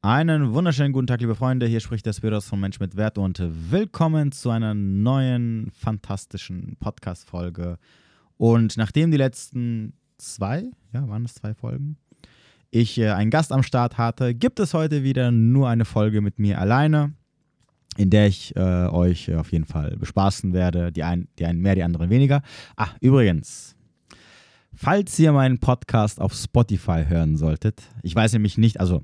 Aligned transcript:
Einen 0.00 0.54
wunderschönen 0.54 0.92
guten 0.92 1.08
Tag, 1.08 1.20
liebe 1.20 1.34
Freunde. 1.34 1.66
Hier 1.66 1.80
spricht 1.80 2.06
der 2.06 2.12
Spiros 2.12 2.46
von 2.46 2.60
Mensch 2.60 2.78
mit 2.78 2.96
Wert 2.96 3.18
und 3.18 3.42
willkommen 3.42 4.30
zu 4.30 4.48
einer 4.48 4.72
neuen, 4.72 5.72
fantastischen 5.72 6.76
Podcast-Folge. 6.78 7.78
Und 8.36 8.76
nachdem 8.76 9.10
die 9.10 9.16
letzten 9.16 9.94
zwei, 10.16 10.70
ja, 10.92 11.08
waren 11.08 11.24
es 11.24 11.34
zwei 11.34 11.52
Folgen, 11.52 11.96
ich 12.70 12.96
äh, 12.98 13.08
einen 13.08 13.32
Gast 13.32 13.50
am 13.50 13.64
Start 13.64 13.98
hatte, 13.98 14.36
gibt 14.36 14.60
es 14.60 14.72
heute 14.72 15.02
wieder 15.02 15.32
nur 15.32 15.68
eine 15.68 15.84
Folge 15.84 16.20
mit 16.20 16.38
mir 16.38 16.60
alleine, 16.60 17.14
in 17.96 18.10
der 18.10 18.28
ich 18.28 18.54
äh, 18.54 18.86
euch 18.86 19.34
auf 19.34 19.50
jeden 19.50 19.64
Fall 19.64 19.96
bespaßen 19.96 20.52
werde. 20.52 20.92
Die 20.92 21.02
einen, 21.02 21.26
die 21.40 21.44
einen 21.44 21.60
mehr, 21.60 21.74
die 21.74 21.82
anderen 21.82 22.08
weniger. 22.08 22.42
Ah, 22.76 22.90
übrigens, 23.00 23.74
falls 24.72 25.18
ihr 25.18 25.32
meinen 25.32 25.58
Podcast 25.58 26.20
auf 26.20 26.34
Spotify 26.34 27.04
hören 27.04 27.36
solltet, 27.36 27.82
ich 28.04 28.14
weiß 28.14 28.34
nämlich 28.34 28.58
nicht, 28.58 28.78
also 28.78 29.02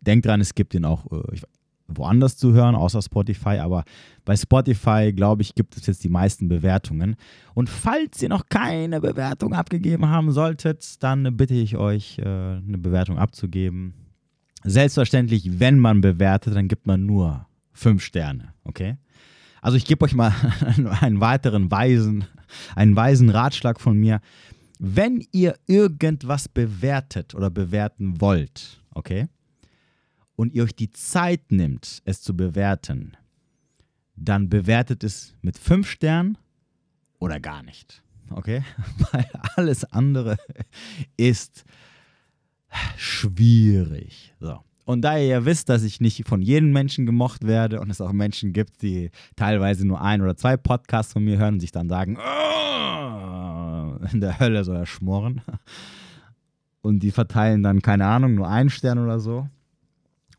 denkt 0.00 0.26
dran, 0.26 0.40
es 0.40 0.54
gibt 0.54 0.74
ihn 0.74 0.84
auch 0.84 1.06
äh, 1.10 1.40
woanders 1.88 2.36
zu 2.36 2.52
hören, 2.52 2.74
außer 2.74 3.02
Spotify, 3.02 3.58
aber 3.58 3.84
bei 4.24 4.36
Spotify, 4.36 5.12
glaube 5.14 5.42
ich, 5.42 5.54
gibt 5.54 5.76
es 5.76 5.86
jetzt 5.86 6.04
die 6.04 6.08
meisten 6.08 6.48
Bewertungen. 6.48 7.16
Und 7.54 7.68
falls 7.68 8.22
ihr 8.22 8.28
noch 8.28 8.46
keine 8.48 9.00
Bewertung 9.00 9.52
abgegeben 9.52 10.08
haben 10.08 10.32
solltet, 10.32 11.02
dann 11.02 11.36
bitte 11.36 11.54
ich 11.54 11.76
euch, 11.76 12.18
äh, 12.18 12.22
eine 12.22 12.78
Bewertung 12.78 13.18
abzugeben. 13.18 13.94
Selbstverständlich, 14.64 15.58
wenn 15.60 15.78
man 15.78 16.00
bewertet, 16.00 16.54
dann 16.54 16.68
gibt 16.68 16.86
man 16.86 17.04
nur 17.04 17.46
fünf 17.72 18.02
Sterne, 18.02 18.54
okay? 18.64 18.96
Also 19.60 19.76
ich 19.76 19.84
gebe 19.84 20.04
euch 20.04 20.14
mal 20.14 20.32
einen 21.00 21.20
weiteren 21.20 21.70
weisen, 21.70 22.24
einen 22.74 22.94
weisen 22.96 23.30
Ratschlag 23.30 23.80
von 23.80 23.96
mir. 23.96 24.20
Wenn 24.78 25.24
ihr 25.32 25.54
irgendwas 25.66 26.48
bewertet 26.48 27.34
oder 27.34 27.50
bewerten 27.50 28.20
wollt, 28.20 28.82
okay? 28.92 29.28
Und 30.36 30.52
ihr 30.54 30.64
euch 30.64 30.74
die 30.74 30.90
Zeit 30.90 31.52
nimmt, 31.52 32.02
es 32.04 32.22
zu 32.22 32.36
bewerten, 32.36 33.16
dann 34.16 34.48
bewertet 34.48 35.04
es 35.04 35.34
mit 35.42 35.58
fünf 35.58 35.90
Sternen 35.90 36.38
oder 37.18 37.40
gar 37.40 37.62
nicht. 37.62 38.02
Okay? 38.30 38.62
Weil 39.12 39.26
alles 39.56 39.84
andere 39.84 40.36
ist 41.16 41.64
schwierig. 42.96 44.34
So. 44.40 44.60
Und 44.84 45.02
da 45.02 45.16
ihr 45.16 45.26
ja 45.26 45.44
wisst, 45.44 45.68
dass 45.68 45.84
ich 45.84 46.00
nicht 46.00 46.26
von 46.26 46.42
jedem 46.42 46.72
Menschen 46.72 47.06
gemocht 47.06 47.46
werde 47.46 47.80
und 47.80 47.90
es 47.90 48.00
auch 48.00 48.12
Menschen 48.12 48.52
gibt, 48.52 48.82
die 48.82 49.10
teilweise 49.36 49.86
nur 49.86 50.00
ein 50.00 50.20
oder 50.20 50.36
zwei 50.36 50.56
Podcasts 50.56 51.12
von 51.12 51.24
mir 51.24 51.38
hören 51.38 51.54
und 51.54 51.60
sich 51.60 51.72
dann 51.72 51.88
sagen, 51.88 52.16
oh, 52.16 54.04
in 54.12 54.20
der 54.20 54.40
Hölle 54.40 54.64
soll 54.64 54.76
er 54.76 54.86
schmoren. 54.86 55.42
Und 56.80 57.00
die 57.00 57.12
verteilen 57.12 57.62
dann, 57.62 57.80
keine 57.80 58.06
Ahnung, 58.06 58.34
nur 58.34 58.48
einen 58.48 58.70
Stern 58.70 58.98
oder 58.98 59.20
so. 59.20 59.48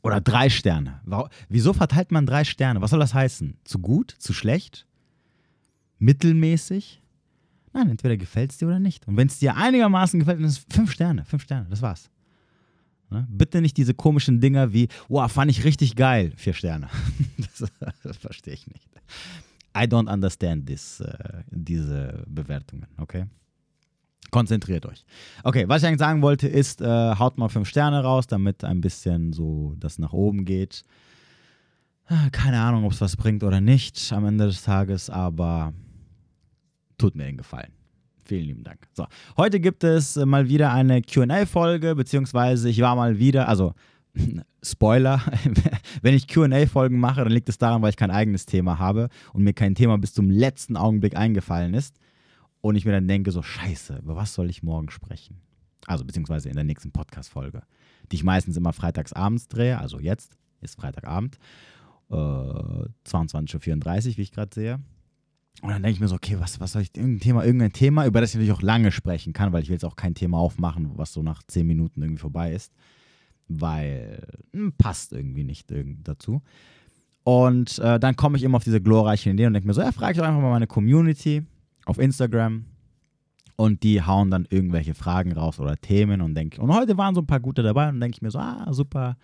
Oder 0.04 0.20
drei 0.20 0.50
Sterne. 0.50 1.02
Wieso 1.48 1.73
verteilt 1.73 2.12
man 2.12 2.26
drei 2.26 2.44
Sterne? 2.44 2.82
Was 2.82 2.92
soll 2.92 3.00
das 3.00 3.14
heißen? 3.14 3.58
Zu 3.64 3.80
gut? 3.80 4.14
Zu 4.20 4.34
schlecht? 4.34 4.86
Mittelmäßig? 5.98 7.02
Nein, 7.72 7.90
entweder 7.90 8.18
gefällt 8.18 8.52
es 8.52 8.58
dir 8.58 8.68
oder 8.68 8.80
nicht. 8.80 9.08
Und 9.08 9.16
wenn 9.16 9.28
es 9.28 9.40
dir 9.40 9.56
einigermaßen 9.56 10.20
gefällt, 10.20 10.40
dann 10.40 10.46
ist 10.46 10.59
es 10.59 10.76
fünf 10.76 10.92
Sterne. 10.92 11.24
Fünf 11.26 11.44
Sterne, 11.44 11.68
das 11.70 11.81
war's. 11.81 12.12
Ne? 13.09 13.26
Bitte 13.30 13.62
nicht 13.62 13.78
diese 13.78 13.94
komischen 13.94 14.42
Dinger 14.42 14.74
wie, 14.74 14.90
wow, 15.08 15.31
fand 15.31 15.50
ich 15.50 15.64
richtig 15.64 15.96
geil, 15.96 16.34
vier 16.36 16.54
Sterne. 16.54 16.90
das, 17.38 17.72
das 18.04 18.18
verstehe 18.18 18.54
ich 18.54 18.68
nicht. 18.68 18.90
I 19.76 19.86
don't 19.86 20.12
understand 20.12 20.68
this, 20.68 21.02
uh, 21.02 21.08
diese 21.50 22.26
Bewertungen, 22.28 22.88
okay? 22.98 23.26
Konzentriert 24.34 24.88
euch. 24.88 25.06
Okay, 25.44 25.66
was 25.67 25.84
ich 25.84 25.88
eigentlich 25.88 26.00
sagen 26.00 26.23
wollte, 26.23 26.48
ist, 26.48 26.81
äh, 26.81 26.86
haut 26.88 27.38
mal 27.38 27.50
fünf 27.50 27.70
Sterne 27.70 28.02
raus, 28.02 28.26
damit 28.26 28.64
ein 28.64 28.81
bisschen 28.81 29.31
so 29.31 29.75
das 29.78 30.00
nach 30.00 30.12
oben 30.12 30.44
geht. 30.44 30.84
Ah, 32.08 32.30
keine 32.31 32.59
Ahnung, 32.59 32.84
ob 32.84 32.94
es 32.94 33.00
was 33.00 33.16
bringt 33.16 33.44
oder 33.44 33.62
nicht 33.62 34.12
am 34.12 34.25
Ende 34.25 34.48
des 34.48 34.64
Tages, 34.64 35.12
aber 35.12 35.72
tut 36.98 37.14
mir 37.14 37.25
den 37.25 37.38
Gefallen. 37.38 37.72
Vielen 38.25 38.46
lieben 38.46 38.63
Dank. 38.63 38.80
So, 38.94 39.06
heute 39.38 39.59
gibt 39.59 39.84
es 39.84 40.16
mal 40.16 40.50
wieder 40.50 40.74
eine 40.74 41.03
QA-Folge, 41.03 41.94
beziehungsweise 41.94 42.69
ich 42.69 42.81
war 42.81 42.96
mal 42.96 43.19
wieder, 43.19 43.47
also 43.47 43.75
Spoiler, 44.63 45.22
wenn 46.02 46.16
ich 46.16 46.28
QA-Folgen 46.28 47.00
mache, 47.00 47.24
dann 47.24 47.31
liegt 47.31 47.50
es 47.50 47.59
daran, 47.59 47.84
weil 47.84 47.91
ich 47.91 47.97
kein 47.97 48.09
eigenes 48.09 48.47
Thema 48.47 48.79
habe 48.79 49.09
und 49.31 49.44
mir 49.44 49.53
kein 49.53 49.75
Thema 49.75 50.00
bis 50.00 50.16
zum 50.16 50.31
letzten 50.31 50.75
Augenblick 50.75 51.16
eingefallen 51.16 51.75
ist 51.75 52.00
und 52.63 52.78
ich 52.78 52.85
mir 52.85 52.94
dann 52.94 53.09
denke, 53.09 53.31
so 53.31 53.41
scheiße, 53.41 53.97
über 53.97 54.16
was 54.16 54.34
soll 54.34 54.50
ich 54.50 54.63
morgen 54.63 54.90
sprechen? 54.90 55.41
Also 55.85 56.06
beziehungsweise 56.06 56.47
in 56.47 56.56
der 56.56 56.63
nächsten 56.63 56.94
Podcast-Folge, 56.94 57.63
die 58.09 58.16
ich 58.16 58.24
meistens 58.24 58.56
immer 58.56 58.72
freitags 58.72 59.12
abends 59.12 59.50
drehe, 59.50 59.78
also 59.79 60.00
jetzt 60.00 60.38
ist 60.62 60.79
Freitagabend, 60.79 61.38
äh, 62.09 62.13
22.34 62.16 64.12
Uhr, 64.12 64.18
wie 64.18 64.22
ich 64.22 64.31
gerade 64.31 64.56
sehe. 64.56 64.79
Und 65.62 65.72
dann 65.72 65.84
denke 65.84 65.96
ich 65.96 66.00
mir 66.00 66.07
so, 66.07 66.16
okay, 66.16 66.38
was, 66.40 66.62
was 66.62 66.72
soll 66.72 66.84
ich, 66.84 66.96
irgendein 66.96 67.19
Thema, 67.19 67.44
irgendein 67.44 67.73
Thema, 67.73 68.06
über 68.06 68.22
das 68.22 68.29
ich 68.29 68.35
natürlich 68.35 68.57
auch 68.57 68.62
lange 68.62 68.94
sprechen 68.94 69.34
kann, 69.34 69.52
weil 69.52 69.62
ich 69.62 69.68
will 69.68 69.75
jetzt 69.75 69.85
auch 69.85 69.97
kein 69.97 70.16
Thema 70.16 70.38
aufmachen, 70.38 70.91
was 70.96 71.12
so 71.12 71.22
nach 71.22 71.44
10 71.44 71.68
Minuten 71.68 72.02
irgendwie 72.02 72.22
vorbei 72.22 72.53
ist, 72.53 72.73
weil 73.50 74.25
hm, 74.53 74.72
passt 74.78 75.12
irgendwie 75.12 75.44
nicht 75.44 75.69
dazu. 76.03 76.41
Und 77.25 77.78
äh, 77.79 78.00
dann 78.00 78.16
komme 78.16 78.38
ich 78.38 78.44
immer 78.44 78.56
auf 78.56 78.63
diese 78.63 78.81
glorreiche 78.81 79.29
Idee 79.29 79.47
und 79.47 79.53
denke 79.53 79.68
mir 79.68 79.73
so, 79.73 79.81
ja, 79.81 79.91
frage 79.91 80.13
ich 80.13 80.18
doch 80.18 80.25
einfach 80.25 80.41
mal 80.41 80.52
meine 80.52 80.68
Community, 80.68 81.44
auf 81.86 82.00
Instagram 82.00 82.66
und 83.56 83.84
die 83.84 84.02
hauen 84.02 84.32
dann 84.32 84.48
irgendwelche 84.50 84.96
Fragen 84.96 85.34
raus 85.34 85.60
oder 85.60 85.78
Themen 85.78 86.22
und 86.22 86.36
denke, 86.36 86.62
und 86.62 86.74
heute 86.74 86.98
waren 86.98 87.16
so 87.16 87.22
ein 87.22 87.28
paar 87.28 87.40
gute 87.40 87.64
dabei 87.64 87.90
und 87.90 88.00
denke 88.00 88.16
ich 88.16 88.22
mir 88.22 88.32
so, 88.32 88.40
ah, 88.40 88.68
super. 88.72 89.18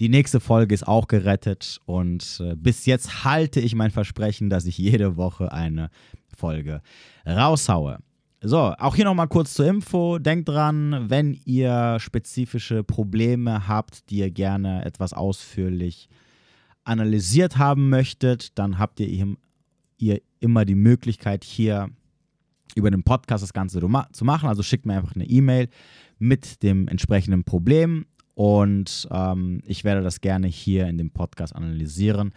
Die 0.00 0.08
nächste 0.08 0.38
Folge 0.38 0.74
ist 0.74 0.86
auch 0.86 1.08
gerettet 1.08 1.80
und 1.84 2.40
äh, 2.40 2.54
bis 2.54 2.86
jetzt 2.86 3.24
halte 3.24 3.58
ich 3.58 3.74
mein 3.74 3.90
Versprechen, 3.90 4.48
dass 4.48 4.64
ich 4.64 4.78
jede 4.78 5.16
Woche 5.16 5.50
eine 5.50 5.90
Folge 6.36 6.82
raushaue. 7.26 7.98
So, 8.40 8.72
auch 8.78 8.94
hier 8.94 9.04
nochmal 9.04 9.26
kurz 9.26 9.54
zur 9.54 9.66
Info. 9.66 10.20
Denkt 10.20 10.48
dran, 10.48 11.06
wenn 11.10 11.36
ihr 11.44 11.96
spezifische 11.98 12.84
Probleme 12.84 13.66
habt, 13.66 14.08
die 14.10 14.18
ihr 14.18 14.30
gerne 14.30 14.84
etwas 14.84 15.12
ausführlich 15.12 16.08
analysiert 16.84 17.58
haben 17.58 17.88
möchtet, 17.88 18.56
dann 18.56 18.78
habt 18.78 19.00
ihr 19.00 19.36
ihr 19.98 20.20
immer 20.40 20.64
die 20.64 20.74
Möglichkeit, 20.74 21.44
hier 21.44 21.90
über 22.74 22.90
den 22.90 23.02
Podcast 23.02 23.42
das 23.42 23.52
Ganze 23.52 23.80
zu 24.12 24.24
machen. 24.24 24.48
Also 24.48 24.62
schickt 24.62 24.86
mir 24.86 24.94
einfach 24.94 25.14
eine 25.14 25.26
E-Mail 25.26 25.68
mit 26.18 26.62
dem 26.62 26.88
entsprechenden 26.88 27.44
Problem 27.44 28.06
und 28.34 29.08
ähm, 29.10 29.62
ich 29.64 29.84
werde 29.84 30.02
das 30.02 30.20
gerne 30.20 30.46
hier 30.46 30.86
in 30.86 30.98
dem 30.98 31.10
Podcast 31.10 31.54
analysieren, 31.56 32.32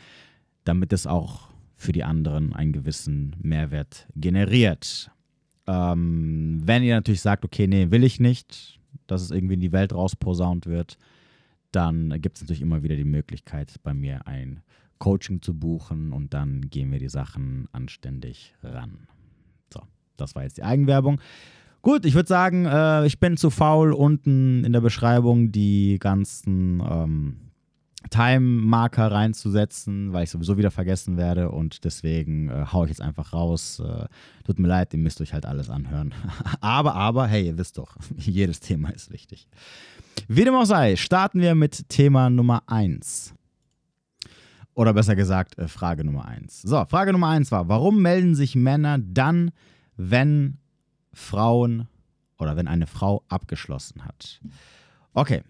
damit 0.64 0.94
es 0.94 1.06
auch 1.06 1.50
für 1.76 1.92
die 1.92 2.04
anderen 2.04 2.54
einen 2.54 2.74
gewissen 2.74 3.36
Mehrwert 3.42 4.08
generiert. 4.16 5.12
Ähm, 5.68 6.62
wenn 6.64 6.84
ihr 6.84 6.96
natürlich 6.96 7.22
sagt, 7.22 7.46
okay, 7.46 7.68
nee, 7.68 7.92
will 7.92 8.04
ich 8.04 8.20
nicht, 8.20 8.80
dass 9.08 9.22
es 9.22 9.32
irgendwie 9.32 9.56
in 9.56 9.60
die 9.60 9.72
Welt 9.72 9.94
rausposaunt 9.94 10.66
wird, 10.66 10.98
dann 11.72 12.20
gibt 12.22 12.38
es 12.38 12.42
natürlich 12.42 12.62
immer 12.62 12.84
wieder 12.84 12.96
die 12.96 13.04
Möglichkeit, 13.04 13.76
bei 13.84 13.94
mir 13.94 14.28
ein 14.28 14.62
Coaching 15.02 15.42
zu 15.42 15.54
buchen 15.54 16.14
und 16.14 16.34
dann 16.34 16.70
gehen 16.70 16.92
wir 16.92 17.00
die 17.00 17.10
Sachen 17.10 17.68
anständig 17.72 18.54
ran. 18.62 19.08
So, 19.74 19.82
das 20.16 20.36
war 20.36 20.44
jetzt 20.44 20.58
die 20.58 20.64
Eigenwerbung. 20.64 21.20
Gut, 21.82 22.06
ich 22.06 22.14
würde 22.14 22.30
sagen, 22.30 22.66
äh, 22.66 23.08
ich 23.08 23.20
bin 23.20 23.36
zu 23.36 23.50
faul, 23.50 23.94
unten 23.94 24.64
in 24.64 24.72
der 24.72 24.82
Beschreibung 24.82 25.52
die 25.52 25.98
ganzen 26.00 26.80
ähm, 26.88 27.38
Time-Marker 28.12 29.12
reinzusetzen, 29.12 30.14
weil 30.14 30.26
ich 30.26 30.30
sowieso 30.30 30.60
wieder 30.60 30.70
vergessen 30.70 31.18
werde 31.18 31.50
und 31.50 31.84
deswegen 31.84 32.50
äh, 32.50 32.66
haue 32.72 32.86
ich 32.86 32.92
jetzt 32.92 33.02
einfach 33.02 33.34
raus. 33.34 33.82
Äh, 33.84 34.06
tut 34.46 34.60
mir 34.60 34.68
leid, 34.68 34.94
ihr 34.94 35.00
müsst 35.00 35.20
euch 35.20 35.34
halt 35.34 35.48
alles 35.48 35.72
anhören. 35.72 36.14
aber, 36.62 36.94
aber, 36.94 37.26
hey, 37.26 37.48
ihr 37.48 37.58
wisst 37.58 37.80
doch, 37.80 37.98
jedes 38.18 38.60
Thema 38.60 38.90
ist 38.90 39.12
wichtig. 39.12 39.48
Wie 40.28 40.46
dem 40.46 40.54
auch 40.54 40.66
sei, 40.66 40.96
starten 40.96 41.42
wir 41.42 41.56
mit 41.56 41.90
Thema 41.90 42.30
Nummer 42.30 42.62
1. 42.68 43.34
Oder 44.74 44.94
besser 44.94 45.16
gesagt, 45.16 45.58
äh, 45.58 45.68
Frage 45.68 46.04
Nummer 46.04 46.26
eins. 46.26 46.62
So, 46.62 46.84
Frage 46.86 47.12
Nummer 47.12 47.30
eins 47.30 47.52
war, 47.52 47.68
warum 47.68 48.02
melden 48.02 48.36
sich 48.36 48.56
Männer 48.56 48.98
dann, 49.00 49.52
wenn 49.98 50.58
Frauen 51.14 51.88
oder 52.38 52.56
wenn 52.56 52.68
eine 52.68 52.88
Frau 52.88 53.24
abgeschlossen 53.28 54.06
hat? 54.06 54.42
Okay, 55.14 55.44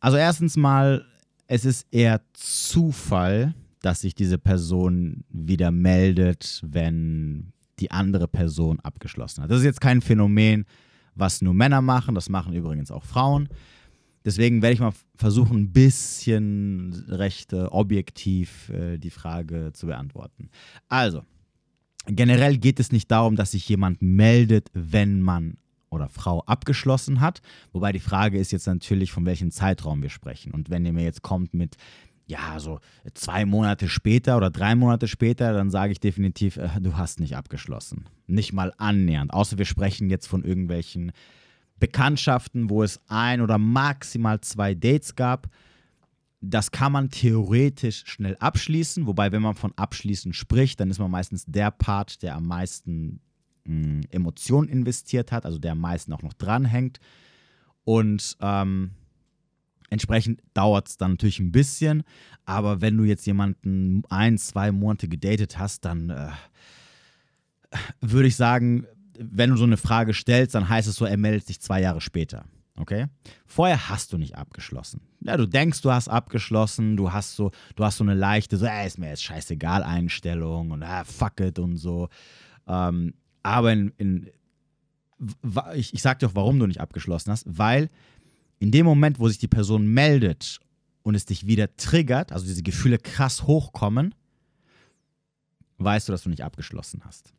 also 0.00 0.18
erstens 0.18 0.56
mal, 0.56 1.04
es 1.46 1.64
ist 1.64 1.86
eher 1.90 2.20
Zufall, 2.34 3.54
dass 3.80 4.02
sich 4.02 4.14
diese 4.14 4.38
Person 4.38 5.24
wieder 5.30 5.70
meldet, 5.70 6.62
wenn 6.66 7.52
die 7.78 7.90
andere 7.90 8.28
Person 8.28 8.80
abgeschlossen 8.80 9.42
hat. 9.42 9.50
Das 9.50 9.58
ist 9.58 9.64
jetzt 9.64 9.80
kein 9.80 10.00
Phänomen, 10.00 10.66
was 11.14 11.40
nur 11.40 11.54
Männer 11.54 11.80
machen, 11.82 12.14
das 12.14 12.28
machen 12.28 12.52
übrigens 12.52 12.90
auch 12.90 13.04
Frauen. 13.04 13.48
Deswegen 14.26 14.60
werde 14.60 14.74
ich 14.74 14.80
mal 14.80 14.92
versuchen, 15.14 15.56
ein 15.56 15.72
bisschen 15.72 16.92
recht 17.08 17.52
äh, 17.52 17.62
objektiv 17.62 18.68
äh, 18.70 18.98
die 18.98 19.10
Frage 19.10 19.70
zu 19.72 19.86
beantworten. 19.86 20.50
Also, 20.88 21.22
generell 22.06 22.58
geht 22.58 22.80
es 22.80 22.90
nicht 22.90 23.08
darum, 23.08 23.36
dass 23.36 23.52
sich 23.52 23.68
jemand 23.68 24.02
meldet, 24.02 24.68
wenn 24.74 25.20
man 25.20 25.58
oder 25.90 26.08
Frau 26.08 26.40
abgeschlossen 26.42 27.20
hat. 27.20 27.40
Wobei 27.72 27.92
die 27.92 28.00
Frage 28.00 28.38
ist 28.38 28.50
jetzt 28.50 28.66
natürlich, 28.66 29.12
von 29.12 29.24
welchem 29.26 29.52
Zeitraum 29.52 30.02
wir 30.02 30.10
sprechen. 30.10 30.52
Und 30.52 30.70
wenn 30.70 30.84
ihr 30.84 30.92
mir 30.92 31.04
jetzt 31.04 31.22
kommt 31.22 31.54
mit, 31.54 31.76
ja, 32.26 32.58
so 32.58 32.80
zwei 33.14 33.46
Monate 33.46 33.88
später 33.88 34.36
oder 34.36 34.50
drei 34.50 34.74
Monate 34.74 35.06
später, 35.06 35.52
dann 35.52 35.70
sage 35.70 35.92
ich 35.92 36.00
definitiv, 36.00 36.56
äh, 36.56 36.68
du 36.80 36.96
hast 36.96 37.20
nicht 37.20 37.36
abgeschlossen. 37.36 38.06
Nicht 38.26 38.52
mal 38.52 38.72
annähernd. 38.76 39.32
Außer 39.32 39.56
wir 39.56 39.66
sprechen 39.66 40.10
jetzt 40.10 40.26
von 40.26 40.42
irgendwelchen 40.44 41.12
Bekanntschaften, 41.78 42.70
wo 42.70 42.82
es 42.82 43.00
ein 43.08 43.40
oder 43.40 43.58
maximal 43.58 44.40
zwei 44.40 44.74
Dates 44.74 45.14
gab. 45.14 45.48
Das 46.40 46.70
kann 46.70 46.92
man 46.92 47.10
theoretisch 47.10 48.04
schnell 48.06 48.36
abschließen, 48.36 49.06
wobei, 49.06 49.32
wenn 49.32 49.42
man 49.42 49.54
von 49.54 49.72
abschließen 49.76 50.32
spricht, 50.32 50.80
dann 50.80 50.90
ist 50.90 50.98
man 50.98 51.10
meistens 51.10 51.44
der 51.46 51.70
Part, 51.70 52.22
der 52.22 52.36
am 52.36 52.46
meisten 52.46 53.20
mh, 53.64 54.02
Emotionen 54.10 54.68
investiert 54.68 55.32
hat, 55.32 55.44
also 55.44 55.58
der 55.58 55.72
am 55.72 55.80
meisten 55.80 56.12
auch 56.12 56.22
noch 56.22 56.34
dranhängt. 56.34 57.00
Und 57.84 58.36
ähm, 58.40 58.92
entsprechend 59.90 60.42
dauert 60.54 60.88
es 60.88 60.96
dann 60.96 61.12
natürlich 61.12 61.40
ein 61.40 61.52
bisschen, 61.52 62.02
aber 62.44 62.80
wenn 62.80 62.96
du 62.96 63.04
jetzt 63.04 63.26
jemanden 63.26 64.02
ein, 64.08 64.38
zwei 64.38 64.72
Monate 64.72 65.08
gedatet 65.08 65.58
hast, 65.58 65.84
dann 65.84 66.10
äh, 66.10 66.30
würde 68.00 68.28
ich 68.28 68.36
sagen, 68.36 68.86
wenn 69.18 69.50
du 69.50 69.56
so 69.56 69.64
eine 69.64 69.76
Frage 69.76 70.14
stellst, 70.14 70.54
dann 70.54 70.68
heißt 70.68 70.88
es 70.88 70.96
so, 70.96 71.04
er 71.04 71.16
meldet 71.16 71.46
sich 71.46 71.60
zwei 71.60 71.80
Jahre 71.80 72.00
später. 72.00 72.44
Okay? 72.78 73.06
Vorher 73.46 73.88
hast 73.88 74.12
du 74.12 74.18
nicht 74.18 74.36
abgeschlossen. 74.36 75.00
Ja, 75.20 75.36
du 75.36 75.46
denkst, 75.46 75.80
du 75.80 75.90
hast 75.90 76.08
abgeschlossen, 76.08 76.96
du 76.96 77.12
hast 77.12 77.36
so, 77.36 77.50
du 77.74 77.84
hast 77.84 77.96
so 77.96 78.04
eine 78.04 78.14
leichte, 78.14 78.56
so, 78.56 78.66
ey, 78.66 78.86
ist 78.86 78.98
mir 78.98 79.08
jetzt 79.08 79.24
scheißegal 79.24 79.82
Einstellung 79.82 80.70
und 80.70 80.82
ah, 80.82 81.04
fuck 81.04 81.40
it 81.40 81.58
und 81.58 81.76
so. 81.76 82.08
Ähm, 82.66 83.14
aber 83.42 83.72
in, 83.72 83.92
in 83.96 84.30
ich, 85.74 85.94
ich 85.94 86.02
sag 86.02 86.18
dir 86.18 86.26
auch, 86.26 86.34
warum 86.34 86.58
du 86.58 86.66
nicht 86.66 86.80
abgeschlossen 86.80 87.30
hast, 87.30 87.46
weil 87.46 87.88
in 88.58 88.70
dem 88.70 88.84
Moment, 88.84 89.18
wo 89.18 89.28
sich 89.28 89.38
die 89.38 89.48
Person 89.48 89.86
meldet 89.86 90.60
und 91.02 91.14
es 91.14 91.24
dich 91.24 91.46
wieder 91.46 91.74
triggert, 91.76 92.32
also 92.32 92.44
diese 92.44 92.62
Gefühle 92.62 92.98
krass 92.98 93.44
hochkommen, 93.44 94.14
weißt 95.78 96.08
du, 96.08 96.12
dass 96.12 96.22
du 96.22 96.28
nicht 96.28 96.44
abgeschlossen 96.44 97.02
hast. 97.04 97.32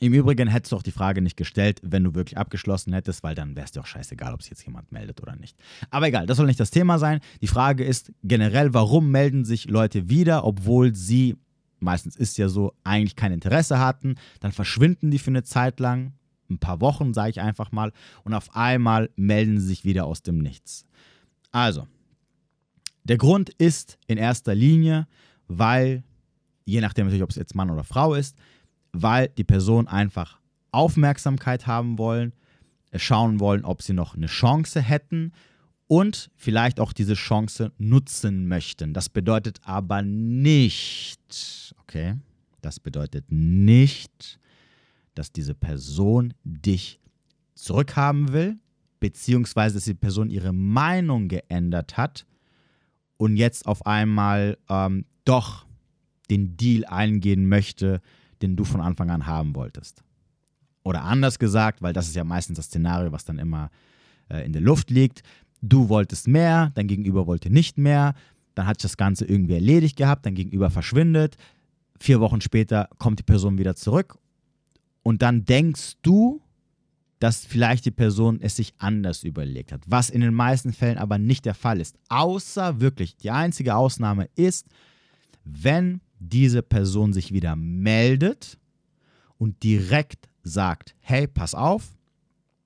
Im 0.00 0.12
Übrigen 0.12 0.48
hättest 0.48 0.72
du 0.72 0.76
auch 0.76 0.82
die 0.82 0.90
Frage 0.90 1.22
nicht 1.22 1.36
gestellt, 1.36 1.80
wenn 1.82 2.04
du 2.04 2.14
wirklich 2.14 2.36
abgeschlossen 2.36 2.92
hättest, 2.92 3.22
weil 3.22 3.34
dann 3.34 3.56
wäre 3.56 3.64
es 3.64 3.72
dir 3.72 3.80
auch 3.80 3.86
scheißegal, 3.86 4.34
ob 4.34 4.42
sich 4.42 4.50
jetzt 4.50 4.66
jemand 4.66 4.92
meldet 4.92 5.22
oder 5.22 5.36
nicht. 5.36 5.56
Aber 5.90 6.06
egal, 6.06 6.26
das 6.26 6.36
soll 6.36 6.46
nicht 6.46 6.60
das 6.60 6.70
Thema 6.70 6.98
sein. 6.98 7.20
Die 7.40 7.46
Frage 7.46 7.84
ist 7.84 8.12
generell, 8.22 8.74
warum 8.74 9.10
melden 9.10 9.44
sich 9.44 9.68
Leute 9.68 10.10
wieder, 10.10 10.44
obwohl 10.44 10.94
sie, 10.94 11.36
meistens 11.78 12.14
ist 12.16 12.36
ja 12.36 12.48
so, 12.48 12.74
eigentlich 12.84 13.16
kein 13.16 13.32
Interesse 13.32 13.78
hatten. 13.78 14.16
Dann 14.40 14.52
verschwinden 14.52 15.10
die 15.10 15.18
für 15.18 15.30
eine 15.30 15.44
Zeit 15.44 15.80
lang, 15.80 16.12
ein 16.50 16.58
paar 16.58 16.80
Wochen, 16.80 17.14
sage 17.14 17.30
ich 17.30 17.40
einfach 17.40 17.72
mal, 17.72 17.92
und 18.22 18.34
auf 18.34 18.54
einmal 18.54 19.10
melden 19.16 19.58
sie 19.58 19.66
sich 19.66 19.84
wieder 19.84 20.06
aus 20.06 20.22
dem 20.22 20.38
Nichts. 20.38 20.84
Also, 21.52 21.88
der 23.04 23.16
Grund 23.16 23.50
ist 23.50 23.98
in 24.06 24.18
erster 24.18 24.54
Linie, 24.54 25.06
weil, 25.48 26.04
je 26.64 26.80
nachdem 26.80 27.06
natürlich, 27.06 27.22
ob 27.22 27.30
es 27.30 27.36
jetzt 27.36 27.54
Mann 27.54 27.70
oder 27.70 27.84
Frau 27.84 28.14
ist, 28.14 28.36
weil 29.02 29.28
die 29.28 29.44
Person 29.44 29.88
einfach 29.88 30.38
Aufmerksamkeit 30.72 31.66
haben 31.66 31.98
wollen, 31.98 32.32
äh, 32.90 32.98
schauen 32.98 33.40
wollen, 33.40 33.64
ob 33.64 33.82
sie 33.82 33.92
noch 33.92 34.14
eine 34.14 34.26
Chance 34.26 34.80
hätten 34.80 35.32
und 35.86 36.30
vielleicht 36.36 36.80
auch 36.80 36.92
diese 36.92 37.14
Chance 37.14 37.72
nutzen 37.78 38.48
möchten. 38.48 38.92
Das 38.92 39.08
bedeutet 39.08 39.60
aber 39.64 40.02
nicht, 40.02 41.74
okay, 41.78 42.16
das 42.60 42.80
bedeutet 42.80 43.26
nicht, 43.30 44.40
dass 45.14 45.32
diese 45.32 45.54
Person 45.54 46.34
dich 46.44 47.00
zurückhaben 47.54 48.32
will, 48.32 48.58
beziehungsweise 49.00 49.76
dass 49.76 49.84
die 49.84 49.94
Person 49.94 50.30
ihre 50.30 50.52
Meinung 50.52 51.28
geändert 51.28 51.96
hat 51.96 52.26
und 53.16 53.36
jetzt 53.36 53.66
auf 53.66 53.86
einmal 53.86 54.58
ähm, 54.68 55.06
doch 55.24 55.66
den 56.28 56.56
Deal 56.56 56.84
eingehen 56.84 57.48
möchte, 57.48 58.00
den 58.42 58.56
du 58.56 58.64
von 58.64 58.80
Anfang 58.80 59.10
an 59.10 59.26
haben 59.26 59.54
wolltest. 59.54 60.02
Oder 60.82 61.02
anders 61.02 61.38
gesagt, 61.38 61.82
weil 61.82 61.92
das 61.92 62.06
ist 62.06 62.16
ja 62.16 62.24
meistens 62.24 62.56
das 62.56 62.66
Szenario, 62.66 63.12
was 63.12 63.24
dann 63.24 63.38
immer 63.38 63.70
äh, 64.28 64.44
in 64.44 64.52
der 64.52 64.62
Luft 64.62 64.90
liegt. 64.90 65.22
Du 65.62 65.88
wolltest 65.88 66.28
mehr, 66.28 66.70
dein 66.74 66.86
Gegenüber 66.86 67.26
wollte 67.26 67.50
nicht 67.50 67.78
mehr, 67.78 68.14
dann 68.54 68.66
hat 68.66 68.80
sich 68.80 68.90
das 68.90 68.96
Ganze 68.96 69.24
irgendwie 69.24 69.54
erledigt 69.54 69.96
gehabt, 69.96 70.26
dein 70.26 70.34
Gegenüber 70.34 70.70
verschwindet. 70.70 71.36
Vier 71.98 72.20
Wochen 72.20 72.40
später 72.40 72.88
kommt 72.98 73.18
die 73.18 73.24
Person 73.24 73.58
wieder 73.58 73.74
zurück 73.74 74.18
und 75.02 75.22
dann 75.22 75.44
denkst 75.44 75.94
du, 76.02 76.40
dass 77.18 77.44
vielleicht 77.44 77.84
die 77.86 77.90
Person 77.90 78.40
es 78.40 78.56
sich 78.56 78.74
anders 78.78 79.24
überlegt 79.24 79.72
hat, 79.72 79.82
was 79.86 80.10
in 80.10 80.20
den 80.20 80.34
meisten 80.34 80.72
Fällen 80.72 80.98
aber 80.98 81.18
nicht 81.18 81.46
der 81.46 81.54
Fall 81.54 81.80
ist. 81.80 81.96
Außer 82.08 82.80
wirklich, 82.80 83.16
die 83.16 83.30
einzige 83.30 83.74
Ausnahme 83.74 84.28
ist, 84.36 84.66
wenn 85.44 86.00
diese 86.18 86.62
Person 86.62 87.12
sich 87.12 87.32
wieder 87.32 87.56
meldet 87.56 88.58
und 89.38 89.62
direkt 89.62 90.28
sagt, 90.42 90.94
hey, 91.00 91.26
pass 91.26 91.54
auf, 91.54 91.96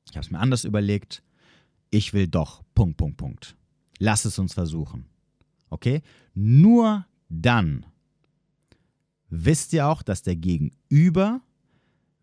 ich 0.09 0.17
habe 0.17 0.25
es 0.25 0.31
mir 0.31 0.39
anders 0.39 0.65
überlegt, 0.65 1.23
ich 1.91 2.13
will 2.13 2.29
doch, 2.29 2.63
Punkt, 2.75 2.97
Punkt, 2.97 3.17
Punkt. 3.17 3.57
Lass 3.99 4.25
es 4.25 4.39
uns 4.39 4.55
versuchen. 4.55 5.07
Okay? 5.69 6.03
Nur 6.35 7.07
dann 7.29 7.87
wisst 9.29 9.73
ihr 9.73 9.87
auch, 9.87 10.03
dass 10.03 10.23
der 10.23 10.37
Gegenüber 10.37 11.41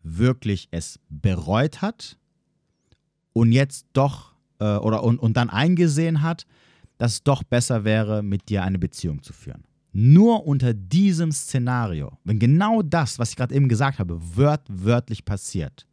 wirklich 0.03 0.67
es 0.71 0.99
bereut 1.09 1.81
hat 1.81 2.17
und 3.33 3.51
jetzt 3.51 3.87
doch 3.93 4.33
äh, 4.59 4.77
oder 4.77 5.03
und, 5.03 5.19
und 5.19 5.35
dann 5.37 5.49
eingesehen 5.49 6.21
hat, 6.21 6.45
dass 6.97 7.13
es 7.13 7.23
doch 7.23 7.43
besser 7.43 7.83
wäre, 7.83 8.23
mit 8.23 8.49
dir 8.49 8.63
eine 8.63 8.79
Beziehung 8.79 9.21
zu 9.21 9.33
führen. 9.33 9.63
Nur 9.99 10.45
unter 10.45 10.75
diesem 10.75 11.31
Szenario, 11.31 12.19
wenn 12.23 12.37
genau 12.37 12.83
das, 12.83 13.17
was 13.17 13.31
ich 13.31 13.35
gerade 13.35 13.55
eben 13.55 13.67
gesagt 13.67 13.97
habe, 13.97 14.19
wört, 14.35 14.61
wörtlich 14.69 15.25
passiert, 15.25 15.87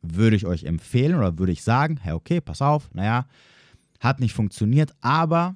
würde 0.00 0.36
ich 0.36 0.46
euch 0.46 0.64
empfehlen 0.64 1.16
oder 1.16 1.38
würde 1.38 1.52
ich 1.52 1.62
sagen, 1.62 1.98
hey, 2.00 2.14
okay, 2.14 2.40
pass 2.40 2.62
auf, 2.62 2.88
naja, 2.94 3.26
hat 3.98 4.20
nicht 4.20 4.32
funktioniert, 4.32 4.94
aber 5.02 5.54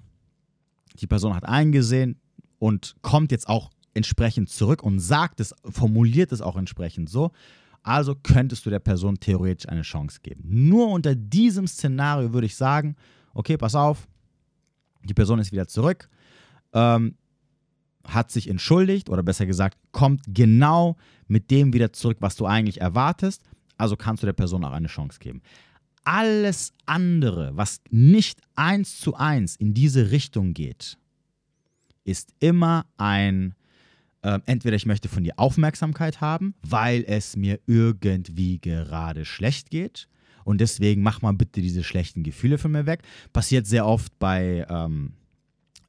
die 1.00 1.06
Person 1.06 1.34
hat 1.34 1.46
eingesehen 1.46 2.20
und 2.58 2.96
kommt 3.00 3.32
jetzt 3.32 3.49
auch 3.49 3.70
entsprechend 3.94 4.50
zurück 4.50 4.82
und 4.82 5.00
sagt 5.00 5.40
es, 5.40 5.55
formuliert 5.64 6.32
es 6.32 6.43
auch 6.43 6.56
entsprechend 6.56 7.08
so. 7.08 7.31
Also 7.82 8.14
könntest 8.14 8.67
du 8.67 8.69
der 8.69 8.78
Person 8.78 9.19
theoretisch 9.19 9.70
eine 9.70 9.81
Chance 9.81 10.20
geben. 10.22 10.43
Nur 10.44 10.90
unter 10.90 11.14
diesem 11.14 11.67
Szenario 11.67 12.31
würde 12.34 12.46
ich 12.46 12.56
sagen, 12.56 12.94
okay, 13.32 13.56
pass 13.56 13.75
auf, 13.75 14.06
die 15.02 15.14
Person 15.14 15.38
ist 15.38 15.50
wieder 15.50 15.67
zurück. 15.67 16.10
Ähm, 16.75 17.14
hat 18.06 18.31
sich 18.31 18.49
entschuldigt 18.49 19.08
oder 19.08 19.23
besser 19.23 19.46
gesagt, 19.46 19.79
kommt 19.93 20.23
genau 20.29 20.96
mit 21.27 21.51
dem 21.51 21.73
wieder 21.73 21.93
zurück, 21.93 22.19
was 22.20 22.37
du 22.37 22.46
eigentlich 22.46 22.81
erwartest. 22.81 23.43
Also 23.77 23.96
kannst 23.96 24.23
du 24.23 24.27
der 24.27 24.34
Person 24.34 24.65
auch 24.65 24.73
eine 24.73 24.89
Chance 24.89 25.19
geben. 25.19 25.43
Alles 26.05 26.73
andere, 26.87 27.53
was 27.55 27.81
nicht 27.91 28.41
eins 28.55 29.01
zu 29.01 29.15
eins 29.15 29.56
in 29.56 29.75
diese 29.75 30.11
Richtung 30.11 30.53
geht, 30.53 30.99
ist 32.05 32.34
immer 32.41 32.84
ein, 32.99 33.55
äh, 34.23 34.39
entweder 34.44 34.77
ich 34.77 34.87
möchte 34.87 35.08
von 35.08 35.25
dir 35.25 35.34
Aufmerksamkeit 35.39 36.20
haben, 36.20 36.55
weil 36.63 37.05
es 37.06 37.37
mir 37.37 37.58
irgendwie 37.67 38.58
gerade 38.58 39.25
schlecht 39.25 39.70
geht. 39.70 40.08
Und 40.44 40.61
deswegen 40.61 41.03
mach 41.03 41.23
mal 41.23 41.32
bitte 41.32 41.63
diese 41.63 41.82
schlechten 41.82 42.23
Gefühle 42.23 42.58
von 42.58 42.73
mir 42.73 42.84
weg. 42.84 43.03
Passiert 43.32 43.67
sehr 43.67 43.87
oft 43.87 44.19
bei 44.19 44.67
ähm, 44.69 45.15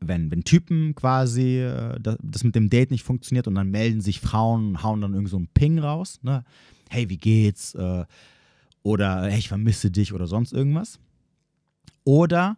wenn, 0.08 0.32
wenn 0.32 0.44
Typen 0.44 0.96
quasi 0.96 1.60
äh, 1.60 2.00
das, 2.00 2.18
das, 2.22 2.44
mit 2.44 2.56
dem 2.56 2.70
Date 2.70 2.92
nicht 2.92 3.04
funktioniert 3.04 3.48
und 3.48 3.56
dann 3.56 3.70
melden 3.70 4.02
sich 4.02 4.20
Frauen 4.20 4.70
und 4.70 4.84
hauen 4.84 5.02
dann 5.02 5.14
irgend 5.14 5.30
so 5.30 5.38
einen 5.38 5.48
Ping 5.48 5.80
raus, 5.80 6.20
ne? 6.24 6.44
Hey, 6.90 7.10
wie 7.10 7.18
geht's? 7.18 7.74
Äh, 7.76 8.06
oder 8.84 9.24
hey, 9.24 9.40
ich 9.40 9.50
vermisse 9.50 9.90
dich 9.90 10.14
oder 10.14 10.28
sonst 10.28 10.54
irgendwas. 10.54 11.00
Oder 12.04 12.58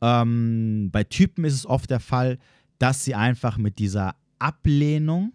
ähm, 0.00 0.90
bei 0.92 1.04
Typen 1.04 1.44
ist 1.44 1.54
es 1.54 1.66
oft 1.66 1.90
der 1.90 2.00
Fall, 2.00 2.38
dass 2.78 3.04
sie 3.04 3.14
einfach 3.14 3.58
mit 3.58 3.78
dieser 3.78 4.14
Ablehnung, 4.38 5.32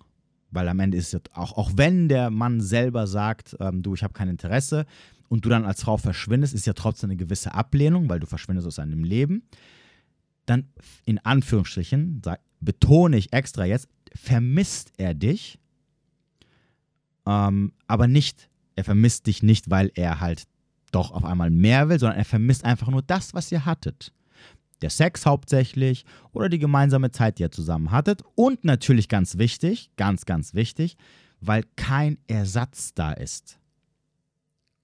weil 0.52 0.70
am 0.70 0.80
Ende 0.80 0.98
ist 0.98 1.14
es 1.14 1.22
auch, 1.34 1.58
auch 1.58 1.72
wenn 1.76 2.08
der 2.08 2.30
Mann 2.30 2.62
selber 2.62 3.08
sagt, 3.08 3.58
ähm, 3.60 3.82
du, 3.84 3.94
ich 3.96 4.04
habe 4.04 4.14
kein 4.14 4.30
Interesse, 4.30 4.86
und 5.32 5.46
du 5.46 5.50
dann 5.50 5.64
als 5.64 5.84
Frau 5.84 5.96
verschwindest, 5.96 6.54
ist 6.54 6.68
ja 6.68 6.74
trotzdem 6.74 7.10
eine 7.10 7.16
gewisse 7.16 7.54
Ablehnung, 7.54 8.10
weil 8.10 8.20
du 8.20 8.28
verschwindest 8.28 8.68
aus 8.68 8.76
seinem 8.76 9.06
Leben 9.06 9.44
dann 10.52 10.70
in 11.06 11.18
Anführungsstrichen, 11.20 12.22
sag, 12.24 12.40
betone 12.60 13.18
ich 13.18 13.34
extra 13.34 13.66
jetzt, 13.66 13.88
vermisst 14.14 14.94
er 14.98 15.14
dich, 15.14 15.60
ähm, 17.26 17.74
aber 17.88 18.08
nicht, 18.08 18.50
er 18.76 18.84
vermisst 18.84 19.28
dich 19.28 19.44
nicht, 19.44 19.70
weil 19.70 19.92
er 19.96 20.20
halt 20.20 20.48
doch 20.92 21.12
auf 21.12 21.24
einmal 21.24 21.50
mehr 21.50 21.90
will, 21.90 22.00
sondern 22.00 22.18
er 22.18 22.26
vermisst 22.26 22.66
einfach 22.66 22.88
nur 22.88 23.02
das, 23.02 23.34
was 23.34 23.52
ihr 23.52 23.66
hattet. 23.66 24.14
Der 24.82 24.90
Sex 24.90 25.26
hauptsächlich 25.26 26.06
oder 26.32 26.50
die 26.50 26.60
gemeinsame 26.60 27.12
Zeit, 27.12 27.38
die 27.38 27.44
ihr 27.44 27.52
zusammen 27.52 27.92
hattet. 27.92 28.24
Und 28.36 28.64
natürlich 28.66 29.08
ganz 29.08 29.38
wichtig, 29.38 29.92
ganz, 29.96 30.26
ganz 30.26 30.54
wichtig, 30.54 30.98
weil 31.40 31.64
kein 31.76 32.18
Ersatz 32.28 32.94
da 32.94 33.12
ist. 33.12 33.60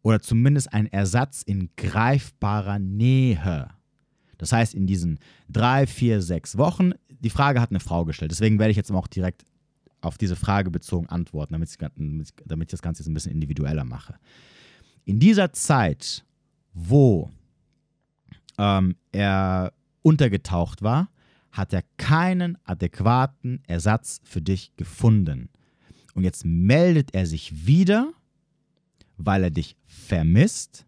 Oder 0.03 0.21
zumindest 0.21 0.71
ein 0.71 0.85
Ersatz 0.85 1.41
in 1.41 1.69
greifbarer 1.75 2.79
Nähe. 2.79 3.69
Das 4.37 4.51
heißt, 4.51 4.73
in 4.73 4.87
diesen 4.87 5.19
drei, 5.49 5.87
vier, 5.87 6.21
sechs 6.21 6.57
Wochen, 6.57 6.91
die 7.09 7.29
Frage 7.29 7.61
hat 7.61 7.71
eine 7.71 7.79
Frau 7.79 8.05
gestellt. 8.05 8.31
Deswegen 8.31 8.59
werde 8.59 8.71
ich 8.71 8.77
jetzt 8.77 8.91
auch 8.91 9.07
direkt 9.07 9.45
auf 10.01 10.17
diese 10.17 10.35
Frage 10.35 10.69
bezogen 10.69 11.07
antworten, 11.09 11.53
damit 11.53 11.69
ich, 11.69 11.77
damit 12.45 12.67
ich 12.67 12.71
das 12.71 12.81
Ganze 12.81 13.01
jetzt 13.01 13.09
ein 13.09 13.13
bisschen 13.13 13.31
individueller 13.31 13.83
mache. 13.83 14.15
In 15.05 15.19
dieser 15.19 15.53
Zeit, 15.53 16.23
wo 16.73 17.31
ähm, 18.57 18.95
er 19.11 19.73
untergetaucht 20.01 20.81
war, 20.81 21.09
hat 21.51 21.73
er 21.73 21.83
keinen 21.97 22.57
adäquaten 22.65 23.61
Ersatz 23.67 24.21
für 24.23 24.41
dich 24.41 24.75
gefunden. 24.75 25.49
Und 26.13 26.23
jetzt 26.23 26.45
meldet 26.45 27.13
er 27.13 27.25
sich 27.25 27.65
wieder, 27.65 28.13
weil 29.17 29.43
er 29.43 29.51
dich 29.51 29.75
vermisst, 29.85 30.85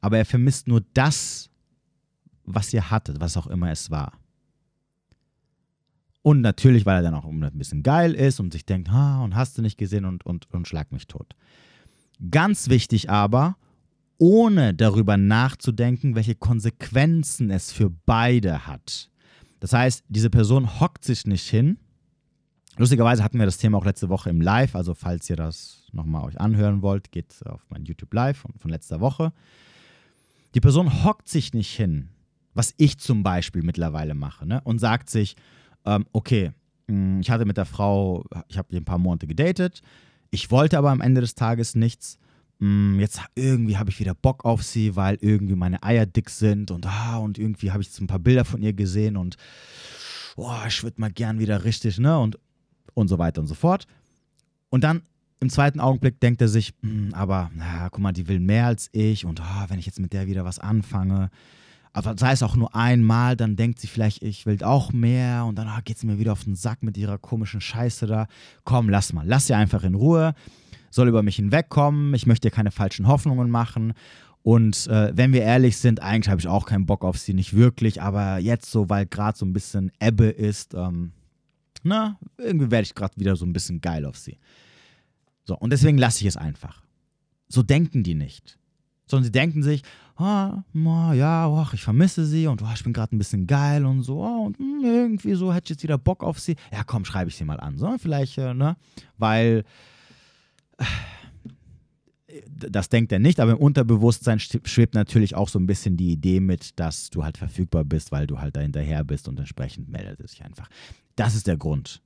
aber 0.00 0.18
er 0.18 0.24
vermisst 0.24 0.68
nur 0.68 0.82
das, 0.94 1.50
was 2.46 2.72
ihr 2.72 2.90
hattet, 2.90 3.20
was 3.20 3.36
auch 3.36 3.46
immer 3.46 3.70
es 3.70 3.90
war. 3.90 4.12
Und 6.22 6.40
natürlich, 6.40 6.86
weil 6.86 6.96
er 6.96 7.02
dann 7.02 7.14
auch 7.14 7.24
ein 7.24 7.50
bisschen 7.54 7.82
geil 7.82 8.12
ist 8.12 8.40
und 8.40 8.52
sich 8.52 8.66
denkt, 8.66 8.90
ha, 8.90 9.22
und 9.22 9.36
hast 9.36 9.58
du 9.58 9.62
nicht 9.62 9.78
gesehen 9.78 10.04
und, 10.04 10.26
und, 10.26 10.52
und 10.52 10.66
schlag 10.66 10.90
mich 10.90 11.06
tot. 11.06 11.36
Ganz 12.30 12.68
wichtig 12.68 13.10
aber, 13.10 13.56
ohne 14.18 14.74
darüber 14.74 15.16
nachzudenken, 15.16 16.14
welche 16.14 16.34
Konsequenzen 16.34 17.50
es 17.50 17.70
für 17.70 17.90
beide 17.90 18.66
hat. 18.66 19.10
Das 19.60 19.72
heißt, 19.72 20.04
diese 20.08 20.30
Person 20.30 20.80
hockt 20.80 21.04
sich 21.04 21.26
nicht 21.26 21.48
hin. 21.48 21.78
Lustigerweise 22.76 23.22
hatten 23.22 23.38
wir 23.38 23.46
das 23.46 23.58
Thema 23.58 23.78
auch 23.78 23.84
letzte 23.84 24.08
Woche 24.08 24.30
im 24.30 24.40
Live, 24.40 24.74
also 24.74 24.94
falls 24.94 25.30
ihr 25.30 25.36
das 25.36 25.86
nochmal 25.92 26.24
euch 26.24 26.40
anhören 26.40 26.82
wollt, 26.82 27.10
geht 27.10 27.34
auf 27.46 27.64
mein 27.70 27.84
YouTube 27.84 28.12
Live 28.12 28.38
von, 28.38 28.52
von 28.58 28.70
letzter 28.70 29.00
Woche. 29.00 29.32
Die 30.54 30.60
Person 30.60 31.04
hockt 31.04 31.28
sich 31.28 31.54
nicht 31.54 31.74
hin, 31.74 32.08
was 32.56 32.74
ich 32.76 32.98
zum 32.98 33.22
Beispiel 33.22 33.62
mittlerweile 33.62 34.14
mache, 34.14 34.46
ne? 34.46 34.60
und 34.64 34.78
sagt 34.78 35.10
sich, 35.10 35.36
ähm, 35.84 36.06
okay, 36.12 36.52
hm, 36.88 37.20
ich 37.20 37.30
hatte 37.30 37.44
mit 37.44 37.56
der 37.56 37.66
Frau, 37.66 38.24
ich 38.48 38.58
habe 38.58 38.76
ein 38.76 38.84
paar 38.84 38.98
Monate 38.98 39.26
gedatet, 39.26 39.82
ich 40.30 40.50
wollte 40.50 40.78
aber 40.78 40.90
am 40.90 41.00
Ende 41.00 41.20
des 41.20 41.34
Tages 41.34 41.74
nichts 41.74 42.18
hm, 42.60 42.98
jetzt 43.00 43.20
irgendwie 43.34 43.76
habe 43.76 43.90
ich 43.90 44.00
wieder 44.00 44.14
Bock 44.14 44.44
auf 44.44 44.62
sie, 44.62 44.96
weil 44.96 45.18
irgendwie 45.20 45.54
meine 45.54 45.82
Eier 45.82 46.06
dick 46.06 46.30
sind 46.30 46.70
und, 46.70 46.86
ah, 46.86 47.18
und 47.18 47.38
irgendwie 47.38 47.70
habe 47.70 47.82
ich 47.82 47.88
jetzt 47.88 48.00
ein 48.00 48.06
paar 48.06 48.18
Bilder 48.18 48.44
von 48.44 48.62
ihr 48.62 48.72
gesehen 48.72 49.16
und 49.16 49.36
oh, 50.36 50.54
ich 50.66 50.82
würde 50.82 51.00
mal 51.00 51.10
gern 51.10 51.38
wieder 51.38 51.64
richtig, 51.64 51.98
ne? 51.98 52.18
Und, 52.18 52.38
und 52.94 53.08
so 53.08 53.18
weiter 53.18 53.42
und 53.42 53.46
so 53.46 53.54
fort. 53.54 53.86
Und 54.70 54.84
dann 54.84 55.02
im 55.40 55.50
zweiten 55.50 55.80
Augenblick 55.80 56.18
denkt 56.20 56.40
er 56.40 56.48
sich, 56.48 56.72
hm, 56.80 57.12
aber 57.12 57.50
na, 57.54 57.90
guck 57.90 58.00
mal, 58.00 58.12
die 58.12 58.26
will 58.26 58.40
mehr 58.40 58.66
als 58.66 58.88
ich 58.92 59.26
und 59.26 59.40
oh, 59.40 59.64
wenn 59.68 59.78
ich 59.78 59.86
jetzt 59.86 60.00
mit 60.00 60.14
der 60.14 60.26
wieder 60.26 60.46
was 60.46 60.58
anfange, 60.58 61.30
aber 61.96 62.14
sei 62.18 62.32
es 62.32 62.42
auch 62.42 62.56
nur 62.56 62.74
einmal, 62.74 63.36
dann 63.36 63.56
denkt 63.56 63.80
sie 63.80 63.86
vielleicht, 63.86 64.22
ich 64.22 64.46
will 64.46 64.62
auch 64.62 64.92
mehr 64.92 65.44
und 65.46 65.56
dann 65.56 65.68
oh, 65.68 65.80
geht 65.84 65.98
sie 65.98 66.06
mir 66.06 66.18
wieder 66.18 66.32
auf 66.32 66.44
den 66.44 66.54
Sack 66.54 66.82
mit 66.82 66.96
ihrer 66.96 67.18
komischen 67.18 67.60
Scheiße 67.60 68.06
da. 68.06 68.26
Komm, 68.64 68.88
lass 68.88 69.12
mal, 69.12 69.26
lass 69.26 69.46
sie 69.46 69.54
einfach 69.54 69.82
in 69.82 69.94
Ruhe 69.94 70.34
soll 70.96 71.08
über 71.08 71.22
mich 71.22 71.36
hinwegkommen, 71.36 72.14
ich 72.14 72.26
möchte 72.26 72.48
ihr 72.48 72.52
keine 72.52 72.72
falschen 72.72 73.06
Hoffnungen 73.06 73.48
machen. 73.50 73.92
Und 74.42 74.86
äh, 74.88 75.12
wenn 75.16 75.32
wir 75.32 75.42
ehrlich 75.42 75.76
sind, 75.76 76.00
eigentlich 76.00 76.28
habe 76.28 76.40
ich 76.40 76.48
auch 76.48 76.66
keinen 76.66 76.86
Bock 76.86 77.04
auf 77.04 77.18
sie, 77.18 77.34
nicht 77.34 77.54
wirklich, 77.54 78.02
aber 78.02 78.38
jetzt 78.38 78.70
so, 78.70 78.88
weil 78.88 79.06
gerade 79.06 79.36
so 79.36 79.44
ein 79.44 79.52
bisschen 79.52 79.92
Ebbe 80.00 80.26
ist, 80.26 80.74
ähm, 80.74 81.12
na, 81.82 82.18
irgendwie 82.38 82.70
werde 82.70 82.84
ich 82.84 82.94
gerade 82.94 83.14
wieder 83.16 83.36
so 83.36 83.44
ein 83.44 83.52
bisschen 83.52 83.80
geil 83.80 84.04
auf 84.04 84.16
sie. 84.16 84.38
So, 85.44 85.56
und 85.56 85.70
deswegen 85.70 85.98
lasse 85.98 86.20
ich 86.22 86.26
es 86.26 86.36
einfach. 86.36 86.82
So 87.48 87.62
denken 87.62 88.02
die 88.02 88.14
nicht. 88.14 88.58
Sondern 89.06 89.24
sie 89.24 89.32
denken 89.32 89.62
sich, 89.62 89.82
ah, 90.16 90.62
ja, 91.14 91.48
oh, 91.48 91.66
ich 91.72 91.82
vermisse 91.82 92.26
sie 92.26 92.46
und 92.46 92.62
oh, 92.62 92.68
ich 92.74 92.82
bin 92.82 92.92
gerade 92.92 93.14
ein 93.14 93.18
bisschen 93.18 93.46
geil 93.46 93.84
und 93.84 94.02
so, 94.02 94.22
oh, 94.22 94.46
und 94.46 94.58
hm, 94.58 94.80
irgendwie 94.82 95.34
so 95.34 95.52
hätte 95.52 95.64
ich 95.64 95.70
jetzt 95.70 95.82
wieder 95.82 95.98
Bock 95.98 96.22
auf 96.22 96.40
sie. 96.40 96.56
Ja, 96.72 96.84
komm, 96.84 97.04
schreibe 97.04 97.30
ich 97.30 97.36
sie 97.36 97.44
mal 97.44 97.60
an. 97.60 97.78
So, 97.78 97.96
vielleicht, 97.98 98.38
äh, 98.38 98.54
ne, 98.54 98.76
weil 99.18 99.64
das 102.50 102.88
denkt 102.88 103.12
er 103.12 103.18
nicht, 103.18 103.40
aber 103.40 103.52
im 103.52 103.58
Unterbewusstsein 103.58 104.38
schwebt 104.40 104.94
natürlich 104.94 105.34
auch 105.34 105.48
so 105.48 105.58
ein 105.58 105.66
bisschen 105.66 105.96
die 105.96 106.12
Idee 106.12 106.40
mit, 106.40 106.78
dass 106.78 107.10
du 107.10 107.24
halt 107.24 107.38
verfügbar 107.38 107.84
bist, 107.84 108.12
weil 108.12 108.26
du 108.26 108.38
halt 108.38 108.56
da 108.56 108.60
hinterher 108.60 109.04
bist 109.04 109.28
und 109.28 109.38
entsprechend 109.38 109.88
meldet 109.88 110.20
es 110.20 110.32
sich 110.32 110.44
einfach. 110.44 110.68
Das 111.14 111.34
ist 111.34 111.46
der 111.46 111.56
Grund. 111.56 112.02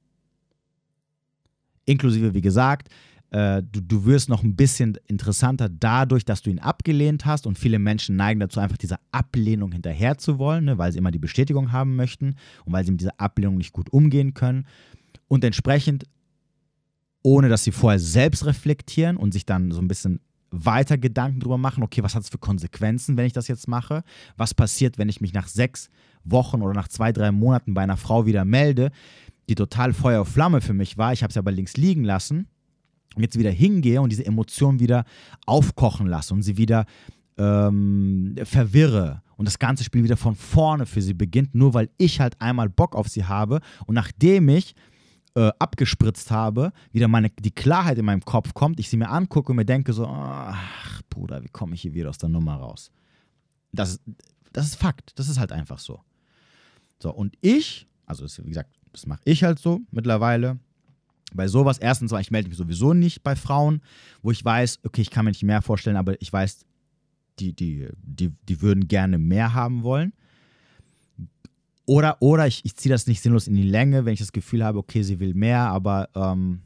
Inklusive, 1.84 2.34
wie 2.34 2.40
gesagt, 2.40 2.88
äh, 3.30 3.62
du, 3.62 3.80
du 3.80 4.04
wirst 4.04 4.28
noch 4.28 4.42
ein 4.42 4.56
bisschen 4.56 4.98
interessanter 5.06 5.68
dadurch, 5.68 6.24
dass 6.24 6.42
du 6.42 6.50
ihn 6.50 6.58
abgelehnt 6.58 7.26
hast 7.26 7.46
und 7.46 7.58
viele 7.58 7.78
Menschen 7.78 8.16
neigen 8.16 8.40
dazu, 8.40 8.60
einfach 8.60 8.76
dieser 8.76 8.98
Ablehnung 9.12 9.72
hinterher 9.72 10.18
zu 10.18 10.38
wollen, 10.38 10.64
ne, 10.64 10.78
weil 10.78 10.92
sie 10.92 10.98
immer 10.98 11.12
die 11.12 11.18
Bestätigung 11.18 11.72
haben 11.72 11.96
möchten 11.96 12.34
und 12.64 12.72
weil 12.72 12.84
sie 12.84 12.90
mit 12.90 13.00
dieser 13.00 13.20
Ablehnung 13.20 13.56
nicht 13.56 13.72
gut 13.72 13.92
umgehen 13.92 14.34
können. 14.34 14.66
Und 15.28 15.44
entsprechend 15.44 16.06
ohne 17.22 17.48
dass 17.48 17.64
sie 17.64 17.72
vorher 17.72 17.98
selbst 17.98 18.46
reflektieren 18.46 19.16
und 19.16 19.32
sich 19.32 19.44
dann 19.44 19.72
so 19.72 19.80
ein 19.80 19.88
bisschen 19.88 20.20
weiter 20.50 20.98
Gedanken 20.98 21.40
drüber 21.40 21.58
machen, 21.58 21.82
okay, 21.82 22.02
was 22.02 22.14
hat 22.14 22.22
es 22.22 22.30
für 22.30 22.38
Konsequenzen, 22.38 23.16
wenn 23.16 23.26
ich 23.26 23.32
das 23.32 23.46
jetzt 23.46 23.68
mache? 23.68 24.02
Was 24.36 24.54
passiert, 24.54 24.98
wenn 24.98 25.08
ich 25.08 25.20
mich 25.20 25.32
nach 25.32 25.46
sechs 25.46 25.90
Wochen 26.24 26.62
oder 26.62 26.74
nach 26.74 26.88
zwei, 26.88 27.12
drei 27.12 27.30
Monaten 27.30 27.74
bei 27.74 27.82
einer 27.82 27.96
Frau 27.96 28.26
wieder 28.26 28.44
melde, 28.44 28.90
die 29.48 29.54
total 29.54 29.92
Feuer 29.92 30.20
und 30.20 30.26
Flamme 30.26 30.60
für 30.60 30.74
mich 30.74 30.98
war, 30.98 31.12
ich 31.12 31.22
habe 31.22 31.32
sie 31.32 31.38
aber 31.38 31.52
links 31.52 31.76
liegen 31.76 32.04
lassen 32.04 32.48
jetzt 33.16 33.38
wieder 33.38 33.50
hingehe 33.50 34.00
und 34.00 34.10
diese 34.10 34.26
Emotionen 34.26 34.80
wieder 34.80 35.04
aufkochen 35.46 36.06
lasse 36.06 36.32
und 36.34 36.42
sie 36.42 36.56
wieder 36.56 36.86
ähm, 37.38 38.36
verwirre 38.44 39.22
und 39.36 39.46
das 39.46 39.58
ganze 39.58 39.84
Spiel 39.84 40.04
wieder 40.04 40.16
von 40.16 40.36
vorne 40.36 40.86
für 40.86 41.02
sie 41.02 41.14
beginnt, 41.14 41.54
nur 41.54 41.74
weil 41.74 41.90
ich 41.98 42.20
halt 42.20 42.40
einmal 42.40 42.68
Bock 42.68 42.94
auf 42.94 43.08
sie 43.08 43.24
habe 43.24 43.60
und 43.86 43.94
nachdem 43.94 44.48
ich 44.48 44.74
äh, 45.34 45.50
abgespritzt 45.58 46.30
habe, 46.30 46.72
wieder 46.92 47.08
meine, 47.08 47.30
die 47.30 47.50
Klarheit 47.50 47.98
in 47.98 48.04
meinem 48.04 48.24
Kopf 48.24 48.52
kommt, 48.54 48.80
ich 48.80 48.90
sie 48.90 48.96
mir 48.96 49.08
angucke 49.08 49.52
und 49.52 49.56
mir 49.56 49.64
denke 49.64 49.92
so, 49.92 50.06
ach 50.06 51.02
Bruder, 51.08 51.42
wie 51.42 51.48
komme 51.48 51.74
ich 51.74 51.82
hier 51.82 51.94
wieder 51.94 52.10
aus 52.10 52.18
der 52.18 52.28
Nummer 52.28 52.56
raus? 52.56 52.90
Das, 53.72 54.00
das 54.52 54.66
ist 54.66 54.76
Fakt, 54.76 55.18
das 55.18 55.28
ist 55.28 55.38
halt 55.38 55.52
einfach 55.52 55.78
so. 55.78 56.00
So, 56.98 57.14
und 57.14 57.36
ich, 57.40 57.86
also 58.06 58.24
das, 58.24 58.44
wie 58.44 58.48
gesagt, 58.48 58.76
das 58.92 59.06
mache 59.06 59.20
ich 59.24 59.44
halt 59.44 59.58
so 59.58 59.80
mittlerweile. 59.90 60.58
Bei 61.34 61.48
sowas, 61.48 61.78
erstens, 61.78 62.10
weil 62.12 62.22
ich 62.22 62.30
melde 62.30 62.48
mich 62.48 62.58
sowieso 62.58 62.94
nicht 62.94 63.22
bei 63.22 63.36
Frauen, 63.36 63.80
wo 64.22 64.30
ich 64.30 64.44
weiß, 64.44 64.80
okay, 64.84 65.02
ich 65.02 65.10
kann 65.10 65.24
mir 65.24 65.30
nicht 65.30 65.42
mehr 65.42 65.62
vorstellen, 65.62 65.96
aber 65.96 66.20
ich 66.20 66.32
weiß, 66.32 66.64
die, 67.38 67.52
die, 67.52 67.88
die, 68.02 68.32
die 68.48 68.62
würden 68.62 68.88
gerne 68.88 69.18
mehr 69.18 69.54
haben 69.54 69.82
wollen. 69.82 70.12
Oder, 71.86 72.18
oder 72.20 72.46
ich, 72.46 72.64
ich 72.64 72.76
ziehe 72.76 72.92
das 72.92 73.06
nicht 73.06 73.20
sinnlos 73.20 73.48
in 73.48 73.54
die 73.54 73.62
Länge, 73.62 74.04
wenn 74.04 74.12
ich 74.12 74.20
das 74.20 74.32
Gefühl 74.32 74.64
habe, 74.64 74.78
okay, 74.78 75.02
sie 75.02 75.18
will 75.18 75.34
mehr, 75.34 75.68
aber 75.68 76.08
ähm, 76.14 76.60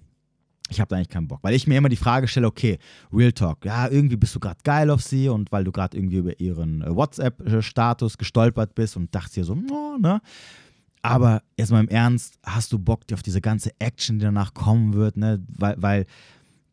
ich 0.69 0.81
habe 0.81 0.89
da 0.89 0.97
eigentlich 0.97 1.09
keinen 1.09 1.29
Bock. 1.29 1.41
Weil 1.43 1.55
ich 1.55 1.67
mir 1.67 1.79
immer 1.79 1.89
die 1.89 1.97
Frage 1.97 2.29
stelle, 2.29 2.47
okay, 2.47 2.79
Real 3.13 3.33
Talk, 3.33 3.65
ja, 3.65 3.89
irgendwie 3.89 4.17
bist 4.17 4.35
du 4.35 4.41
gerade 4.41 4.59
geil 4.65 4.91
auf 4.91 5.03
sie 5.03 5.29
und 5.29 5.53
weil 5.53 5.65
du 5.65 5.73
gerade 5.73 5.97
irgendwie 5.97 6.17
über 6.17 6.39
ihren 6.41 6.83
äh, 6.83 6.95
WhatsApp-Status 6.95 8.19
gestolpert 8.19 8.75
bist 8.75 8.97
und 8.97 9.15
dachtest 9.15 9.37
dir 9.37 9.45
so, 9.45 9.55
oh, 9.55 9.97
ne? 9.99 10.21
Aber 11.05 11.43
jetzt 11.59 11.71
mal 11.71 11.81
im 11.81 11.89
Ernst, 11.89 12.39
hast 12.43 12.73
du 12.73 12.79
Bock 12.79 13.01
auf 13.13 13.23
diese 13.23 13.43
ganze 13.43 13.71
Action, 13.79 14.19
die 14.19 14.25
danach 14.25 14.55
kommen 14.55 14.95
wird, 14.95 15.19
ne? 15.19 15.45
Weil, 15.49 15.75
weil 15.77 16.07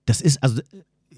das 0.05 0.21
ist, 0.21 0.41
also 0.41 0.61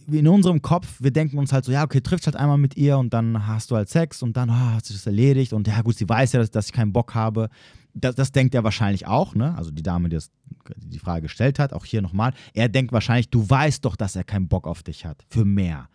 in 0.08 0.28
unserem 0.28 0.64
Kopf, 0.64 0.96
wir 1.00 1.12
denken 1.12 1.38
uns 1.38 1.54
halt 1.54 1.64
so, 1.64 1.72
ja, 1.72 1.84
okay, 1.84 2.02
triffst 2.02 2.26
halt 2.26 2.36
einmal 2.36 2.58
mit 2.58 2.76
ihr 2.76 2.98
und 2.98 3.14
dann 3.14 3.46
hast 3.46 3.70
du 3.70 3.76
halt 3.76 3.88
Sex 3.88 4.24
und 4.24 4.36
dann 4.36 4.50
oh, 4.50 4.54
hat 4.54 4.86
sich 4.86 4.96
das 4.96 5.06
erledigt 5.06 5.54
und 5.54 5.68
ja, 5.68 5.80
gut, 5.84 5.96
sie 5.96 6.10
weiß 6.10 6.32
ja, 6.32 6.40
dass, 6.40 6.50
dass 6.50 6.66
ich 6.66 6.74
keinen 6.74 6.92
Bock 6.92 7.14
habe. 7.14 7.50
Das, 7.94 8.16
das 8.16 8.32
denkt 8.32 8.56
er 8.56 8.64
wahrscheinlich 8.64 9.06
auch, 9.06 9.36
ne? 9.36 9.56
Also 9.56 9.70
die 9.70 9.84
Dame, 9.84 10.10
die 10.10 10.16
das, 10.16 10.32
die 10.76 10.98
Frage 10.98 11.22
gestellt 11.22 11.60
hat, 11.60 11.72
auch 11.72 11.86
hier 11.86 12.02
nochmal. 12.02 12.34
Er 12.56 12.68
denkt 12.68 12.94
wahrscheinlich, 12.94 13.30
du 13.30 13.48
weißt 13.48 13.86
doch, 13.86 13.96
dass 13.96 14.16
er 14.16 14.24
keinen 14.24 14.48
Bock 14.48 14.66
auf 14.66 14.82
dich 14.82 15.06
hat. 15.06 15.24
Für 15.30 15.46
mehr. 15.46 15.88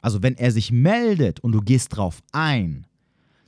Also 0.00 0.22
wenn 0.22 0.38
er 0.38 0.52
sich 0.52 0.72
meldet 0.72 1.40
und 1.40 1.52
du 1.52 1.60
gehst 1.60 1.94
drauf 1.94 2.22
ein, 2.32 2.86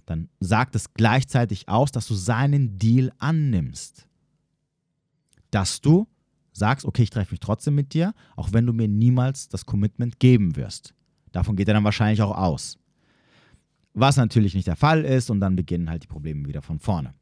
dann 0.07 0.29
sagt 0.41 0.75
es 0.75 0.95
gleichzeitig 0.95 1.69
aus, 1.69 1.93
dass 1.93 2.07
du 2.07 2.15
seinen 2.15 2.79
Deal 2.79 3.13
annimmst. 3.19 4.07
Dass 5.51 5.81
du 5.81 6.07
sagst, 6.53 6.85
okay, 6.85 7.03
ich 7.03 7.11
treffe 7.11 7.33
mich 7.33 7.41
trotzdem 7.41 7.75
mit 7.75 7.95
dir, 7.95 8.15
auch 8.37 8.53
wenn 8.53 8.67
du 8.67 8.73
mir 8.73 8.89
niemals 8.89 9.49
das 9.49 9.67
Commitment 9.67 10.21
geben 10.21 10.57
wirst. 10.57 10.95
Davon 11.33 11.57
geht 11.57 11.69
er 11.69 11.75
dann 11.75 11.85
wahrscheinlich 11.85 12.23
auch 12.23 12.37
aus. 12.37 12.79
Was 13.95 14.17
natürlich 14.17 14.55
nicht 14.55 14.67
der 14.67 14.77
Fall 14.77 15.05
ist 15.05 15.31
und 15.31 15.41
dann 15.41 15.57
beginnen 15.57 15.91
halt 15.91 16.03
die 16.03 16.09
Probleme 16.09 16.47
wieder 16.47 16.63
von 16.63 16.79
vorne. 16.79 17.15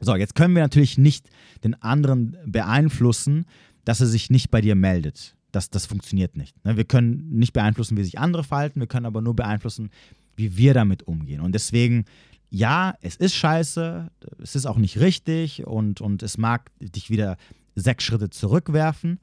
So, 0.00 0.16
jetzt 0.16 0.34
können 0.34 0.54
wir 0.54 0.62
natürlich 0.62 0.98
nicht 0.98 1.28
den 1.62 1.80
anderen 1.82 2.36
beeinflussen, 2.46 3.46
dass 3.84 4.00
er 4.00 4.06
sich 4.06 4.30
nicht 4.30 4.50
bei 4.50 4.60
dir 4.60 4.74
meldet. 4.74 5.36
Das, 5.52 5.70
das 5.70 5.86
funktioniert 5.86 6.36
nicht. 6.36 6.62
Ne? 6.64 6.76
Wir 6.76 6.84
können 6.84 7.28
nicht 7.30 7.52
beeinflussen, 7.52 7.96
wie 7.96 8.04
sich 8.04 8.18
andere 8.18 8.42
verhalten, 8.42 8.80
wir 8.80 8.88
können 8.88 9.06
aber 9.06 9.20
nur 9.20 9.36
beeinflussen, 9.36 9.90
wie 10.36 10.56
wir 10.56 10.74
damit 10.74 11.04
umgehen. 11.04 11.40
Und 11.40 11.54
deswegen, 11.54 12.04
ja, 12.50 12.94
es 13.00 13.16
ist 13.16 13.34
scheiße, 13.34 14.10
es 14.42 14.54
ist 14.54 14.66
auch 14.66 14.78
nicht 14.78 15.00
richtig 15.00 15.66
und, 15.66 16.00
und 16.00 16.22
es 16.22 16.38
mag 16.38 16.70
dich 16.80 17.10
wieder 17.10 17.36
sechs 17.74 18.04
Schritte 18.04 18.30
zurückwerfen. 18.30 19.18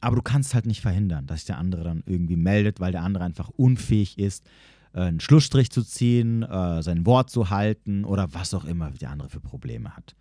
aber 0.00 0.16
du 0.16 0.22
kannst 0.22 0.54
halt 0.54 0.66
nicht 0.66 0.80
verhindern, 0.82 1.26
dass 1.26 1.44
der 1.46 1.58
andere 1.58 1.82
dann 1.82 2.02
irgendwie 2.06 2.36
meldet, 2.36 2.80
weil 2.80 2.92
der 2.92 3.02
andere 3.02 3.24
einfach 3.24 3.48
unfähig 3.48 4.18
ist, 4.18 4.46
äh, 4.92 5.00
einen 5.00 5.20
Schlussstrich 5.20 5.70
zu 5.70 5.82
ziehen, 5.82 6.42
äh, 6.42 6.82
sein 6.82 7.06
Wort 7.06 7.30
zu 7.30 7.50
halten 7.50 8.04
oder 8.04 8.32
was 8.34 8.54
auch 8.54 8.64
immer 8.64 8.90
der 8.90 9.10
andere 9.10 9.28
für 9.28 9.40
Probleme 9.40 9.96
hat. 9.96 10.14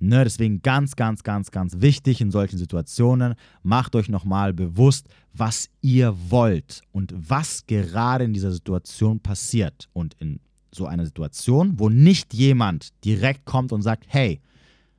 Ne, 0.00 0.22
deswegen 0.22 0.62
ganz, 0.62 0.94
ganz, 0.94 1.24
ganz, 1.24 1.50
ganz 1.50 1.80
wichtig 1.80 2.20
in 2.20 2.30
solchen 2.30 2.56
Situationen, 2.56 3.34
macht 3.64 3.96
euch 3.96 4.08
nochmal 4.08 4.52
bewusst, 4.52 5.08
was 5.34 5.68
ihr 5.80 6.14
wollt 6.28 6.82
und 6.92 7.12
was 7.16 7.66
gerade 7.66 8.24
in 8.24 8.32
dieser 8.32 8.52
Situation 8.52 9.18
passiert. 9.18 9.88
Und 9.92 10.14
in 10.20 10.38
so 10.72 10.86
einer 10.86 11.04
Situation, 11.04 11.78
wo 11.78 11.88
nicht 11.88 12.32
jemand 12.32 12.90
direkt 13.04 13.44
kommt 13.44 13.72
und 13.72 13.82
sagt, 13.82 14.04
hey, 14.06 14.40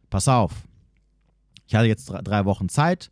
pass 0.10 0.28
auf, 0.28 0.52
ich 1.68 1.76
hatte 1.76 1.88
jetzt 1.88 2.08
drei 2.08 2.44
Wochen 2.46 2.68
Zeit, 2.68 3.10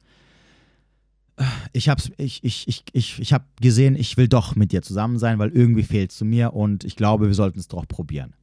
ich 1.72 1.88
habe 1.88 2.01
ich, 2.17 2.44
ich, 2.44 2.67
ich, 2.67 2.84
ich, 2.94 3.20
ich 3.20 3.34
hab 3.34 3.46
gesehen, 3.62 3.96
ich 3.96 4.17
will 4.17 4.27
doch 4.27 4.56
mit 4.56 4.72
dir 4.72 4.82
zusammen 4.82 5.20
sein, 5.20 5.38
weil 5.39 5.50
irgendwie 5.50 5.84
fehlt 5.84 6.12
es 6.12 6.17
zu 6.17 6.25
mir 6.25 6.53
und 6.53 6.84
ich 6.84 6.96
glaube, 6.96 7.27
wir 7.27 7.36
sollten 7.36 7.60
es 7.60 7.67
doch 7.67 7.88
probieren. 7.88 8.34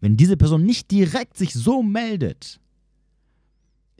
Wenn 0.00 0.16
diese 0.16 0.36
Person 0.36 0.64
nicht 0.64 0.90
direkt 0.90 1.36
sich 1.36 1.54
so 1.54 1.82
meldet, 1.82 2.60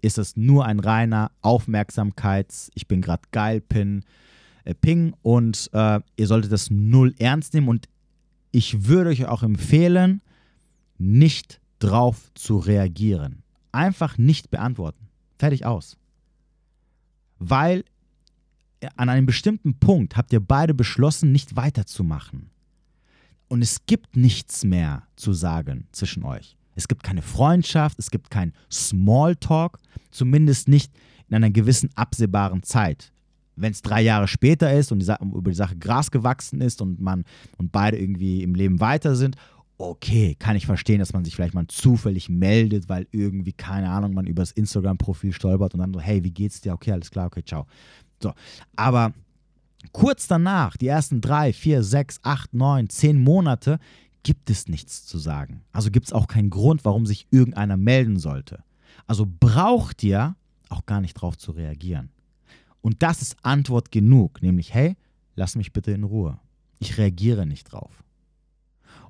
ist 0.04 0.18
es 0.18 0.36
nur 0.36 0.66
ein 0.66 0.80
reiner 0.80 1.30
Aufmerksamkeits-, 1.42 2.70
ich 2.74 2.86
bin 2.86 3.00
gerade 3.00 3.22
geil, 3.32 3.60
Pin, 3.60 4.04
äh, 4.64 4.74
Ping 4.74 5.14
und 5.22 5.70
äh, 5.72 6.00
ihr 6.16 6.26
solltet 6.26 6.52
das 6.52 6.70
null 6.70 7.14
ernst 7.18 7.54
nehmen 7.54 7.68
und 7.68 7.88
ich 8.52 8.86
würde 8.86 9.10
euch 9.10 9.26
auch 9.26 9.42
empfehlen, 9.42 10.20
nicht 10.98 11.60
drauf 11.80 12.30
zu 12.34 12.58
reagieren. 12.58 13.42
Einfach 13.72 14.16
nicht 14.16 14.50
beantworten. 14.50 15.08
Fertig 15.38 15.66
aus. 15.66 15.96
Weil 17.38 17.84
an 18.96 19.08
einem 19.08 19.26
bestimmten 19.26 19.74
Punkt 19.78 20.16
habt 20.16 20.32
ihr 20.32 20.40
beide 20.40 20.74
beschlossen, 20.74 21.32
nicht 21.32 21.56
weiterzumachen. 21.56 22.50
Und 23.48 23.62
es 23.62 23.86
gibt 23.86 24.16
nichts 24.16 24.64
mehr 24.64 25.02
zu 25.16 25.32
sagen 25.32 25.88
zwischen 25.92 26.22
euch. 26.24 26.56
Es 26.74 26.88
gibt 26.88 27.02
keine 27.02 27.22
Freundschaft, 27.22 27.98
es 27.98 28.10
gibt 28.10 28.30
kein 28.30 28.52
Smalltalk, 28.70 29.78
zumindest 30.10 30.68
nicht 30.68 30.92
in 31.28 31.36
einer 31.36 31.50
gewissen 31.50 31.90
absehbaren 31.94 32.62
Zeit. 32.62 33.12
Wenn 33.56 33.72
es 33.72 33.82
drei 33.82 34.02
Jahre 34.02 34.26
später 34.26 34.72
ist 34.72 34.90
und 34.90 34.98
die 34.98 35.06
über 35.22 35.50
die 35.50 35.56
Sache 35.56 35.76
Gras 35.76 36.10
gewachsen 36.10 36.60
ist 36.60 36.82
und 36.82 37.00
man 37.00 37.24
und 37.56 37.70
beide 37.70 37.98
irgendwie 37.98 38.42
im 38.42 38.54
Leben 38.54 38.80
weiter 38.80 39.14
sind, 39.14 39.36
okay, 39.78 40.36
kann 40.38 40.56
ich 40.56 40.66
verstehen, 40.66 40.98
dass 40.98 41.12
man 41.12 41.24
sich 41.24 41.34
vielleicht 41.34 41.54
mal 41.54 41.66
zufällig 41.66 42.28
meldet, 42.28 42.88
weil 42.88 43.06
irgendwie, 43.10 43.52
keine 43.52 43.90
Ahnung, 43.90 44.14
man 44.14 44.26
über 44.26 44.42
das 44.42 44.52
Instagram-Profil 44.52 45.32
stolpert 45.32 45.74
und 45.74 45.80
dann 45.80 45.92
so, 45.92 46.00
hey, 46.00 46.22
wie 46.22 46.30
geht's 46.30 46.60
dir? 46.60 46.72
Okay, 46.72 46.92
alles 46.92 47.10
klar, 47.10 47.26
okay, 47.26 47.42
ciao. 47.44 47.66
So, 48.22 48.32
aber 48.76 49.12
kurz 49.92 50.26
danach, 50.26 50.76
die 50.76 50.86
ersten 50.86 51.20
drei, 51.20 51.52
vier, 51.52 51.82
sechs, 51.82 52.18
acht, 52.22 52.54
neun, 52.54 52.88
zehn 52.88 53.20
Monate, 53.22 53.78
gibt 54.24 54.50
es 54.50 54.66
nichts 54.66 55.06
zu 55.06 55.18
sagen. 55.18 55.62
Also 55.70 55.92
gibt 55.92 56.06
es 56.06 56.12
auch 56.12 56.26
keinen 56.26 56.50
Grund, 56.50 56.84
warum 56.84 57.06
sich 57.06 57.28
irgendeiner 57.30 57.76
melden 57.76 58.18
sollte. 58.18 58.64
Also 59.06 59.26
braucht 59.28 60.02
ihr 60.02 60.34
auch 60.68 60.86
gar 60.86 61.00
nicht 61.00 61.14
drauf 61.14 61.38
zu 61.38 61.52
reagieren. 61.52 62.10
Und 62.80 63.02
das 63.02 63.22
ist 63.22 63.36
Antwort 63.42 63.92
genug, 63.92 64.42
nämlich, 64.42 64.74
hey, 64.74 64.96
lass 65.36 65.56
mich 65.56 65.72
bitte 65.72 65.92
in 65.92 66.04
Ruhe. 66.04 66.38
Ich 66.80 66.98
reagiere 66.98 67.46
nicht 67.46 67.72
drauf. 67.72 68.02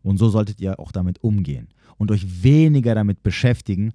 Und 0.02 0.18
so 0.18 0.28
solltet 0.28 0.60
ihr 0.60 0.78
auch 0.78 0.92
damit 0.92 1.24
umgehen 1.24 1.68
und 1.96 2.10
euch 2.10 2.42
weniger 2.42 2.94
damit 2.94 3.22
beschäftigen, 3.22 3.94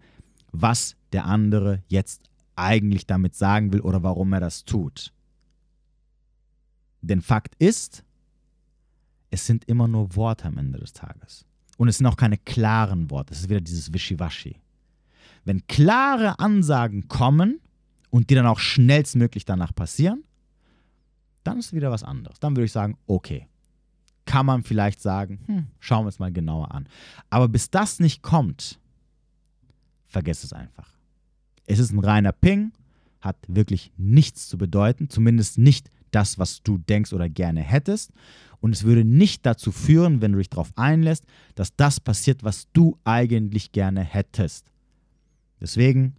was 0.52 0.96
der 1.12 1.26
andere 1.26 1.84
jetzt 1.88 2.30
eigentlich 2.56 3.06
damit 3.06 3.36
sagen 3.36 3.72
will 3.72 3.82
oder 3.82 4.04
warum 4.04 4.34
er 4.34 4.40
das 4.40 4.66
tut. 4.66 5.14
Denn 7.02 7.22
Fakt 7.22 7.56
ist, 7.60 8.04
es 9.30 9.46
sind 9.46 9.66
immer 9.66 9.88
nur 9.88 10.16
Worte 10.16 10.46
am 10.46 10.58
Ende 10.58 10.80
des 10.80 10.94
Tages. 10.94 11.46
Und 11.78 11.88
es 11.88 11.98
sind 11.98 12.08
auch 12.08 12.18
keine 12.18 12.38
klaren 12.38 13.10
Worte. 13.10 13.34
Es 13.34 13.42
ist 13.42 13.50
wieder 13.50 13.62
dieses 13.62 13.94
Wischiwaschi. 13.94 14.58
Wenn 15.46 15.66
klare 15.68 16.40
Ansagen 16.40 17.08
kommen 17.08 17.62
und 18.10 18.30
die 18.30 18.36
dann 18.36 18.46
auch 18.46 18.60
schnellstmöglich 18.60 19.46
danach 19.46 19.74
passieren, 19.74 20.24
dann 21.44 21.60
ist 21.60 21.74
wieder 21.74 21.92
was 21.92 22.04
anderes. 22.04 22.40
Dann 22.40 22.56
würde 22.56 22.66
ich 22.66 22.72
sagen, 22.72 22.98
okay, 23.08 23.48
kann 24.26 24.46
man 24.46 24.64
vielleicht 24.64 25.02
sagen, 25.02 25.40
hm, 25.46 25.68
schauen 25.80 26.06
wir 26.06 26.10
es 26.10 26.20
mal 26.20 26.32
genauer 26.32 26.72
an. 26.72 26.88
Aber 27.30 27.48
bis 27.48 27.72
das 27.72 28.00
nicht 28.00 28.22
kommt, 28.22 28.80
vergesst 30.08 30.44
es 30.44 30.54
einfach. 30.54 30.94
Es 31.66 31.80
ist 31.80 31.92
ein 31.92 32.00
reiner 32.00 32.32
Ping, 32.32 32.72
hat 33.22 33.38
wirklich 33.48 33.92
nichts 33.98 34.48
zu 34.48 34.58
bedeuten, 34.58 35.10
zumindest 35.10 35.58
nicht 35.58 35.90
das, 36.12 36.40
was 36.40 36.62
du 36.62 36.78
denkst 36.78 37.14
oder 37.14 37.30
gerne 37.30 37.62
hättest. 37.62 38.12
Und 38.62 38.74
es 38.76 38.84
würde 38.84 39.06
nicht 39.06 39.46
dazu 39.46 39.72
führen, 39.72 40.22
wenn 40.22 40.34
du 40.34 40.38
dich 40.38 40.50
darauf 40.50 40.72
einlässt, 40.76 41.26
dass 41.56 41.76
das 41.76 42.00
passiert, 42.00 42.44
was 42.44 42.68
du 42.74 42.98
eigentlich 43.06 43.72
gerne 43.72 44.04
hättest. 44.04 44.72
Deswegen 45.62 46.16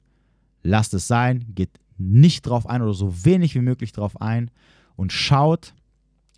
lasst 0.63 0.95
es 0.95 1.07
sein, 1.07 1.47
geht 1.55 1.71
nicht 1.99 2.47
drauf 2.47 2.67
ein 2.67 2.83
oder 2.83 2.95
so 2.95 3.25
wenig 3.25 3.55
wie 3.55 3.61
möglich 3.61 3.93
drauf 3.93 4.21
ein 4.21 4.51
und 4.97 5.13
schaut, 5.13 5.75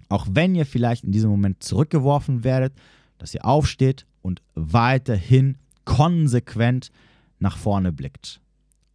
auch 0.08 0.26
wenn 0.30 0.54
ihr 0.54 0.66
vielleicht 0.66 1.04
in 1.04 1.12
diesem 1.12 1.30
Moment 1.30 1.62
zurückgeworfen 1.62 2.44
werdet, 2.44 2.74
dass 3.18 3.34
ihr 3.34 3.44
aufsteht 3.44 4.06
und 4.20 4.42
weiterhin 4.54 5.56
konsequent 5.84 6.90
nach 7.38 7.56
vorne 7.56 7.92
blickt 7.92 8.40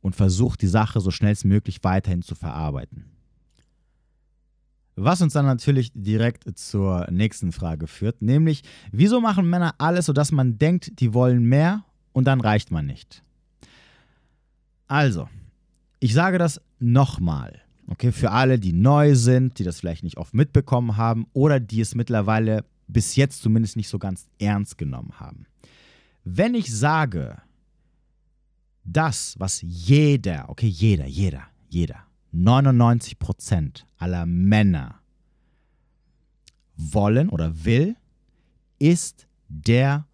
und 0.02 0.15
versucht, 0.15 0.62
die 0.62 0.67
Sache 0.67 1.00
so 1.00 1.12
schnellstmöglich 1.12 1.84
weiterhin 1.84 2.22
zu 2.22 2.36
verarbeiten. 2.36 3.06
Was 4.99 5.21
uns 5.21 5.33
dann 5.33 5.45
natürlich 5.45 5.91
direkt 5.93 6.57
zur 6.57 7.05
nächsten 7.12 7.51
Frage 7.51 7.86
führt, 7.86 8.23
nämlich, 8.23 8.63
wieso 8.91 9.21
machen 9.21 9.47
Männer 9.47 9.75
alles, 9.77 10.07
sodass 10.07 10.31
man 10.31 10.57
denkt, 10.57 10.99
die 10.99 11.13
wollen 11.13 11.43
mehr 11.45 11.86
und 12.13 12.25
dann 12.25 12.41
reicht 12.41 12.71
man 12.71 12.88
nicht? 12.88 13.23
Also, 14.88 15.29
ich 15.99 16.15
sage 16.15 16.39
das 16.39 16.60
nochmal, 16.79 17.62
okay, 17.86 18.12
für 18.12 18.31
alle, 18.31 18.57
die 18.57 18.73
neu 18.73 19.13
sind, 19.13 19.60
die 19.60 19.63
das 19.63 19.79
vielleicht 19.79 20.03
nicht 20.03 20.17
oft 20.17 20.33
mitbekommen 20.33 20.97
haben 20.97 21.27
oder 21.33 21.60
die 21.60 21.81
es 21.81 21.93
mittlerweile 21.93 22.65
bis 22.88 23.15
jetzt 23.15 23.43
zumindest 23.43 23.75
nicht 23.75 23.89
so 23.89 23.99
ganz 23.99 24.25
ernst 24.39 24.79
genommen 24.79 25.19
haben. 25.19 25.45
Wenn 26.23 26.55
ich 26.55 26.75
sage, 26.75 27.38
das, 28.83 29.36
was 29.38 29.62
jeder, 29.62 30.49
okay, 30.49 30.67
jeder, 30.67 31.05
jeder, 31.05 31.43
jeder, 31.69 32.07
99% 32.34 33.84
aller 33.98 34.26
Männer 34.26 35.00
wollen 36.76 37.30
oder 37.30 37.66
will, 37.66 37.96
ist 38.80 39.28
der 39.50 40.06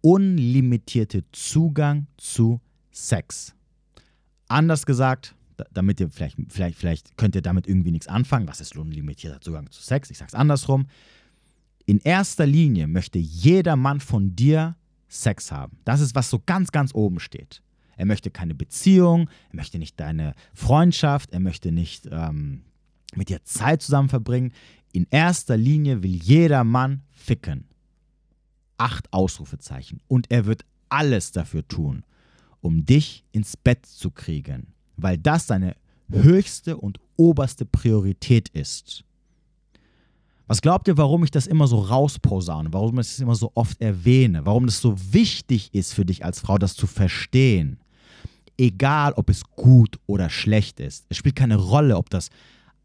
unlimitierte 0.00 1.24
Zugang 1.32 2.06
zu 2.16 2.60
Sex. 2.90 3.54
Anders 4.48 4.84
gesagt, 4.84 5.34
damit 5.72 6.00
ihr 6.00 6.10
vielleicht, 6.10 6.36
vielleicht, 6.48 6.78
vielleicht 6.78 7.16
könnt 7.16 7.34
ihr 7.34 7.42
damit 7.42 7.66
irgendwie 7.66 7.92
nichts 7.92 8.08
anfangen. 8.08 8.48
Was 8.48 8.60
ist 8.60 8.76
unlimitierter 8.76 9.40
Zugang 9.40 9.70
zu 9.70 9.82
Sex? 9.82 10.10
Ich 10.10 10.18
sage 10.18 10.28
es 10.28 10.34
andersrum. 10.34 10.86
In 11.86 11.98
erster 12.00 12.46
Linie 12.46 12.86
möchte 12.86 13.18
jeder 13.18 13.76
Mann 13.76 14.00
von 14.00 14.36
dir 14.36 14.76
Sex 15.08 15.52
haben. 15.52 15.78
Das 15.84 16.00
ist, 16.00 16.14
was 16.14 16.30
so 16.30 16.42
ganz, 16.44 16.72
ganz 16.72 16.94
oben 16.94 17.20
steht. 17.20 17.62
Er 17.96 18.06
möchte 18.06 18.30
keine 18.30 18.54
Beziehung, 18.54 19.28
er 19.50 19.56
möchte 19.56 19.78
nicht 19.78 19.98
deine 20.00 20.34
Freundschaft, 20.54 21.32
er 21.32 21.40
möchte 21.40 21.72
nicht 21.72 22.08
ähm, 22.10 22.62
mit 23.14 23.28
dir 23.28 23.44
Zeit 23.44 23.82
zusammen 23.82 24.08
verbringen. 24.08 24.52
In 24.92 25.06
erster 25.10 25.56
Linie 25.56 26.02
will 26.02 26.14
jeder 26.14 26.64
Mann 26.64 27.02
ficken. 27.10 27.64
Acht 28.78 29.12
Ausrufezeichen. 29.12 30.00
Und 30.08 30.30
er 30.30 30.46
wird 30.46 30.64
alles 30.88 31.32
dafür 31.32 31.66
tun, 31.66 32.04
um 32.60 32.84
dich 32.84 33.24
ins 33.32 33.56
Bett 33.56 33.86
zu 33.86 34.10
kriegen, 34.10 34.74
weil 34.96 35.18
das 35.18 35.46
seine 35.46 35.76
höchste 36.10 36.76
und 36.76 36.98
oberste 37.16 37.64
Priorität 37.64 38.48
ist. 38.50 39.04
Was 40.46 40.60
glaubt 40.60 40.88
ihr, 40.88 40.96
warum 40.96 41.24
ich 41.24 41.30
das 41.30 41.46
immer 41.46 41.66
so 41.66 41.78
rausposaune, 41.78 42.72
warum 42.72 42.98
ich 42.98 43.06
das 43.06 43.20
immer 43.20 43.34
so 43.34 43.52
oft 43.54 43.80
erwähne, 43.80 44.44
warum 44.44 44.66
das 44.66 44.80
so 44.80 44.96
wichtig 45.12 45.72
ist 45.72 45.94
für 45.94 46.04
dich 46.04 46.24
als 46.24 46.40
Frau, 46.40 46.58
das 46.58 46.74
zu 46.74 46.86
verstehen? 46.86 47.78
Egal, 48.58 49.12
ob 49.14 49.30
es 49.30 49.44
gut 49.44 49.98
oder 50.06 50.28
schlecht 50.28 50.78
ist. 50.80 51.06
Es 51.08 51.16
spielt 51.16 51.36
keine 51.36 51.56
Rolle, 51.56 51.96
ob 51.96 52.10
das 52.10 52.28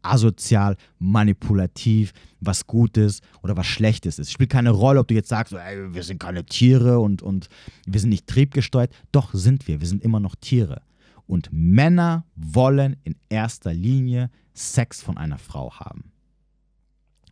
asozial, 0.02 0.76
manipulativ, 0.98 2.12
was 2.40 2.66
Gutes 2.66 3.20
oder 3.42 3.56
was 3.56 3.66
Schlechtes 3.66 4.18
ist. 4.18 4.28
Es 4.28 4.32
spielt 4.32 4.50
keine 4.50 4.70
Rolle, 4.70 5.00
ob 5.00 5.08
du 5.08 5.14
jetzt 5.14 5.28
sagst, 5.28 5.52
ey, 5.52 5.92
wir 5.92 6.02
sind 6.02 6.20
keine 6.20 6.44
Tiere 6.44 7.00
und, 7.00 7.22
und 7.22 7.48
wir 7.86 8.00
sind 8.00 8.10
nicht 8.10 8.26
triebgesteuert. 8.26 8.92
Doch 9.12 9.34
sind 9.34 9.66
wir, 9.68 9.80
wir 9.80 9.88
sind 9.88 10.02
immer 10.02 10.20
noch 10.20 10.36
Tiere. 10.36 10.82
Und 11.26 11.50
Männer 11.52 12.24
wollen 12.36 12.96
in 13.04 13.16
erster 13.28 13.74
Linie 13.74 14.30
Sex 14.54 15.02
von 15.02 15.18
einer 15.18 15.38
Frau 15.38 15.72
haben. 15.74 16.12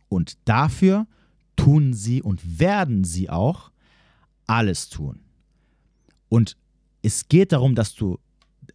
Und 0.09 0.37
dafür 0.45 1.07
tun 1.55 1.93
sie 1.93 2.21
und 2.21 2.59
werden 2.59 3.03
sie 3.03 3.29
auch 3.29 3.71
alles 4.45 4.89
tun. 4.89 5.19
Und 6.29 6.57
es 7.01 7.27
geht 7.27 7.51
darum, 7.51 7.75
dass 7.75 7.95
du, 7.95 8.19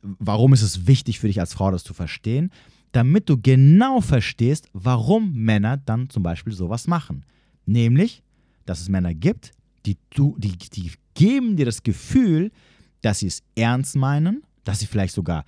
warum 0.03 0.53
ist 0.53 0.63
es 0.63 0.87
wichtig 0.87 1.19
für 1.19 1.27
dich 1.27 1.41
als 1.41 1.55
Frau, 1.55 1.71
das 1.71 1.85
zu 1.85 1.95
verstehen? 1.95 2.51
damit 2.93 3.29
du 3.29 3.41
genau 3.41 4.01
verstehst, 4.01 4.69
warum 4.73 5.33
Männer 5.33 5.79
dann 5.79 6.09
zum 6.11 6.23
Beispiel 6.23 6.53
sowas 6.53 6.87
machen. 6.87 7.25
Nämlich, 7.67 8.23
dass 8.67 8.81
es 8.81 8.89
Männer 8.89 9.15
gibt, 9.15 9.53
die, 9.87 9.97
die, 10.37 10.57
die 10.59 10.93
geben 11.15 11.57
dir 11.57 11.65
das 11.65 11.83
Gefühl, 11.83 12.53
dass 13.01 13.21
sie 13.21 13.27
es 13.27 13.43
ernst 13.57 13.97
meinen, 13.97 14.43
dass 14.65 14.81
sie 14.81 14.87
vielleicht 14.87 15.15
sogar 15.15 15.45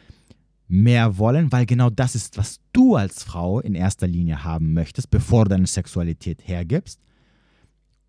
mehr 0.68 1.18
wollen, 1.18 1.52
weil 1.52 1.66
genau 1.66 1.90
das 1.90 2.14
ist, 2.14 2.38
was 2.38 2.60
du 2.72 2.96
als 2.96 3.22
Frau 3.22 3.60
in 3.60 3.74
erster 3.74 4.06
Linie 4.06 4.44
haben 4.44 4.72
möchtest, 4.72 5.10
bevor 5.10 5.44
du 5.44 5.50
deine 5.50 5.66
Sexualität 5.66 6.46
hergibst. 6.46 7.00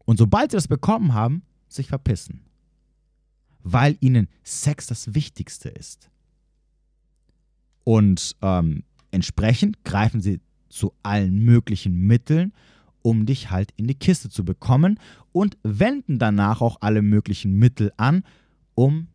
Und 0.06 0.18
sobald 0.18 0.52
sie 0.52 0.58
das 0.58 0.68
bekommen 0.68 1.14
haben, 1.14 1.44
sich 1.68 1.88
verpissen. 1.88 2.42
Weil 3.64 3.98
ihnen 4.00 4.28
Sex 4.44 4.88
das 4.88 5.16
Wichtigste 5.16 5.70
ist. 5.70 6.10
Und 7.84 8.36
ähm, 8.42 8.84
entsprechend 9.12 9.84
greifen 9.84 10.22
sie 10.22 10.40
zu 10.70 10.94
allen 11.04 11.40
möglichen 11.44 11.96
Mitteln, 12.08 12.54
um 13.02 13.26
dich 13.26 13.52
halt 13.52 13.72
in 13.76 13.88
die 13.88 13.96
Kiste 13.96 14.30
zu 14.30 14.44
bekommen 14.44 15.00
und 15.32 15.58
wenden 15.64 16.18
danach 16.18 16.62
auch 16.62 16.78
alle 16.82 17.02
möglichen 17.02 17.54
Mittel 17.58 17.92
an, 17.98 18.24
um 18.74 19.08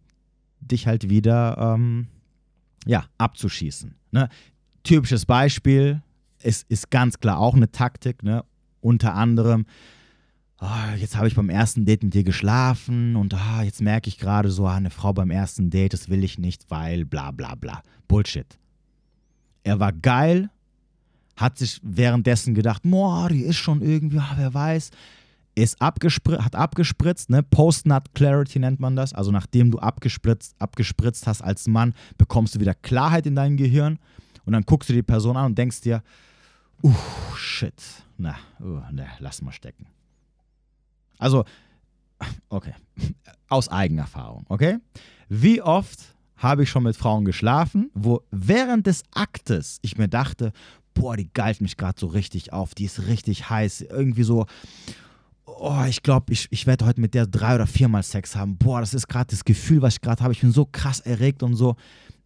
dich 0.60 0.86
halt 0.86 1.08
wieder 1.08 1.56
ähm, 1.58 2.06
ja, 2.86 3.04
abzuschießen. 3.18 3.94
Ne? 4.12 4.28
Typisches 4.82 5.26
Beispiel 5.26 6.02
ist, 6.42 6.68
ist 6.70 6.90
ganz 6.90 7.20
klar 7.20 7.38
auch 7.38 7.54
eine 7.54 7.70
Taktik, 7.70 8.22
ne? 8.22 8.44
unter 8.80 9.14
anderem, 9.14 9.66
oh, 10.60 10.96
jetzt 10.96 11.16
habe 11.16 11.28
ich 11.28 11.34
beim 11.34 11.50
ersten 11.50 11.84
Date 11.84 12.02
mit 12.02 12.14
dir 12.14 12.24
geschlafen 12.24 13.16
und 13.16 13.34
oh, 13.34 13.62
jetzt 13.62 13.80
merke 13.80 14.08
ich 14.08 14.18
gerade 14.18 14.50
so, 14.50 14.66
ah, 14.66 14.76
eine 14.76 14.90
Frau 14.90 15.12
beim 15.12 15.30
ersten 15.30 15.70
Date, 15.70 15.92
das 15.92 16.08
will 16.08 16.24
ich 16.24 16.38
nicht, 16.38 16.70
weil 16.70 17.04
bla 17.04 17.30
bla 17.30 17.54
bla. 17.54 17.82
Bullshit. 18.08 18.58
Er 19.62 19.78
war 19.78 19.92
geil, 19.92 20.50
hat 21.36 21.58
sich 21.58 21.80
währenddessen 21.82 22.54
gedacht, 22.54 22.82
boah, 22.84 23.28
die 23.28 23.42
ist 23.42 23.56
schon 23.56 23.82
irgendwie, 23.82 24.18
ah, 24.18 24.34
wer 24.36 24.52
weiß, 24.52 24.90
ist 25.62 25.80
abgespritzt, 25.80 26.44
hat 26.44 26.54
abgespritzt, 26.54 27.30
ne? 27.30 27.42
Post-Nut 27.42 28.14
Clarity 28.14 28.58
nennt 28.58 28.80
man 28.80 28.96
das. 28.96 29.12
Also 29.12 29.30
nachdem 29.30 29.70
du 29.70 29.78
abgespritzt, 29.78 30.54
abgespritzt 30.58 31.26
hast 31.26 31.42
als 31.42 31.66
Mann, 31.66 31.94
bekommst 32.18 32.54
du 32.54 32.60
wieder 32.60 32.74
Klarheit 32.74 33.26
in 33.26 33.34
dein 33.34 33.56
Gehirn 33.56 33.98
und 34.44 34.52
dann 34.52 34.62
guckst 34.62 34.88
du 34.88 34.92
die 34.92 35.02
Person 35.02 35.36
an 35.36 35.46
und 35.46 35.58
denkst 35.58 35.80
dir, 35.80 36.02
uh, 36.82 36.94
shit, 37.36 37.74
na, 38.16 38.36
uh, 38.60 38.80
ne, 38.92 39.06
lass 39.18 39.42
mal 39.42 39.52
stecken. 39.52 39.86
Also, 41.18 41.44
okay, 42.48 42.74
aus 43.48 43.68
Eigenerfahrung, 43.68 44.46
okay? 44.48 44.78
Wie 45.28 45.60
oft 45.60 45.98
habe 46.36 46.62
ich 46.62 46.70
schon 46.70 46.84
mit 46.84 46.96
Frauen 46.96 47.24
geschlafen, 47.24 47.90
wo 47.94 48.22
während 48.30 48.86
des 48.86 49.04
Aktes 49.12 49.78
ich 49.82 49.98
mir 49.98 50.08
dachte, 50.08 50.52
boah, 50.94 51.16
die 51.16 51.30
geilt 51.32 51.60
mich 51.60 51.76
gerade 51.76 52.00
so 52.00 52.06
richtig 52.06 52.52
auf, 52.52 52.74
die 52.74 52.86
ist 52.86 53.06
richtig 53.06 53.50
heiß, 53.50 53.82
irgendwie 53.82 54.22
so, 54.22 54.46
oh, 55.60 55.84
ich 55.86 56.02
glaube, 56.02 56.32
ich, 56.32 56.48
ich 56.50 56.66
werde 56.66 56.86
heute 56.86 57.00
mit 57.00 57.14
der 57.14 57.26
drei 57.26 57.54
oder 57.54 57.66
viermal 57.66 58.02
Sex 58.02 58.34
haben. 58.34 58.56
Boah, 58.56 58.80
das 58.80 58.94
ist 58.94 59.08
gerade 59.08 59.30
das 59.30 59.44
Gefühl, 59.44 59.82
was 59.82 59.94
ich 59.94 60.00
gerade 60.00 60.22
habe. 60.22 60.32
Ich 60.32 60.40
bin 60.40 60.52
so 60.52 60.64
krass 60.64 61.00
erregt 61.00 61.42
und 61.42 61.54
so. 61.54 61.76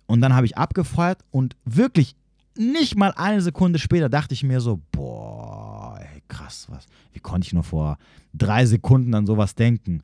Und 0.07 0.21
dann 0.21 0.35
habe 0.35 0.47
ich 0.47 0.57
abgefeuert 0.57 1.25
und 1.31 1.57
wirklich 1.65 2.15
nicht 2.57 2.97
mal 2.97 3.13
eine 3.17 3.41
Sekunde 3.41 3.79
später 3.79 4.09
dachte 4.09 4.35
ich 4.35 4.45
mir 4.45 4.61
so, 4.61 4.81
boah, 4.93 5.99
ey, 6.01 6.23
krass, 6.29 6.67
was. 6.71 6.87
Wie 7.13 7.21
konnte 7.21 7.47
ich 7.47 7.53
nur 7.53 7.65
vor 7.65 7.99
drei 8.33 8.65
Sekunden 8.67 9.15
an 9.15 9.27
sowas 9.27 9.55
denken? 9.55 10.03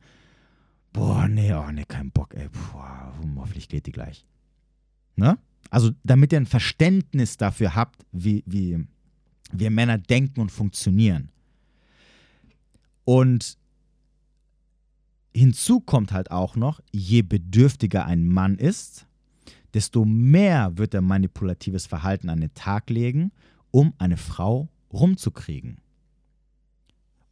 Boah, 0.93 1.29
nee, 1.29 1.53
oh, 1.53 1.71
nee, 1.71 1.85
kein 1.87 2.11
Bock, 2.11 2.35
ey. 2.35 2.49
Boah, 2.49 3.12
hoffentlich 3.37 3.69
geht 3.69 3.87
die 3.87 3.93
gleich. 3.93 4.27
Ne? 5.14 5.38
Also, 5.71 5.93
damit 6.03 6.33
ihr 6.33 6.40
ein 6.40 6.47
Verständnis 6.47 7.37
dafür 7.37 7.77
habt, 7.77 8.05
wie, 8.11 8.43
wie 8.47 8.85
wir 9.53 9.71
Männer 9.71 9.99
denken 9.99 10.40
und 10.40 10.51
funktionieren. 10.51 11.31
Und 13.11 13.59
hinzu 15.35 15.81
kommt 15.81 16.12
halt 16.12 16.31
auch 16.31 16.55
noch, 16.55 16.81
je 16.92 17.23
bedürftiger 17.23 18.05
ein 18.05 18.25
Mann 18.25 18.55
ist, 18.55 19.09
desto 19.75 20.05
mehr 20.05 20.79
wird 20.79 20.94
er 20.94 21.01
manipulatives 21.01 21.87
Verhalten 21.87 22.29
an 22.29 22.40
den 22.40 22.55
Tag 22.55 22.88
legen, 22.88 23.33
um 23.73 23.94
eine 23.99 24.16
Frau 24.16 24.68
rumzukriegen. 24.92 25.79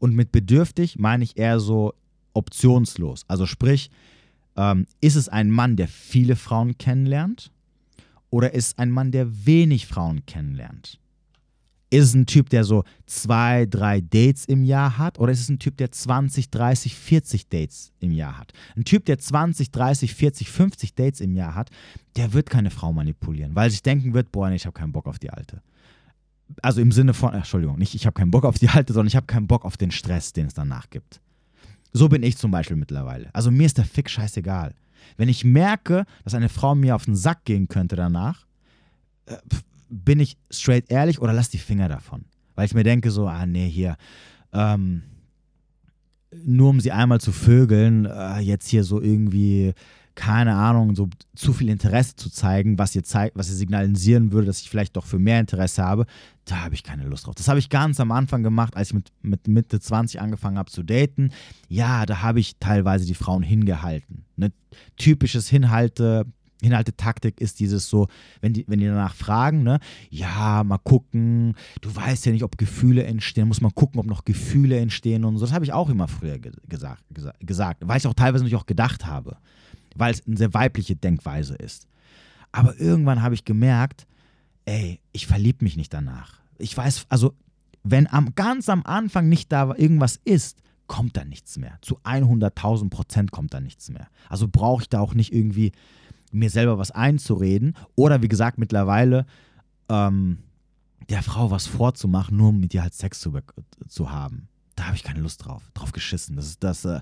Und 0.00 0.16
mit 0.16 0.32
bedürftig 0.32 0.98
meine 0.98 1.22
ich 1.22 1.36
eher 1.36 1.60
so 1.60 1.94
optionslos. 2.32 3.24
Also 3.28 3.46
sprich, 3.46 3.92
ähm, 4.56 4.84
ist 5.00 5.14
es 5.14 5.28
ein 5.28 5.48
Mann, 5.48 5.76
der 5.76 5.86
viele 5.86 6.34
Frauen 6.34 6.76
kennenlernt 6.76 7.52
oder 8.30 8.52
ist 8.52 8.66
es 8.66 8.78
ein 8.78 8.90
Mann, 8.90 9.12
der 9.12 9.46
wenig 9.46 9.86
Frauen 9.86 10.26
kennenlernt? 10.26 10.98
Ist 11.90 12.04
es 12.04 12.14
ein 12.14 12.26
Typ, 12.26 12.50
der 12.50 12.64
so 12.64 12.84
zwei, 13.06 13.64
drei 13.64 14.02
Dates 14.02 14.44
im 14.44 14.62
Jahr 14.62 14.98
hat 14.98 15.18
oder 15.18 15.32
ist 15.32 15.40
es 15.40 15.48
ein 15.48 15.58
Typ, 15.58 15.78
der 15.78 15.90
20, 15.90 16.50
30, 16.50 16.94
40 16.94 17.48
Dates 17.48 17.92
im 18.00 18.12
Jahr 18.12 18.36
hat? 18.36 18.52
Ein 18.76 18.84
Typ, 18.84 19.06
der 19.06 19.18
20, 19.18 19.70
30, 19.70 20.14
40, 20.14 20.50
50 20.50 20.94
Dates 20.94 21.20
im 21.20 21.34
Jahr 21.34 21.54
hat, 21.54 21.70
der 22.16 22.34
wird 22.34 22.50
keine 22.50 22.70
Frau 22.70 22.92
manipulieren, 22.92 23.54
weil 23.54 23.70
sich 23.70 23.82
denken 23.82 24.12
wird, 24.12 24.30
boah, 24.32 24.50
nee, 24.50 24.56
ich 24.56 24.66
habe 24.66 24.78
keinen 24.78 24.92
Bock 24.92 25.06
auf 25.06 25.18
die 25.18 25.30
Alte. 25.30 25.62
Also 26.62 26.80
im 26.82 26.92
Sinne 26.92 27.14
von, 27.14 27.32
Entschuldigung, 27.32 27.78
nicht 27.78 27.94
ich 27.94 28.04
habe 28.04 28.14
keinen 28.14 28.30
Bock 28.30 28.44
auf 28.44 28.58
die 28.58 28.68
Alte, 28.68 28.92
sondern 28.92 29.08
ich 29.08 29.16
habe 29.16 29.26
keinen 29.26 29.46
Bock 29.46 29.64
auf 29.64 29.76
den 29.78 29.90
Stress, 29.90 30.32
den 30.32 30.46
es 30.46 30.54
danach 30.54 30.90
gibt. 30.90 31.20
So 31.92 32.08
bin 32.08 32.22
ich 32.22 32.36
zum 32.36 32.50
Beispiel 32.50 32.76
mittlerweile. 32.76 33.30
Also 33.32 33.50
mir 33.50 33.66
ist 33.66 33.78
der 33.78 33.84
Fick 33.86 34.10
scheißegal. 34.10 34.74
Wenn 35.16 35.28
ich 35.28 35.44
merke, 35.44 36.04
dass 36.24 36.34
eine 36.34 36.50
Frau 36.50 36.74
mir 36.74 36.94
auf 36.94 37.06
den 37.06 37.16
Sack 37.16 37.44
gehen 37.44 37.68
könnte 37.68 37.96
danach, 37.96 38.46
äh, 39.26 39.36
bin 39.88 40.20
ich 40.20 40.36
straight 40.50 40.90
ehrlich 40.90 41.20
oder 41.20 41.32
lass 41.32 41.50
die 41.50 41.58
Finger 41.58 41.88
davon. 41.88 42.24
Weil 42.54 42.66
ich 42.66 42.74
mir 42.74 42.84
denke 42.84 43.10
so, 43.10 43.26
ah 43.26 43.46
nee, 43.46 43.68
hier, 43.68 43.96
ähm, 44.52 45.02
nur 46.44 46.70
um 46.70 46.80
sie 46.80 46.92
einmal 46.92 47.20
zu 47.20 47.32
vögeln, 47.32 48.04
äh, 48.06 48.40
jetzt 48.40 48.68
hier 48.68 48.84
so 48.84 49.00
irgendwie, 49.00 49.72
keine 50.14 50.54
Ahnung, 50.54 50.94
so 50.94 51.08
zu 51.34 51.52
viel 51.52 51.68
Interesse 51.68 52.16
zu 52.16 52.30
zeigen, 52.30 52.78
was 52.78 52.94
ihr 52.94 53.04
zeigt, 53.04 53.36
was 53.36 53.48
ihr 53.48 53.54
signalisieren 53.54 54.32
würde, 54.32 54.48
dass 54.48 54.60
ich 54.60 54.68
vielleicht 54.68 54.96
doch 54.96 55.06
für 55.06 55.18
mehr 55.18 55.40
Interesse 55.40 55.84
habe, 55.84 56.06
da 56.44 56.64
habe 56.64 56.74
ich 56.74 56.82
keine 56.82 57.04
Lust 57.04 57.26
drauf. 57.26 57.34
Das 57.34 57.48
habe 57.48 57.58
ich 57.58 57.70
ganz 57.70 58.00
am 58.00 58.10
Anfang 58.10 58.42
gemacht, 58.42 58.76
als 58.76 58.88
ich 58.88 58.94
mit, 58.94 59.12
mit 59.22 59.48
Mitte 59.48 59.80
20 59.80 60.20
angefangen 60.20 60.58
habe 60.58 60.70
zu 60.70 60.82
daten. 60.82 61.30
Ja, 61.68 62.04
da 62.04 62.22
habe 62.22 62.40
ich 62.40 62.56
teilweise 62.58 63.06
die 63.06 63.14
Frauen 63.14 63.42
hingehalten. 63.42 64.24
Ne? 64.36 64.52
Typisches 64.96 65.48
Hinhalte, 65.48 66.26
Inhalte-Taktik 66.60 67.40
ist 67.40 67.60
dieses 67.60 67.88
so, 67.88 68.08
wenn 68.40 68.52
die, 68.52 68.64
wenn 68.68 68.80
die 68.80 68.86
danach 68.86 69.14
fragen, 69.14 69.62
ne, 69.62 69.78
ja, 70.10 70.64
mal 70.64 70.78
gucken, 70.78 71.54
du 71.80 71.94
weißt 71.94 72.26
ja 72.26 72.32
nicht, 72.32 72.42
ob 72.42 72.58
Gefühle 72.58 73.04
entstehen, 73.04 73.48
muss 73.48 73.60
man 73.60 73.74
gucken, 73.74 74.00
ob 74.00 74.06
noch 74.06 74.24
Gefühle 74.24 74.78
entstehen 74.78 75.24
und 75.24 75.36
so. 75.36 75.46
Das 75.46 75.54
habe 75.54 75.64
ich 75.64 75.72
auch 75.72 75.88
immer 75.88 76.08
früher 76.08 76.38
ge 76.38 76.52
gesagt, 76.68 77.04
gesa 77.10 77.32
gesagt, 77.40 77.82
weil 77.86 77.98
ich 77.98 78.06
auch 78.06 78.14
teilweise 78.14 78.44
natürlich 78.44 78.60
auch 78.60 78.66
gedacht 78.66 79.06
habe, 79.06 79.36
weil 79.94 80.12
es 80.12 80.26
eine 80.26 80.36
sehr 80.36 80.52
weibliche 80.54 80.96
Denkweise 80.96 81.54
ist. 81.54 81.86
Aber 82.50 82.78
irgendwann 82.78 83.22
habe 83.22 83.34
ich 83.34 83.44
gemerkt, 83.44 84.06
ey, 84.64 85.00
ich 85.12 85.26
verliebe 85.26 85.64
mich 85.64 85.76
nicht 85.76 85.92
danach. 85.92 86.40
Ich 86.58 86.76
weiß, 86.76 87.06
also, 87.08 87.34
wenn 87.84 88.06
am, 88.08 88.34
ganz 88.34 88.68
am 88.68 88.82
Anfang 88.84 89.28
nicht 89.28 89.52
da 89.52 89.74
irgendwas 89.76 90.20
ist, 90.24 90.62
kommt 90.88 91.16
da 91.16 91.24
nichts 91.24 91.56
mehr. 91.58 91.78
Zu 91.82 92.00
100.000 92.00 92.90
Prozent 92.90 93.30
kommt 93.30 93.54
da 93.54 93.60
nichts 93.60 93.90
mehr. 93.90 94.08
Also 94.28 94.48
brauche 94.48 94.82
ich 94.82 94.88
da 94.88 95.00
auch 95.00 95.14
nicht 95.14 95.32
irgendwie 95.32 95.72
mir 96.32 96.50
selber 96.50 96.78
was 96.78 96.90
einzureden 96.90 97.74
oder 97.94 98.22
wie 98.22 98.28
gesagt 98.28 98.58
mittlerweile 98.58 99.26
ähm, 99.88 100.38
der 101.08 101.22
Frau 101.22 101.50
was 101.50 101.66
vorzumachen, 101.66 102.36
nur 102.36 102.50
um 102.50 102.60
mit 102.60 102.74
ihr 102.74 102.82
halt 102.82 102.94
Sex 102.94 103.20
zu, 103.20 103.32
zu 103.86 104.10
haben. 104.10 104.48
Da 104.76 104.84
habe 104.84 104.96
ich 104.96 105.02
keine 105.02 105.20
Lust 105.20 105.44
drauf. 105.44 105.62
Drauf 105.74 105.92
geschissen. 105.92 106.36
Das 106.36 106.46
ist 106.46 106.62
das. 106.62 106.84
Äh, 106.84 107.00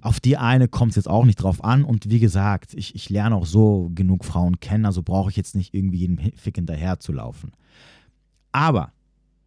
auf 0.00 0.20
die 0.20 0.36
eine 0.36 0.68
kommt 0.68 0.90
es 0.90 0.96
jetzt 0.96 1.08
auch 1.08 1.24
nicht 1.24 1.42
drauf 1.42 1.64
an. 1.64 1.82
Und 1.82 2.08
wie 2.08 2.20
gesagt, 2.20 2.74
ich, 2.74 2.94
ich 2.94 3.10
lerne 3.10 3.34
auch 3.34 3.46
so 3.46 3.90
genug 3.94 4.24
Frauen 4.24 4.60
kennen, 4.60 4.86
also 4.86 5.02
brauche 5.02 5.30
ich 5.30 5.36
jetzt 5.36 5.56
nicht 5.56 5.74
irgendwie 5.74 5.98
jedem 5.98 6.18
Fick 6.36 6.54
hinterher 6.54 7.00
zu 7.00 7.12
laufen. 7.12 7.52
Aber, 8.52 8.92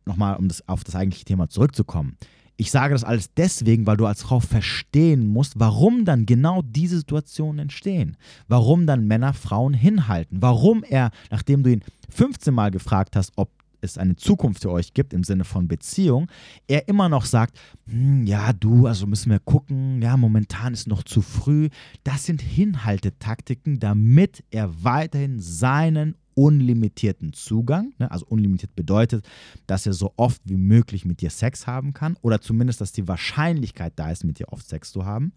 nochmal, 0.05 0.35
um 0.35 0.49
das, 0.49 0.67
auf 0.67 0.83
das 0.83 0.95
eigentliche 0.95 1.25
Thema 1.25 1.47
zurückzukommen, 1.47 2.17
ich 2.57 2.71
sage 2.71 2.93
das 2.93 3.03
alles 3.03 3.33
deswegen, 3.33 3.87
weil 3.87 3.97
du 3.97 4.05
als 4.05 4.21
Frau 4.21 4.39
verstehen 4.39 5.27
musst, 5.27 5.59
warum 5.59 6.05
dann 6.05 6.25
genau 6.25 6.61
diese 6.61 6.97
Situationen 6.97 7.59
entstehen. 7.59 8.17
Warum 8.47 8.85
dann 8.85 9.07
Männer 9.07 9.33
Frauen 9.33 9.73
hinhalten. 9.73 10.41
Warum 10.41 10.83
er, 10.83 11.11
nachdem 11.29 11.63
du 11.63 11.71
ihn 11.71 11.83
15 12.09 12.53
Mal 12.53 12.71
gefragt 12.71 13.15
hast, 13.15 13.33
ob 13.35 13.49
es 13.81 13.97
eine 13.97 14.15
Zukunft 14.15 14.61
für 14.61 14.71
euch 14.71 14.93
gibt 14.93 15.13
im 15.13 15.23
Sinne 15.23 15.43
von 15.43 15.67
Beziehung, 15.67 16.27
er 16.67 16.87
immer 16.87 17.09
noch 17.09 17.25
sagt, 17.25 17.59
hm, 17.87 18.25
ja, 18.25 18.53
du, 18.53 18.87
also 18.87 19.07
müssen 19.07 19.31
wir 19.31 19.39
gucken, 19.39 20.01
ja, 20.01 20.15
momentan 20.17 20.73
ist 20.73 20.87
noch 20.87 21.03
zu 21.03 21.21
früh. 21.21 21.69
Das 22.03 22.25
sind 22.25 22.41
Hinhaltetaktiken, 22.41 23.79
damit 23.79 24.43
er 24.51 24.83
weiterhin 24.83 25.39
seinen 25.39 26.15
unlimitierten 26.33 27.33
Zugang. 27.33 27.93
Ne? 27.99 28.09
Also 28.11 28.25
unlimitiert 28.27 28.75
bedeutet, 28.75 29.27
dass 29.67 29.85
er 29.85 29.93
so 29.93 30.13
oft 30.17 30.41
wie 30.45 30.57
möglich 30.57 31.05
mit 31.05 31.21
dir 31.21 31.29
Sex 31.29 31.67
haben 31.67 31.93
kann 31.93 32.17
oder 32.21 32.41
zumindest, 32.41 32.81
dass 32.81 32.91
die 32.91 33.07
Wahrscheinlichkeit 33.07 33.93
da 33.95 34.11
ist, 34.11 34.23
mit 34.23 34.39
dir 34.39 34.51
oft 34.51 34.67
Sex 34.67 34.91
zu 34.91 35.05
haben, 35.05 35.33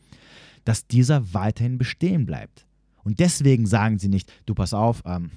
dass 0.65 0.87
dieser 0.87 1.35
weiterhin 1.35 1.79
bestehen 1.79 2.27
bleibt. 2.27 2.67
Und 3.03 3.21
deswegen 3.21 3.67
sagen 3.67 3.99
sie 3.99 4.09
nicht, 4.09 4.33
du 4.47 4.55
pass 4.55 4.73
auf, 4.73 5.03
ähm, 5.05 5.31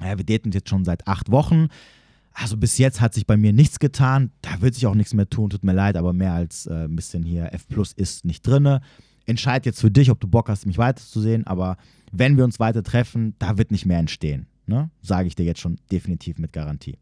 ja, 0.00 0.18
wir 0.18 0.24
daten 0.24 0.50
jetzt 0.50 0.68
schon 0.68 0.84
seit 0.84 1.06
acht 1.06 1.30
Wochen. 1.30 1.68
Also 2.32 2.56
bis 2.56 2.76
jetzt 2.76 3.00
hat 3.00 3.14
sich 3.14 3.26
bei 3.26 3.36
mir 3.36 3.52
nichts 3.52 3.78
getan. 3.78 4.30
Da 4.42 4.60
wird 4.60 4.74
sich 4.74 4.86
auch 4.86 4.94
nichts 4.94 5.14
mehr 5.14 5.28
tun, 5.28 5.48
tut 5.48 5.64
mir 5.64 5.72
leid, 5.72 5.96
aber 5.96 6.12
mehr 6.12 6.34
als 6.34 6.66
äh, 6.66 6.84
ein 6.84 6.96
bisschen 6.96 7.24
hier 7.24 7.52
F 7.54 7.66
Plus 7.68 7.92
ist 7.92 8.24
nicht 8.24 8.46
drin. 8.46 8.80
Entscheid 9.24 9.64
jetzt 9.64 9.80
für 9.80 9.90
dich, 9.90 10.10
ob 10.10 10.20
du 10.20 10.28
Bock 10.28 10.48
hast, 10.48 10.66
mich 10.66 10.78
weiterzusehen, 10.78 11.46
aber 11.46 11.78
wenn 12.12 12.36
wir 12.36 12.44
uns 12.44 12.60
weiter 12.60 12.82
treffen, 12.82 13.34
da 13.38 13.58
wird 13.58 13.70
nicht 13.70 13.86
mehr 13.86 13.98
entstehen. 13.98 14.46
Ne? 14.66 14.90
Sage 15.02 15.28
ich 15.28 15.34
dir 15.34 15.44
jetzt 15.44 15.60
schon 15.60 15.78
definitiv 15.90 16.38
mit 16.38 16.52
Garantie. 16.52 16.98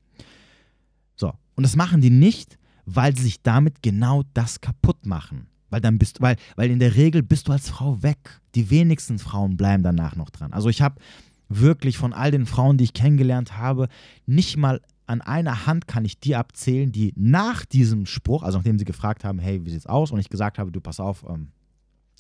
So, 1.16 1.33
und 1.55 1.62
das 1.62 1.77
machen 1.77 2.00
die 2.00 2.11
nicht, 2.11 2.59
weil 2.87 3.16
sie 3.16 3.22
sich 3.22 3.42
damit 3.42 3.83
genau 3.83 4.22
das 4.35 4.61
kaputt 4.61 5.07
machen. 5.07 5.46
Weil 5.70 5.81
dann 5.81 5.98
bist 5.98 6.20
weil, 6.20 6.37
weil 6.57 6.70
in 6.70 6.79
der 6.79 6.94
Regel 6.94 7.22
bist 7.22 7.48
du 7.48 7.53
als 7.53 7.68
Frau 7.68 8.03
weg. 8.03 8.40
Die 8.55 8.70
wenigsten 8.70 9.18
Frauen 9.18 9.57
bleiben 9.57 9.83
danach 9.83 10.14
noch 10.14 10.31
dran. 10.31 10.53
Also 10.53 10.68
ich 10.68 10.83
habe 10.83 11.00
wirklich 11.48 11.98
von 11.98 12.12
all 12.12 12.31
den 12.31 12.46
Frauen, 12.46 12.79
die 12.79 12.85
ich 12.85 12.92
kennengelernt 12.92 13.57
habe, 13.57 13.88
nicht 14.27 14.57
mal 14.57 14.81
an 15.07 15.20
einer 15.20 15.66
Hand 15.66 15.87
kann 15.87 16.05
ich 16.05 16.18
die 16.18 16.35
abzählen, 16.37 16.90
die 16.90 17.12
nach 17.16 17.64
diesem 17.64 18.07
Spruch, 18.07 18.42
also 18.42 18.59
nachdem 18.59 18.79
sie 18.79 18.85
gefragt 18.85 19.24
haben, 19.24 19.38
hey, 19.38 19.64
wie 19.64 19.70
sieht's 19.70 19.87
aus? 19.87 20.11
Und 20.11 20.18
ich 20.18 20.31
gesagt 20.31 20.59
habe, 20.59 20.70
du 20.70 20.81
pass 20.81 21.00
auf, 21.00 21.24
ähm, 21.29 21.48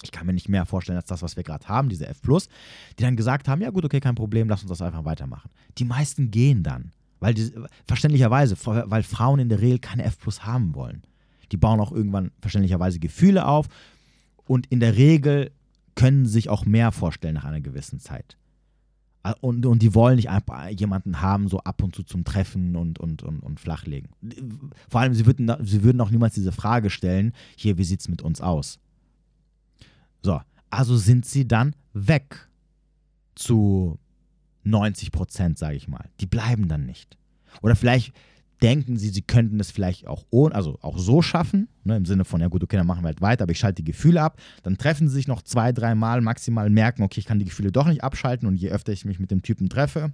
ich 0.04 0.12
kann 0.12 0.26
mir 0.26 0.32
nicht 0.32 0.48
mehr 0.48 0.66
vorstellen 0.66 0.98
als 0.98 1.06
das, 1.06 1.22
was 1.22 1.36
wir 1.36 1.42
gerade 1.42 1.66
haben, 1.66 1.88
diese 1.88 2.06
F+, 2.06 2.20
die 2.98 3.02
dann 3.02 3.16
gesagt 3.16 3.48
haben, 3.48 3.60
ja 3.60 3.70
gut, 3.70 3.84
okay, 3.84 4.00
kein 4.00 4.14
Problem, 4.14 4.48
lass 4.48 4.62
uns 4.62 4.68
das 4.68 4.82
einfach 4.82 5.04
weitermachen. 5.04 5.50
Die 5.78 5.84
meisten 5.84 6.30
gehen 6.30 6.62
dann, 6.62 6.92
weil 7.20 7.34
die, 7.34 7.52
verständlicherweise, 7.86 8.56
weil 8.64 9.02
Frauen 9.02 9.40
in 9.40 9.48
der 9.48 9.60
Regel 9.60 9.78
keine 9.78 10.04
F+ 10.04 10.18
haben 10.40 10.74
wollen. 10.74 11.02
Die 11.52 11.56
bauen 11.56 11.80
auch 11.80 11.92
irgendwann 11.92 12.30
verständlicherweise 12.40 12.98
Gefühle 12.98 13.46
auf 13.46 13.66
und 14.46 14.66
in 14.68 14.80
der 14.80 14.96
Regel 14.96 15.50
können 15.94 16.26
sich 16.26 16.48
auch 16.48 16.66
mehr 16.66 16.92
vorstellen 16.92 17.34
nach 17.34 17.44
einer 17.44 17.60
gewissen 17.60 18.00
Zeit. 18.00 18.36
Und, 19.40 19.64
und 19.64 19.80
die 19.80 19.94
wollen 19.94 20.16
nicht 20.16 20.28
einfach 20.28 20.68
jemanden 20.68 21.22
haben, 21.22 21.48
so 21.48 21.60
ab 21.60 21.82
und 21.82 21.94
zu 21.94 22.02
zum 22.02 22.24
Treffen 22.24 22.76
und, 22.76 22.98
und, 22.98 23.22
und, 23.22 23.40
und 23.40 23.58
flachlegen. 23.58 24.10
Vor 24.90 25.00
allem, 25.00 25.14
sie 25.14 25.24
würden, 25.24 25.50
sie 25.64 25.82
würden 25.82 26.00
auch 26.02 26.10
niemals 26.10 26.34
diese 26.34 26.52
Frage 26.52 26.90
stellen, 26.90 27.32
hier, 27.56 27.78
wie 27.78 27.84
sieht 27.84 28.00
es 28.00 28.08
mit 28.08 28.20
uns 28.20 28.42
aus? 28.42 28.78
So, 30.24 30.40
also 30.70 30.96
sind 30.96 31.26
sie 31.26 31.46
dann 31.46 31.76
weg 31.92 32.48
zu 33.34 33.98
90 34.64 35.12
Prozent, 35.12 35.58
sage 35.58 35.76
ich 35.76 35.86
mal. 35.86 36.08
Die 36.20 36.26
bleiben 36.26 36.66
dann 36.66 36.86
nicht. 36.86 37.18
Oder 37.60 37.76
vielleicht 37.76 38.14
denken 38.62 38.96
sie, 38.96 39.10
sie 39.10 39.20
könnten 39.20 39.60
es 39.60 39.70
vielleicht 39.70 40.06
auch 40.06 40.24
ohne, 40.30 40.54
also 40.54 40.78
auch 40.80 40.96
so 40.96 41.20
schaffen, 41.20 41.68
ne, 41.84 41.98
im 41.98 42.06
Sinne 42.06 42.24
von, 42.24 42.40
ja 42.40 42.48
gut, 42.48 42.62
okay, 42.62 42.78
dann 42.78 42.86
machen 42.86 43.02
wir 43.02 43.08
halt 43.08 43.20
weiter, 43.20 43.42
aber 43.42 43.52
ich 43.52 43.58
schalte 43.58 43.82
die 43.82 43.92
Gefühle 43.92 44.22
ab. 44.22 44.40
Dann 44.62 44.78
treffen 44.78 45.08
sie 45.08 45.14
sich 45.14 45.28
noch 45.28 45.42
zwei, 45.42 45.72
dreimal 45.72 46.22
maximal, 46.22 46.70
merken, 46.70 47.02
okay, 47.02 47.20
ich 47.20 47.26
kann 47.26 47.38
die 47.38 47.44
Gefühle 47.44 47.70
doch 47.70 47.86
nicht 47.86 48.02
abschalten 48.02 48.48
und 48.48 48.56
je 48.56 48.70
öfter 48.70 48.92
ich 48.92 49.04
mich 49.04 49.20
mit 49.20 49.30
dem 49.30 49.42
Typen 49.42 49.68
treffe, 49.68 50.12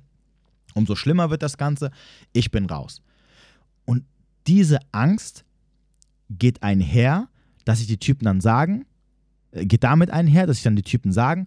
umso 0.74 0.96
schlimmer 0.96 1.30
wird 1.30 1.44
das 1.44 1.56
Ganze. 1.56 1.92
Ich 2.32 2.50
bin 2.50 2.66
raus. 2.66 3.02
Und 3.84 4.04
diese 4.48 4.80
Angst 4.90 5.44
geht 6.30 6.64
einher, 6.64 7.28
dass 7.64 7.78
sich 7.78 7.86
die 7.86 7.98
Typen 7.98 8.24
dann 8.24 8.40
sagen, 8.40 8.86
geht 9.52 9.84
damit 9.84 10.10
einher, 10.10 10.46
dass 10.46 10.56
sich 10.56 10.64
dann 10.64 10.76
die 10.76 10.82
Typen 10.82 11.12
sagen, 11.12 11.46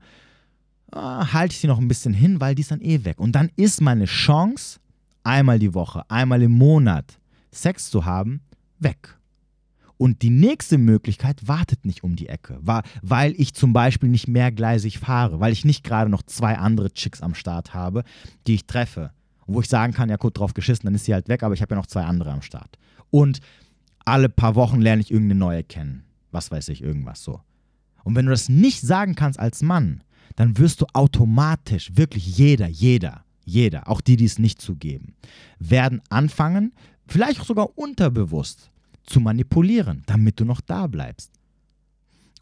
ah, 0.91 1.33
halte 1.33 1.53
ich 1.53 1.59
sie 1.59 1.67
noch 1.67 1.79
ein 1.79 1.87
bisschen 1.87 2.13
hin, 2.13 2.41
weil 2.41 2.55
die 2.55 2.61
ist 2.61 2.71
dann 2.71 2.81
eh 2.81 3.05
weg. 3.05 3.19
Und 3.19 3.33
dann 3.33 3.49
ist 3.55 3.81
meine 3.81 4.05
Chance, 4.05 4.79
einmal 5.23 5.59
die 5.59 5.73
Woche, 5.73 6.09
einmal 6.09 6.41
im 6.41 6.51
Monat 6.51 7.19
Sex 7.51 7.89
zu 7.89 8.05
haben, 8.05 8.41
weg. 8.79 9.17
Und 9.97 10.21
die 10.21 10.31
nächste 10.31 10.77
Möglichkeit 10.77 11.47
wartet 11.47 11.85
nicht 11.85 12.03
um 12.03 12.15
die 12.15 12.27
Ecke, 12.27 12.59
weil 12.61 13.33
ich 13.37 13.53
zum 13.53 13.73
Beispiel 13.73 14.09
nicht 14.09 14.27
mehrgleisig 14.27 14.99
fahre, 14.99 15.39
weil 15.39 15.53
ich 15.53 15.65
nicht 15.65 15.83
gerade 15.83 16.09
noch 16.09 16.23
zwei 16.23 16.57
andere 16.57 16.91
Chicks 16.91 17.21
am 17.21 17.35
Start 17.35 17.73
habe, 17.73 18.03
die 18.47 18.55
ich 18.55 18.65
treffe. 18.65 19.11
wo 19.45 19.61
ich 19.61 19.67
sagen 19.69 19.93
kann, 19.93 20.09
ja 20.09 20.15
gut, 20.15 20.37
drauf 20.37 20.53
geschissen, 20.53 20.85
dann 20.85 20.95
ist 20.95 21.05
sie 21.05 21.13
halt 21.13 21.27
weg, 21.27 21.43
aber 21.43 21.53
ich 21.53 21.61
habe 21.61 21.75
ja 21.75 21.79
noch 21.79 21.85
zwei 21.85 22.03
andere 22.03 22.31
am 22.31 22.41
Start. 22.41 22.77
Und 23.11 23.39
alle 24.05 24.29
paar 24.29 24.55
Wochen 24.55 24.81
lerne 24.81 25.01
ich 25.01 25.11
irgendeine 25.11 25.39
neue 25.39 25.63
kennen. 25.63 26.03
Was 26.31 26.49
weiß 26.49 26.69
ich, 26.69 26.81
irgendwas 26.81 27.23
so. 27.23 27.41
Und 28.03 28.15
wenn 28.15 28.25
du 28.25 28.31
das 28.31 28.49
nicht 28.49 28.81
sagen 28.81 29.15
kannst 29.15 29.39
als 29.39 29.61
Mann, 29.61 30.03
dann 30.35 30.57
wirst 30.57 30.81
du 30.81 30.85
automatisch, 30.93 31.91
wirklich 31.95 32.37
jeder, 32.37 32.67
jeder, 32.67 33.23
jeder, 33.45 33.87
auch 33.87 34.01
die, 34.01 34.15
die 34.15 34.25
es 34.25 34.39
nicht 34.39 34.61
zugeben, 34.61 35.15
werden 35.59 36.01
anfangen, 36.09 36.73
vielleicht 37.07 37.39
auch 37.41 37.45
sogar 37.45 37.77
unterbewusst, 37.77 38.71
zu 39.05 39.19
manipulieren, 39.19 40.03
damit 40.05 40.39
du 40.39 40.45
noch 40.45 40.61
da 40.61 40.87
bleibst. 40.87 41.31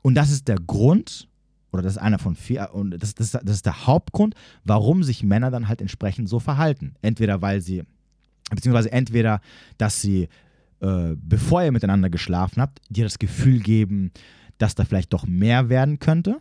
Und 0.02 0.16
das 0.16 0.32
ist 0.32 0.48
der 0.48 0.58
Grund, 0.58 1.28
oder 1.72 1.82
das 1.82 1.94
ist 1.94 1.98
einer 2.02 2.20
von 2.20 2.36
vier, 2.36 2.70
und 2.74 2.92
das, 2.92 3.16
das, 3.16 3.32
das 3.32 3.56
ist 3.56 3.66
der 3.66 3.88
Hauptgrund, 3.88 4.36
warum 4.64 5.04
sich 5.04 5.24
Männer 5.24 5.52
dann 5.52 5.68
halt 5.68 5.82
entsprechend 5.82 6.30
so 6.30 6.40
verhalten. 6.40 6.96
Entweder 7.02 7.42
weil 7.42 7.62
sie, 7.62 7.84
beziehungsweise 8.50 8.92
entweder, 8.92 9.42
dass 9.78 10.02
sie, 10.02 10.28
äh, 10.82 11.16
bevor 11.16 11.64
ihr 11.64 11.72
miteinander 11.72 12.10
geschlafen 12.10 12.62
habt, 12.62 12.80
dir 12.90 13.06
das 13.06 13.20
Gefühl 13.20 13.60
geben, 13.60 14.12
dass 14.62 14.76
da 14.76 14.86
vielleicht 14.86 15.14
doch 15.14 15.26
mehr 15.26 15.70
werden 15.70 16.00
könnte 16.00 16.40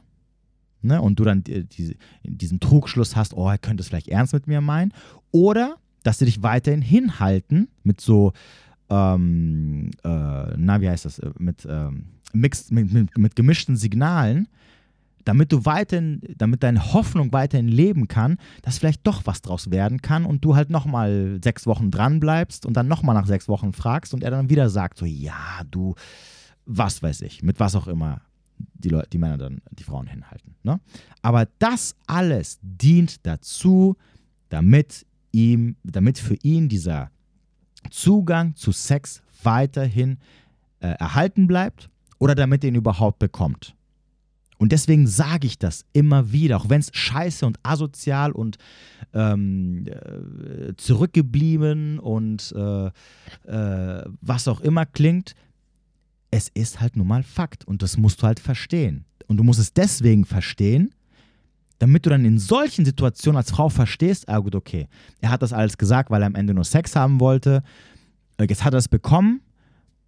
ne, 0.83 1.01
und 1.01 1.19
du 1.19 1.25
dann 1.25 1.43
die, 1.43 1.65
die, 1.65 1.97
diesen 2.25 2.61
Trugschluss 2.61 3.17
hast, 3.17 3.35
oh, 3.35 3.49
er 3.49 3.59
könnte 3.59 3.83
es 3.83 3.89
vielleicht 3.89 4.09
ernst 4.09 4.33
mit 4.33 4.47
mir 4.47 4.61
meinen, 4.61 4.93
oder 5.31 5.77
dass 6.03 6.19
sie 6.19 6.25
dich 6.25 6.43
weiterhin 6.43 6.83
hinhalten 6.83 7.69
mit 7.83 8.01
so, 8.01 8.33
ähm, 8.89 9.91
äh, 10.05 10.09
na, 10.57 10.81
wie 10.81 10.89
heißt 10.89 11.05
das, 11.05 11.19
äh, 11.19 11.31
mit, 11.39 11.67
ähm, 11.69 12.07
mixed, 12.33 12.73
mit, 12.73 12.93
mit, 12.93 13.19
mit 13.19 13.37
gemischten 13.37 13.77
Signalen, 13.77 14.49
damit 15.25 15.53
du 15.53 15.67
weiterhin, 15.67 16.21
damit 16.39 16.63
deine 16.63 16.93
Hoffnung 16.95 17.33
weiterhin 17.33 17.69
leben 17.69 18.09
kann, 18.09 18.39
dass 18.63 18.79
vielleicht 18.79 19.07
doch 19.07 19.23
was 19.27 19.43
draus 19.43 19.71
werden 19.71 20.01
kann 20.01 20.25
und 20.25 20.45
du 20.45 20.57
halt 20.57 20.71
nochmal 20.71 21.39
sechs 21.43 21.67
Wochen 21.67 21.91
dran 21.91 22.21
bleibst 22.21 22.65
und 22.65 22.75
dann 22.75 22.89
nochmal 22.89 23.15
nach 23.15 23.27
sechs 23.27 23.47
Wochen 23.47 23.73
fragst 23.73 24.15
und 24.15 24.25
er 24.25 24.31
dann 24.31 24.49
wieder 24.49 24.71
sagt 24.71 24.97
so, 24.97 25.05
ja, 25.05 25.61
du, 25.71 25.95
was 26.71 27.03
weiß 27.03 27.23
ich, 27.23 27.43
mit 27.43 27.59
was 27.59 27.75
auch 27.75 27.89
immer 27.89 28.23
die, 28.59 28.91
Leute, 28.91 29.09
die 29.11 29.19
Männer 29.19 29.39
dann 29.39 29.61
die 29.71 29.85
Frauen 29.85 30.07
hinhalten. 30.07 30.55
Ne? 30.63 30.81
Aber 31.23 31.49
das 31.59 31.97
alles 32.07 32.59
dient 32.63 33.27
dazu, 33.27 33.97
damit 34.49 35.07
ihm, 35.33 35.77
damit 35.83 36.19
für 36.19 36.37
ihn 36.43 36.69
dieser 36.69 37.11
Zugang 37.91 38.55
zu 38.57 38.73
Sex 38.73 39.23
weiterhin 39.43 40.19
äh, 40.81 40.89
erhalten 40.89 41.47
bleibt 41.47 41.91
oder 42.19 42.35
damit 42.35 42.65
er 42.65 42.69
ihn 42.69 42.75
überhaupt 42.75 43.19
bekommt. 43.19 43.75
Und 44.59 44.73
deswegen 44.73 45.07
sage 45.07 45.47
ich 45.47 45.59
das 45.59 45.87
immer 45.95 46.33
wieder, 46.33 46.59
auch 46.59 46.69
wenn 46.69 46.81
es 46.81 46.91
scheiße 46.93 47.47
und 47.47 47.59
asozial 47.63 48.33
und 48.33 48.59
ähm, 49.15 49.87
äh, 49.87 50.75
zurückgeblieben 50.77 51.99
und 51.99 52.55
äh, 52.55 52.87
äh, 53.47 54.05
was 54.21 54.49
auch 54.49 54.61
immer 54.61 54.85
klingt, 54.85 55.35
es 56.31 56.49
ist 56.49 56.81
halt 56.81 56.97
nun 56.97 57.07
mal 57.07 57.23
Fakt 57.23 57.67
und 57.67 57.83
das 57.83 57.97
musst 57.97 58.23
du 58.23 58.27
halt 58.27 58.41
verstehen. 58.41 59.05
Und 59.27 59.37
du 59.37 59.45
musst 59.45 59.61
es 59.61 59.73
deswegen 59.73 60.25
verstehen, 60.25 60.95
damit 61.79 62.05
du 62.05 62.11
dann 62.11 62.25
in 62.25 62.39
solchen 62.39 62.85
Situationen 62.85 63.39
als 63.39 63.51
Frau 63.51 63.69
verstehst, 63.69 64.29
ah 64.29 64.39
gut, 64.39 64.55
okay, 64.55 64.87
er 65.21 65.31
hat 65.31 65.43
das 65.43 65.53
alles 65.53 65.79
gesagt, 65.79 66.11
weil 66.11 66.23
er 66.23 66.27
am 66.27 66.35
Ende 66.35 66.55
nur 66.55 66.65
Sex 66.65 66.95
haben 66.95 67.21
wollte, 67.21 67.63
äh, 68.39 68.45
jetzt 68.49 68.65
hat 68.65 68.75
er 68.75 68.79
es 68.79 68.89
bekommen 68.89 69.41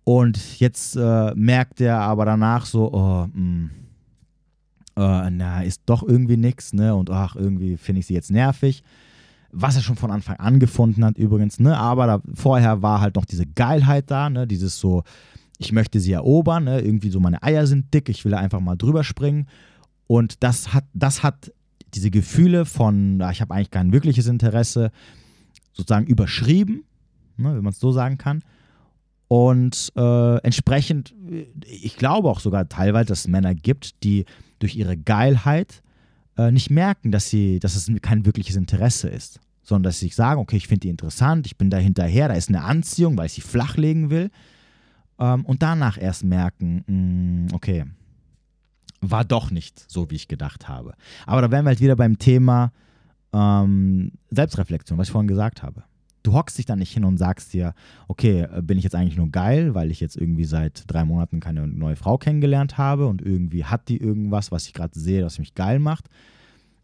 und 0.04 0.60
jetzt 0.60 0.96
äh, 0.96 1.32
merkt 1.34 1.80
er 1.80 2.00
aber 2.00 2.24
danach 2.24 2.66
so, 2.66 2.92
oh, 2.92 3.26
mh, 3.26 3.34
hm, 3.34 3.70
äh, 4.96 5.30
na, 5.30 5.62
ist 5.62 5.82
doch 5.86 6.02
irgendwie 6.02 6.36
nichts, 6.36 6.72
ne, 6.72 6.94
und 6.94 7.08
ach, 7.08 7.34
irgendwie 7.34 7.76
finde 7.76 8.00
ich 8.00 8.06
sie 8.06 8.14
jetzt 8.14 8.30
nervig 8.30 8.82
was 9.52 9.76
er 9.76 9.82
schon 9.82 9.96
von 9.96 10.10
Anfang 10.10 10.36
an 10.36 10.58
gefunden 10.58 11.04
hat 11.04 11.18
übrigens, 11.18 11.60
ne? 11.60 11.76
Aber 11.76 12.06
da, 12.06 12.20
vorher 12.34 12.82
war 12.82 13.00
halt 13.00 13.16
noch 13.16 13.26
diese 13.26 13.46
Geilheit 13.46 14.10
da, 14.10 14.30
ne? 14.30 14.46
Dieses 14.46 14.78
so, 14.80 15.04
ich 15.64 15.72
möchte 15.72 16.00
sie 16.00 16.12
erobern, 16.12 16.64
ne? 16.64 16.80
irgendwie 16.80 17.10
so 17.10 17.20
meine 17.20 17.42
Eier 17.42 17.66
sind 17.66 17.94
dick, 17.94 18.08
ich 18.08 18.24
will 18.24 18.34
einfach 18.34 18.60
mal 18.60 18.76
drüber 18.76 19.04
springen. 19.04 19.46
Und 20.06 20.42
das 20.42 20.74
hat, 20.74 20.84
das 20.92 21.22
hat 21.22 21.52
diese 21.94 22.10
Gefühle 22.10 22.64
von, 22.64 23.22
ich 23.32 23.40
habe 23.40 23.54
eigentlich 23.54 23.70
kein 23.70 23.92
wirkliches 23.92 24.26
Interesse, 24.26 24.90
sozusagen 25.72 26.06
überschrieben, 26.06 26.84
ne, 27.36 27.54
wenn 27.54 27.62
man 27.62 27.72
es 27.72 27.80
so 27.80 27.92
sagen 27.92 28.18
kann. 28.18 28.42
Und 29.28 29.92
äh, 29.96 30.36
entsprechend, 30.38 31.14
ich 31.64 31.96
glaube 31.96 32.28
auch 32.28 32.40
sogar 32.40 32.68
teilweise, 32.68 33.08
dass 33.08 33.20
es 33.20 33.28
Männer 33.28 33.54
gibt, 33.54 34.02
die 34.04 34.26
durch 34.58 34.76
ihre 34.76 34.96
Geilheit 34.96 35.82
äh, 36.36 36.50
nicht 36.50 36.70
merken, 36.70 37.12
dass, 37.12 37.30
sie, 37.30 37.58
dass 37.58 37.74
es 37.74 37.90
kein 38.02 38.26
wirkliches 38.26 38.56
Interesse 38.56 39.08
ist, 39.08 39.40
sondern 39.62 39.84
dass 39.84 40.00
sie 40.00 40.08
sagen, 40.08 40.40
okay, 40.40 40.56
ich 40.56 40.68
finde 40.68 40.80
die 40.80 40.90
interessant, 40.90 41.46
ich 41.46 41.56
bin 41.56 41.70
da 41.70 41.78
hinterher, 41.78 42.28
da 42.28 42.34
ist 42.34 42.50
eine 42.50 42.62
Anziehung, 42.62 43.16
weil 43.16 43.26
ich 43.26 43.32
sie 43.32 43.40
flachlegen 43.40 44.10
will 44.10 44.30
ähm, 45.22 45.44
und 45.44 45.62
danach 45.62 45.98
erst 45.98 46.24
merken, 46.24 46.84
mh, 46.86 46.94
mm, 46.94 47.54
okay, 47.54 47.84
war 49.00 49.24
doch 49.24 49.50
nicht 49.50 49.84
so, 49.90 50.10
wie 50.10 50.16
ich 50.16 50.28
gedacht 50.28 50.68
habe. 50.68 50.94
Aber 51.26 51.42
da 51.42 51.50
wären 51.50 51.64
wir 51.64 51.70
halt 51.70 51.80
wieder 51.80 51.96
beim 51.96 52.18
Thema 52.18 52.72
ähm, 53.32 54.12
Selbstreflexion, 54.30 54.98
was 54.98 55.08
ich 55.08 55.12
vorhin 55.12 55.28
gesagt 55.28 55.62
habe. 55.62 55.84
Du 56.24 56.34
hockst 56.34 56.58
dich 56.58 56.66
dann 56.66 56.78
nicht 56.78 56.92
hin 56.92 57.04
und 57.04 57.18
sagst 57.18 57.52
dir, 57.52 57.74
okay, 58.06 58.42
äh, 58.42 58.62
bin 58.62 58.78
ich 58.78 58.84
jetzt 58.84 58.94
eigentlich 58.94 59.16
nur 59.16 59.30
geil, 59.30 59.74
weil 59.74 59.90
ich 59.90 60.00
jetzt 60.00 60.16
irgendwie 60.16 60.44
seit 60.44 60.84
drei 60.86 61.04
Monaten 61.04 61.40
keine 61.40 61.66
neue 61.66 61.96
Frau 61.96 62.18
kennengelernt 62.18 62.78
habe 62.78 63.06
und 63.06 63.22
irgendwie 63.22 63.64
hat 63.64 63.88
die 63.88 63.98
irgendwas, 63.98 64.52
was 64.52 64.66
ich 64.66 64.72
gerade 64.72 64.98
sehe, 64.98 65.24
was 65.24 65.38
mich 65.38 65.54
geil 65.54 65.78
macht. 65.78 66.08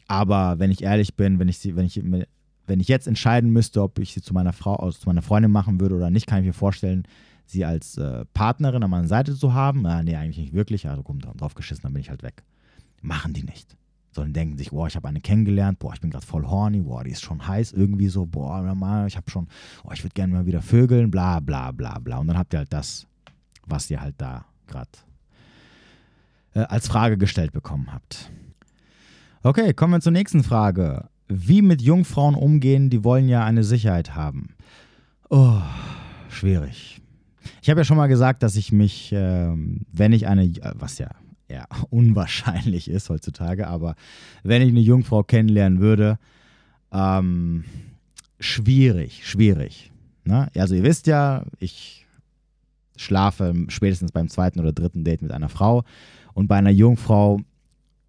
Aber 0.07 0.59
wenn 0.59 0.71
ich 0.71 0.83
ehrlich 0.83 1.17
bin, 1.17 1.39
wenn 1.39 1.49
ich 1.49 1.77
wenn 1.77 1.87
ich, 1.87 2.03
wenn 2.67 2.81
ich 2.81 2.89
jetzt 2.89 3.07
entscheiden 3.07 3.51
müsste, 3.51 3.83
ob 3.83 3.99
ich 3.99 4.15
sie 4.15 4.23
zu 4.23 4.33
meiner 4.33 4.53
Frau, 4.53 4.77
also 4.77 4.99
zu 4.99 5.09
meiner 5.09 5.23
Freundin 5.23 5.53
machen 5.53 5.81
würde 5.81 5.95
oder 5.97 6.11
nicht, 6.11 6.27
kann 6.27 6.41
ich 6.41 6.47
mir 6.47 6.53
vorstellen, 6.53 7.05
sie 7.51 7.65
als 7.65 7.97
äh, 7.97 8.25
Partnerin 8.35 8.83
an 8.83 8.91
meiner 8.91 9.09
Seite 9.09 9.35
zu 9.35 9.55
haben. 9.55 9.85
Äh, 9.85 10.03
nee, 10.05 10.17
eigentlich 10.17 10.39
nicht 10.39 10.53
wirklich. 10.53 10.89
Also 10.89 11.03
komm, 11.03 11.21
drauf 11.21 11.55
geschissen, 11.55 11.83
dann 11.83 11.93
bin 11.93 12.01
ich 12.01 12.11
halt 12.11 12.23
weg. 12.23 12.45
Machen 13.01 13.33
die 13.33 13.43
nicht. 13.43 13.77
Sondern 14.13 14.33
denken 14.33 14.59
sich, 14.59 14.71
boah, 14.71 14.87
ich 14.87 14.97
habe 14.97 15.09
eine 15.09 15.21
kennengelernt, 15.21 15.79
boah, 15.79 15.93
ich 15.93 16.01
bin 16.01 16.11
gerade 16.11 16.27
voll 16.27 16.47
horny, 16.47 16.81
boah, 16.81 17.05
die 17.05 17.11
ist 17.11 17.23
schon 17.23 17.47
heiß, 17.47 17.73
irgendwie 17.73 18.09
so, 18.09 18.27
boah, 18.27 18.65
ich 19.07 19.17
habe 19.17 19.31
schon, 19.31 19.49
oh, 19.85 19.91
ich 19.93 20.03
würde 20.03 20.15
gerne 20.15 20.33
mal 20.33 20.47
wieder 20.47 20.63
vögeln, 20.63 21.11
bla, 21.11 21.41
bla, 21.41 21.73
bla, 21.73 21.99
bla. 21.99 22.19
Und 22.19 22.27
dann 22.27 22.39
habt 22.39 22.53
ihr 22.55 22.59
halt 22.59 22.73
das, 22.73 23.07
was 23.67 23.91
ihr 23.91 24.01
halt 24.01 24.15
da 24.19 24.47
gerade 24.67 24.91
äh, 26.55 26.61
als 26.61 26.89
Frage 26.89 27.19
gestellt 27.19 27.53
bekommen 27.53 27.93
habt. 27.93 28.31
Okay, 29.43 29.73
kommen 29.73 29.93
wir 29.93 30.01
zur 30.01 30.13
nächsten 30.13 30.43
Frage. 30.43 31.09
Wie 31.29 31.63
mit 31.63 31.83
Jungfrauen 31.83 32.35
umgehen, 32.35 32.91
die 32.91 33.05
wollen 33.05 33.29
ja 33.29 33.45
eine 33.45 33.63
Sicherheit 33.63 34.17
haben. 34.17 34.55
Oh, 35.29 35.61
schwierig. 36.31 37.01
Ich 37.63 37.71
habe 37.71 37.81
ja 37.81 37.85
schon 37.85 37.97
mal 37.97 38.07
gesagt, 38.07 38.43
dass 38.43 38.57
ich 38.57 38.73
mich, 38.73 39.13
äh, 39.13 39.53
wenn 39.93 40.13
ich 40.13 40.27
eine, 40.27 40.53
was 40.75 40.99
ja 40.99 41.11
eher 41.49 41.67
unwahrscheinlich 41.91 42.89
ist 42.91 43.11
heutzutage, 43.11 43.67
aber 43.67 43.95
wenn 44.43 44.63
ich 44.63 44.69
eine 44.69 44.81
Jungfrau 44.81 45.23
kennenlernen 45.23 45.81
würde, 45.81 46.19
ähm, 46.93 47.65
schwierig, 48.41 49.27
schwierig. 49.27 49.93
Ne? 50.25 50.49
Also 50.55 50.75
ihr 50.75 50.83
wisst 50.83 51.07
ja, 51.07 51.45
ich 51.59 52.07
schlafe 52.97 53.55
spätestens 53.69 54.13
beim 54.13 54.29
zweiten 54.29 54.61
oder 54.61 54.73
dritten 54.73 55.05
Date 55.05 55.23
mit 55.23 55.33
einer 55.33 55.49
Frau 55.49 55.85
und 56.35 56.49
bei 56.49 56.57
einer 56.57 56.71
Jungfrau 56.71 57.41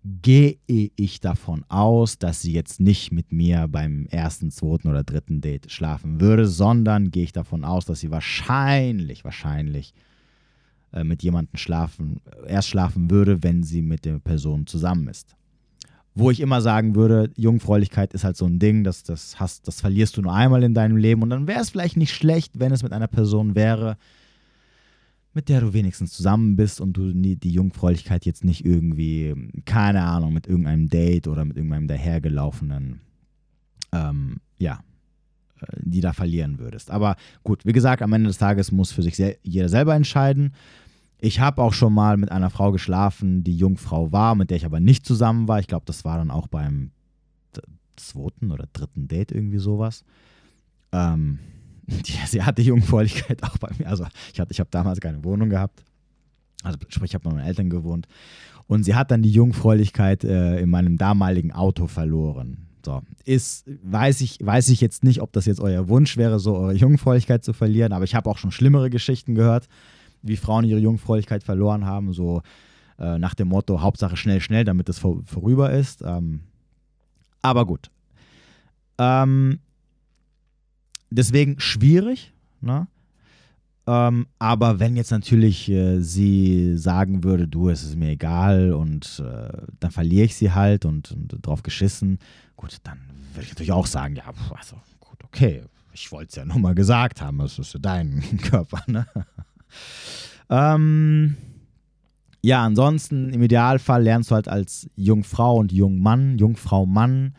gehe 0.03 0.57
ich 0.65 1.19
davon 1.19 1.65
aus, 1.67 2.17
dass 2.17 2.41
sie 2.41 2.53
jetzt 2.53 2.79
nicht 2.79 3.11
mit 3.11 3.31
mir 3.31 3.67
beim 3.67 4.05
ersten, 4.07 4.49
zweiten 4.49 4.87
oder 4.87 5.03
dritten 5.03 5.41
Date 5.41 5.71
schlafen 5.71 6.21
würde, 6.21 6.47
sondern 6.47 7.11
gehe 7.11 7.23
ich 7.23 7.33
davon 7.33 7.65
aus, 7.65 7.85
dass 7.85 7.99
sie 7.99 8.11
wahrscheinlich, 8.11 9.25
wahrscheinlich 9.25 9.93
äh, 10.93 11.03
mit 11.03 11.21
jemandem 11.21 11.57
schlafen, 11.57 12.21
erst 12.47 12.69
schlafen 12.69 13.11
würde, 13.11 13.43
wenn 13.43 13.63
sie 13.63 13.81
mit 13.81 14.05
der 14.05 14.19
Person 14.19 14.67
zusammen 14.67 15.09
ist. 15.09 15.35
Wo 16.15 16.31
ich 16.31 16.39
immer 16.39 16.61
sagen 16.61 16.95
würde, 16.95 17.31
Jungfräulichkeit 17.35 18.13
ist 18.13 18.23
halt 18.23 18.37
so 18.37 18.45
ein 18.45 18.57
Ding, 18.57 18.83
das, 18.83 19.03
das, 19.03 19.39
hast, 19.39 19.67
das 19.67 19.81
verlierst 19.81 20.17
du 20.17 20.21
nur 20.21 20.33
einmal 20.33 20.63
in 20.63 20.73
deinem 20.73 20.97
Leben 20.97 21.21
und 21.21 21.29
dann 21.29 21.47
wäre 21.47 21.61
es 21.61 21.69
vielleicht 21.69 21.97
nicht 21.97 22.13
schlecht, 22.13 22.59
wenn 22.59 22.71
es 22.71 22.83
mit 22.83 22.93
einer 22.93 23.07
Person 23.07 23.53
wäre, 23.53 23.97
mit 25.39 25.47
der 25.47 25.61
du 25.61 25.71
wenigstens 25.71 26.11
zusammen 26.11 26.57
bist 26.57 26.81
und 26.81 26.97
du 26.97 27.13
die 27.13 27.49
Jungfräulichkeit 27.49 28.25
jetzt 28.25 28.43
nicht 28.43 28.65
irgendwie, 28.65 29.33
keine 29.63 30.01
Ahnung, 30.01 30.33
mit 30.33 30.47
irgendeinem 30.47 30.89
Date 30.89 31.29
oder 31.29 31.45
mit 31.45 31.55
irgendeinem 31.55 31.87
dahergelaufenen, 31.87 32.99
ähm, 33.93 34.41
ja, 34.57 34.81
äh, 35.61 35.65
die 35.79 36.01
da 36.01 36.11
verlieren 36.11 36.59
würdest. 36.59 36.91
Aber 36.91 37.15
gut, 37.41 37.65
wie 37.65 37.71
gesagt, 37.71 38.01
am 38.01 38.11
Ende 38.11 38.27
des 38.27 38.37
Tages 38.37 38.73
muss 38.73 38.91
für 38.91 39.01
sich 39.01 39.15
sel 39.15 39.37
jeder 39.41 39.69
selber 39.69 39.95
entscheiden. 39.95 40.51
Ich 41.19 41.39
habe 41.39 41.61
auch 41.61 41.71
schon 41.71 41.93
mal 41.93 42.17
mit 42.17 42.33
einer 42.33 42.49
Frau 42.49 42.73
geschlafen, 42.73 43.45
die 43.45 43.55
Jungfrau 43.55 44.11
war, 44.11 44.35
mit 44.35 44.49
der 44.49 44.57
ich 44.57 44.65
aber 44.65 44.81
nicht 44.81 45.05
zusammen 45.05 45.47
war. 45.47 45.61
Ich 45.61 45.67
glaube, 45.67 45.85
das 45.85 46.03
war 46.03 46.17
dann 46.17 46.31
auch 46.31 46.47
beim 46.47 46.91
zweiten 47.95 48.51
oder 48.51 48.65
dritten 48.73 49.07
Date 49.07 49.31
irgendwie 49.31 49.59
sowas. 49.59 50.03
Ähm, 50.91 51.39
sie 52.25 52.43
hatte 52.43 52.61
Jungfräulichkeit 52.61 53.43
auch 53.43 53.57
bei 53.57 53.69
mir. 53.77 53.87
Also 53.87 54.05
ich, 54.33 54.39
ich 54.49 54.59
habe 54.59 54.69
damals 54.71 54.99
keine 54.99 55.23
Wohnung 55.23 55.49
gehabt. 55.49 55.83
Also 56.63 56.77
sprich, 56.89 57.11
ich 57.11 57.15
habe 57.15 57.23
bei 57.23 57.35
meinen 57.35 57.45
Eltern 57.45 57.69
gewohnt. 57.69 58.07
Und 58.67 58.83
sie 58.83 58.95
hat 58.95 59.11
dann 59.11 59.21
die 59.21 59.31
Jungfräulichkeit 59.31 60.23
äh, 60.23 60.59
in 60.59 60.69
meinem 60.69 60.97
damaligen 60.97 61.51
Auto 61.51 61.87
verloren. 61.87 62.69
So, 62.85 63.01
ist, 63.25 63.65
weiß 63.83 64.21
ich, 64.21 64.37
weiß 64.41 64.69
ich 64.69 64.79
jetzt 64.79 65.03
nicht, 65.03 65.21
ob 65.21 65.33
das 65.33 65.45
jetzt 65.45 65.59
euer 65.59 65.89
Wunsch 65.89 66.17
wäre, 66.17 66.39
so 66.39 66.55
eure 66.55 66.73
Jungfräulichkeit 66.73 67.43
zu 67.43 67.51
verlieren, 67.51 67.91
aber 67.91 68.05
ich 68.05 68.15
habe 68.15 68.29
auch 68.29 68.37
schon 68.37 68.51
schlimmere 68.51 68.89
Geschichten 68.89 69.35
gehört, 69.35 69.67
wie 70.21 70.37
Frauen 70.37 70.63
ihre 70.63 70.79
Jungfräulichkeit 70.79 71.43
verloren 71.43 71.85
haben, 71.85 72.13
so 72.13 72.41
äh, 72.97 73.19
nach 73.19 73.33
dem 73.33 73.49
Motto, 73.49 73.81
Hauptsache 73.81 74.15
schnell, 74.15 74.39
schnell, 74.39 74.63
damit 74.63 74.87
es 74.87 74.99
vor, 74.99 75.21
vorüber 75.25 75.71
ist. 75.71 76.03
Ähm, 76.05 76.41
aber 77.41 77.65
gut. 77.65 77.89
Ähm, 78.97 79.59
deswegen 81.09 81.59
schwierig. 81.59 82.33
Ne? 82.61 82.87
Ähm, 83.87 84.27
aber 84.37 84.79
wenn 84.79 84.95
jetzt 84.95 85.11
natürlich 85.11 85.69
äh, 85.69 85.99
sie 85.99 86.77
sagen 86.77 87.23
würde, 87.23 87.47
du, 87.47 87.69
es 87.69 87.83
ist 87.83 87.95
mir 87.95 88.09
egal 88.09 88.73
und 88.73 89.23
äh, 89.25 89.65
dann 89.79 89.91
verliere 89.91 90.25
ich 90.25 90.35
sie 90.35 90.51
halt 90.51 90.85
und, 90.85 91.11
und 91.11 91.39
drauf 91.41 91.63
geschissen, 91.63 92.19
gut, 92.55 92.77
dann 92.83 92.99
würde 93.33 93.45
ich 93.45 93.49
natürlich 93.49 93.71
auch 93.71 93.87
sagen, 93.87 94.15
ja, 94.15 94.25
also 94.55 94.75
gut, 94.99 95.23
okay, 95.23 95.63
ich 95.91 96.11
wollte 96.11 96.29
es 96.29 96.35
ja 96.35 96.45
nur 96.45 96.59
mal 96.59 96.75
gesagt 96.75 97.21
haben, 97.21 97.39
es 97.41 97.57
ist 97.57 97.75
dein 97.81 98.21
Körper, 98.43 98.83
ne? 98.85 99.07
ähm, 100.49 101.35
ja, 102.41 102.63
ansonsten 102.63 103.33
im 103.33 103.41
Idealfall 103.41 104.03
lernst 104.03 104.31
du 104.31 104.35
halt 104.35 104.47
als 104.47 104.89
Jungfrau 104.95 105.57
und 105.57 105.71
Jungmann, 105.71 106.37
Jungfrau 106.37 106.85
Mann 106.85 107.33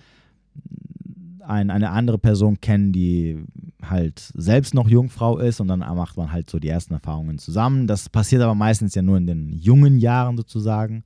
ein, 1.43 1.71
eine 1.71 1.91
andere 1.91 2.19
Person 2.19 2.61
kennen, 2.61 2.93
die 2.93 3.39
halt 3.83 4.33
selbst 4.35 4.75
noch 4.75 4.89
Jungfrau 4.89 5.39
ist 5.39 5.61
und 5.61 5.69
dann 5.69 5.81
macht 5.81 6.17
man 6.17 6.33
halt 6.33 6.51
so 6.51 6.59
die 6.59 6.69
ersten 6.69 6.95
Erfahrungen 6.95 7.39
zusammen. 7.39 7.87
Das 7.87 8.09
passiert 8.09 8.43
aber 8.43 8.55
meistens 8.55 8.95
ja 8.95 9.03
nur 9.03 9.17
in 9.17 9.27
den 9.27 9.53
jungen 9.53 9.99
Jahren 9.99 10.37
sozusagen. 10.37 11.05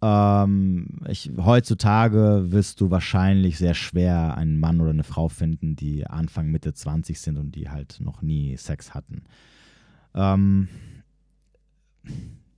Ähm, 0.00 1.00
ich, 1.08 1.30
heutzutage 1.36 2.46
wirst 2.48 2.80
du 2.80 2.90
wahrscheinlich 2.90 3.58
sehr 3.58 3.74
schwer 3.74 4.36
einen 4.36 4.60
Mann 4.60 4.80
oder 4.80 4.90
eine 4.90 5.04
Frau 5.04 5.28
finden, 5.28 5.74
die 5.74 6.06
Anfang, 6.06 6.50
Mitte 6.50 6.72
20 6.72 7.20
sind 7.20 7.36
und 7.36 7.56
die 7.56 7.68
halt 7.68 7.98
noch 8.00 8.22
nie 8.22 8.56
Sex 8.56 8.94
hatten. 8.94 9.22
Ähm, 10.14 10.68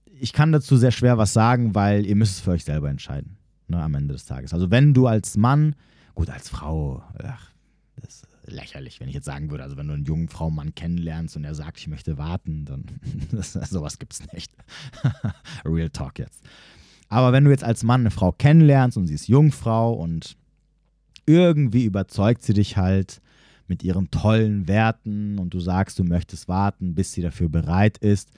ich 0.04 0.32
kann 0.32 0.52
dazu 0.52 0.76
sehr 0.76 0.90
schwer 0.90 1.16
was 1.16 1.32
sagen, 1.32 1.74
weil 1.74 2.04
ihr 2.04 2.16
müsst 2.16 2.34
es 2.34 2.40
für 2.40 2.50
euch 2.50 2.64
selber 2.64 2.90
entscheiden 2.90 3.38
ne, 3.70 3.82
am 3.82 3.94
Ende 3.94 4.12
des 4.12 4.26
Tages. 4.26 4.52
Also 4.52 4.70
wenn 4.70 4.92
du 4.92 5.06
als 5.06 5.36
Mann, 5.36 5.74
gut, 6.14 6.30
als 6.30 6.48
Frau, 6.48 7.02
ach, 7.22 7.50
das 8.00 8.22
lächerlich, 8.46 9.00
wenn 9.00 9.08
ich 9.08 9.14
jetzt 9.14 9.26
sagen 9.26 9.50
würde, 9.50 9.64
also 9.64 9.76
wenn 9.76 9.86
du 9.86 9.94
einen 9.94 10.04
jungen 10.04 10.28
Frau 10.28 10.50
Mann 10.50 10.74
kennenlernst 10.74 11.36
und 11.36 11.44
er 11.44 11.54
sagt, 11.54 11.78
ich 11.78 11.88
möchte 11.88 12.18
warten, 12.18 12.64
dann 12.64 12.84
sowas 13.42 13.98
gibt 13.98 14.14
es 14.14 14.32
nicht. 14.32 14.52
Real 15.64 15.90
Talk 15.90 16.18
jetzt. 16.18 16.42
Aber 17.08 17.32
wenn 17.32 17.44
du 17.44 17.50
jetzt 17.50 17.64
als 17.64 17.82
Mann 17.82 18.02
eine 18.02 18.10
Frau 18.10 18.32
kennenlernst 18.32 18.96
und 18.96 19.06
sie 19.06 19.14
ist 19.14 19.28
Jungfrau 19.28 19.92
und 19.92 20.36
irgendwie 21.26 21.84
überzeugt 21.84 22.42
sie 22.42 22.54
dich 22.54 22.76
halt 22.76 23.20
mit 23.66 23.82
ihren 23.84 24.10
tollen 24.10 24.66
Werten 24.68 25.38
und 25.38 25.54
du 25.54 25.60
sagst, 25.60 25.98
du 25.98 26.04
möchtest 26.04 26.48
warten, 26.48 26.94
bis 26.94 27.12
sie 27.12 27.22
dafür 27.22 27.48
bereit 27.48 27.98
ist 27.98 28.30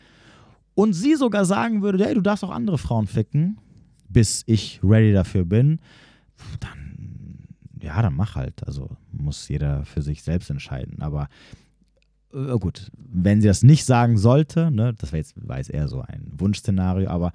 und 0.74 0.92
sie 0.92 1.14
sogar 1.14 1.44
sagen 1.44 1.82
würde, 1.82 2.04
hey, 2.04 2.14
du 2.14 2.20
darfst 2.20 2.44
auch 2.44 2.50
andere 2.50 2.78
Frauen 2.78 3.06
ficken, 3.06 3.58
bis 4.08 4.42
ich 4.46 4.80
ready 4.82 5.12
dafür 5.12 5.44
bin, 5.44 5.80
dann 6.60 6.81
ja, 7.82 8.00
dann 8.00 8.14
mach 8.14 8.36
halt. 8.36 8.66
Also 8.66 8.96
muss 9.10 9.48
jeder 9.48 9.84
für 9.84 10.02
sich 10.02 10.22
selbst 10.22 10.50
entscheiden. 10.50 11.02
Aber 11.02 11.28
äh, 12.32 12.58
gut, 12.58 12.90
wenn 12.96 13.40
sie 13.40 13.48
das 13.48 13.62
nicht 13.62 13.84
sagen 13.84 14.16
sollte, 14.16 14.70
ne, 14.70 14.94
das 14.94 15.12
war 15.12 15.18
jetzt, 15.18 15.34
war 15.36 15.58
eher 15.58 15.88
so 15.88 16.00
ein 16.00 16.32
Wunschszenario, 16.36 17.08
aber 17.08 17.32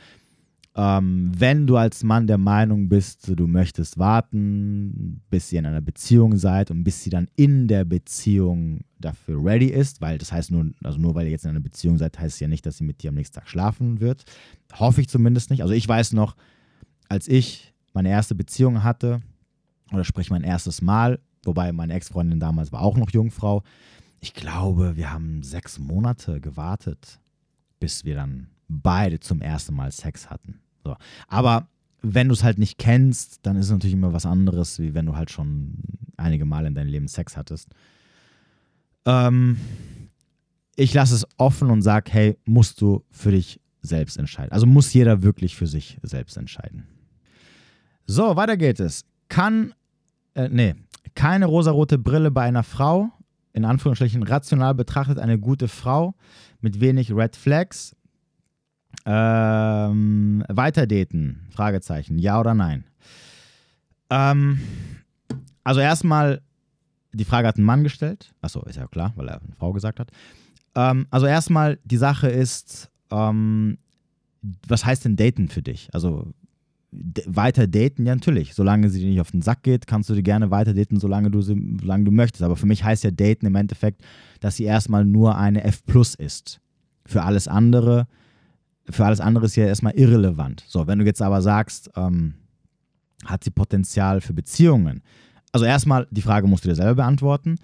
ähm, 0.75 1.31
wenn 1.35 1.65
du 1.65 1.75
als 1.75 2.03
Mann 2.03 2.27
der 2.27 2.37
Meinung 2.37 2.87
bist, 2.87 3.27
du 3.27 3.47
möchtest 3.47 3.97
warten, 3.97 5.23
bis 5.31 5.51
ihr 5.51 5.59
in 5.59 5.65
einer 5.65 5.81
Beziehung 5.81 6.37
seid 6.37 6.69
und 6.69 6.83
bis 6.83 7.03
sie 7.03 7.09
dann 7.09 7.27
in 7.35 7.67
der 7.67 7.83
Beziehung 7.83 8.81
dafür 8.99 9.43
ready 9.43 9.65
ist, 9.65 10.01
weil 10.01 10.19
das 10.19 10.31
heißt 10.31 10.51
nur, 10.51 10.69
also 10.83 10.99
nur 10.99 11.15
weil 11.15 11.25
ihr 11.25 11.31
jetzt 11.31 11.45
in 11.45 11.49
einer 11.49 11.59
Beziehung 11.61 11.97
seid, 11.97 12.19
heißt 12.19 12.35
es 12.35 12.39
ja 12.39 12.47
nicht, 12.47 12.63
dass 12.65 12.77
sie 12.77 12.83
mit 12.83 13.01
dir 13.01 13.09
am 13.09 13.15
nächsten 13.15 13.35
Tag 13.39 13.49
schlafen 13.49 14.01
wird. 14.01 14.23
Hoffe 14.73 15.01
ich 15.01 15.09
zumindest 15.09 15.49
nicht. 15.49 15.63
Also 15.63 15.73
ich 15.73 15.87
weiß 15.87 16.13
noch, 16.13 16.35
als 17.09 17.27
ich 17.27 17.73
meine 17.93 18.09
erste 18.09 18.35
Beziehung 18.35 18.83
hatte, 18.83 19.21
oder 19.91 20.03
sprich 20.03 20.29
mein 20.29 20.43
erstes 20.43 20.81
Mal, 20.81 21.19
wobei 21.43 21.71
meine 21.71 21.93
Ex-Freundin 21.93 22.39
damals 22.39 22.71
war 22.71 22.81
auch 22.81 22.97
noch 22.97 23.11
Jungfrau. 23.11 23.63
Ich 24.19 24.33
glaube, 24.33 24.95
wir 24.95 25.11
haben 25.11 25.43
sechs 25.43 25.79
Monate 25.79 26.41
gewartet, 26.41 27.19
bis 27.79 28.05
wir 28.05 28.15
dann 28.15 28.47
beide 28.67 29.19
zum 29.19 29.41
ersten 29.41 29.75
Mal 29.75 29.91
Sex 29.91 30.29
hatten. 30.29 30.59
So. 30.83 30.95
Aber 31.27 31.67
wenn 32.01 32.27
du 32.27 32.33
es 32.33 32.43
halt 32.43 32.57
nicht 32.57 32.77
kennst, 32.77 33.45
dann 33.45 33.55
ist 33.55 33.65
es 33.65 33.71
natürlich 33.71 33.93
immer 33.93 34.13
was 34.13 34.25
anderes, 34.25 34.79
wie 34.79 34.93
wenn 34.93 35.05
du 35.05 35.15
halt 35.15 35.31
schon 35.31 35.75
einige 36.17 36.45
Male 36.45 36.67
in 36.67 36.75
deinem 36.75 36.89
Leben 36.89 37.07
Sex 37.07 37.37
hattest. 37.37 37.69
Ähm, 39.05 39.57
ich 40.75 40.93
lasse 40.93 41.15
es 41.15 41.27
offen 41.37 41.69
und 41.69 41.81
sage, 41.81 42.11
hey, 42.11 42.37
musst 42.45 42.81
du 42.81 43.03
für 43.09 43.31
dich 43.31 43.59
selbst 43.81 44.17
entscheiden. 44.17 44.51
Also 44.51 44.65
muss 44.65 44.93
jeder 44.93 45.23
wirklich 45.23 45.55
für 45.55 45.67
sich 45.67 45.97
selbst 46.03 46.37
entscheiden. 46.37 46.87
So, 48.05 48.35
weiter 48.35 48.57
geht 48.57 48.79
es. 48.79 49.03
Kann 49.29 49.73
äh, 50.37 50.49
nee, 50.49 50.75
keine 51.15 51.47
rosarote 51.47 51.97
Brille 51.97 52.31
bei 52.31 52.43
einer 52.43 52.63
Frau, 52.63 53.09
in 53.53 53.65
Anführungsstrichen 53.65 54.21
rational 54.23 54.75
betrachtet 54.75 55.17
eine 55.17 55.39
gute 55.39 55.67
Frau 55.67 56.13
mit 56.61 56.79
wenig 56.79 57.11
Red 57.11 57.35
Flags. 57.35 57.95
Ähm, 59.05 60.43
weiter 60.47 60.85
daten? 60.85 61.47
Fragezeichen. 61.49 62.19
Ja 62.19 62.39
oder 62.39 62.53
nein? 62.53 62.85
Ähm, 64.09 64.59
also 65.63 65.79
erstmal 65.79 66.41
die 67.13 67.25
Frage 67.25 67.47
hat 67.47 67.57
ein 67.57 67.63
Mann 67.63 67.83
gestellt. 67.83 68.31
Achso, 68.41 68.61
ist 68.63 68.75
ja 68.75 68.85
klar, 68.87 69.13
weil 69.15 69.27
er 69.27 69.41
eine 69.41 69.55
Frau 69.57 69.73
gesagt 69.73 69.99
hat. 69.99 70.11
Ähm, 70.75 71.07
also 71.09 71.25
erstmal, 71.25 71.79
die 71.83 71.97
Sache 71.97 72.27
ist, 72.27 72.91
ähm, 73.09 73.79
was 74.67 74.85
heißt 74.85 75.05
denn 75.05 75.15
daten 75.15 75.49
für 75.49 75.63
dich? 75.63 75.89
Also 75.93 76.31
weiter 76.91 77.67
daten, 77.67 78.05
ja 78.05 78.15
natürlich. 78.15 78.53
Solange 78.53 78.89
sie 78.89 78.99
dir 78.99 79.09
nicht 79.09 79.21
auf 79.21 79.31
den 79.31 79.41
Sack 79.41 79.63
geht, 79.63 79.87
kannst 79.87 80.09
du 80.09 80.13
die 80.13 80.23
gerne 80.23 80.51
weiter 80.51 80.73
daten, 80.73 80.99
solange 80.99 81.29
du, 81.29 81.41
sie, 81.41 81.77
solange 81.81 82.05
du 82.05 82.11
möchtest. 82.11 82.43
Aber 82.43 82.55
für 82.55 82.65
mich 82.65 82.83
heißt 82.83 83.03
ja 83.03 83.11
daten 83.11 83.45
im 83.45 83.55
Endeffekt, 83.55 84.01
dass 84.39 84.55
sie 84.55 84.63
erstmal 84.63 85.05
nur 85.05 85.37
eine 85.37 85.63
F 85.63 85.85
plus 85.85 86.15
ist. 86.15 86.61
Für 87.05 87.23
alles 87.23 87.47
andere, 87.47 88.07
für 88.89 89.05
alles 89.05 89.19
andere 89.19 89.45
ist 89.45 89.55
ja 89.55 89.65
erstmal 89.65 89.93
irrelevant. 89.93 90.63
So, 90.67 90.87
wenn 90.87 90.99
du 90.99 91.05
jetzt 91.05 91.21
aber 91.21 91.41
sagst, 91.41 91.89
ähm, 91.95 92.35
hat 93.25 93.43
sie 93.43 93.51
Potenzial 93.51 94.21
für 94.21 94.33
Beziehungen? 94.33 95.01
Also 95.51 95.65
erstmal, 95.65 96.07
die 96.11 96.21
Frage 96.21 96.47
musst 96.47 96.65
du 96.65 96.69
dir 96.69 96.75
selber 96.75 96.95
beantworten. 96.95 97.55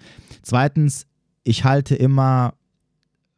Zweitens, 0.42 1.06
ich 1.44 1.64
halte 1.64 1.94
immer 1.94 2.54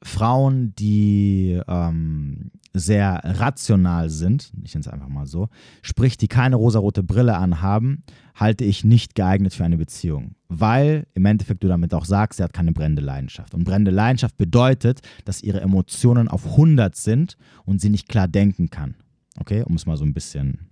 Frauen, 0.02 0.74
die 0.76 1.60
ähm, 1.66 2.50
sehr 2.78 3.20
rational 3.24 4.10
sind, 4.10 4.52
ich 4.64 4.74
nenne 4.74 4.82
es 4.82 4.88
einfach 4.88 5.08
mal 5.08 5.26
so, 5.26 5.48
sprich, 5.82 6.16
die 6.16 6.28
keine 6.28 6.56
rosarote 6.56 7.02
Brille 7.02 7.36
anhaben, 7.36 8.02
halte 8.34 8.64
ich 8.64 8.84
nicht 8.84 9.14
geeignet 9.14 9.54
für 9.54 9.64
eine 9.64 9.78
Beziehung. 9.78 10.34
Weil 10.48 11.06
im 11.14 11.24
Endeffekt 11.24 11.64
du 11.64 11.68
damit 11.68 11.94
auch 11.94 12.04
sagst, 12.04 12.36
sie 12.36 12.42
hat 12.42 12.52
keine 12.52 12.72
brennende 12.72 13.02
Leidenschaft. 13.02 13.54
Und 13.54 13.64
brennende 13.64 13.90
Leidenschaft 13.90 14.36
bedeutet, 14.36 15.00
dass 15.24 15.42
ihre 15.42 15.60
Emotionen 15.60 16.28
auf 16.28 16.46
100 16.46 16.94
sind 16.94 17.36
und 17.64 17.80
sie 17.80 17.90
nicht 17.90 18.08
klar 18.08 18.28
denken 18.28 18.70
kann. 18.70 18.94
Okay, 19.38 19.62
um 19.62 19.74
es 19.74 19.86
mal 19.86 19.96
so 19.96 20.04
ein 20.04 20.14
bisschen 20.14 20.68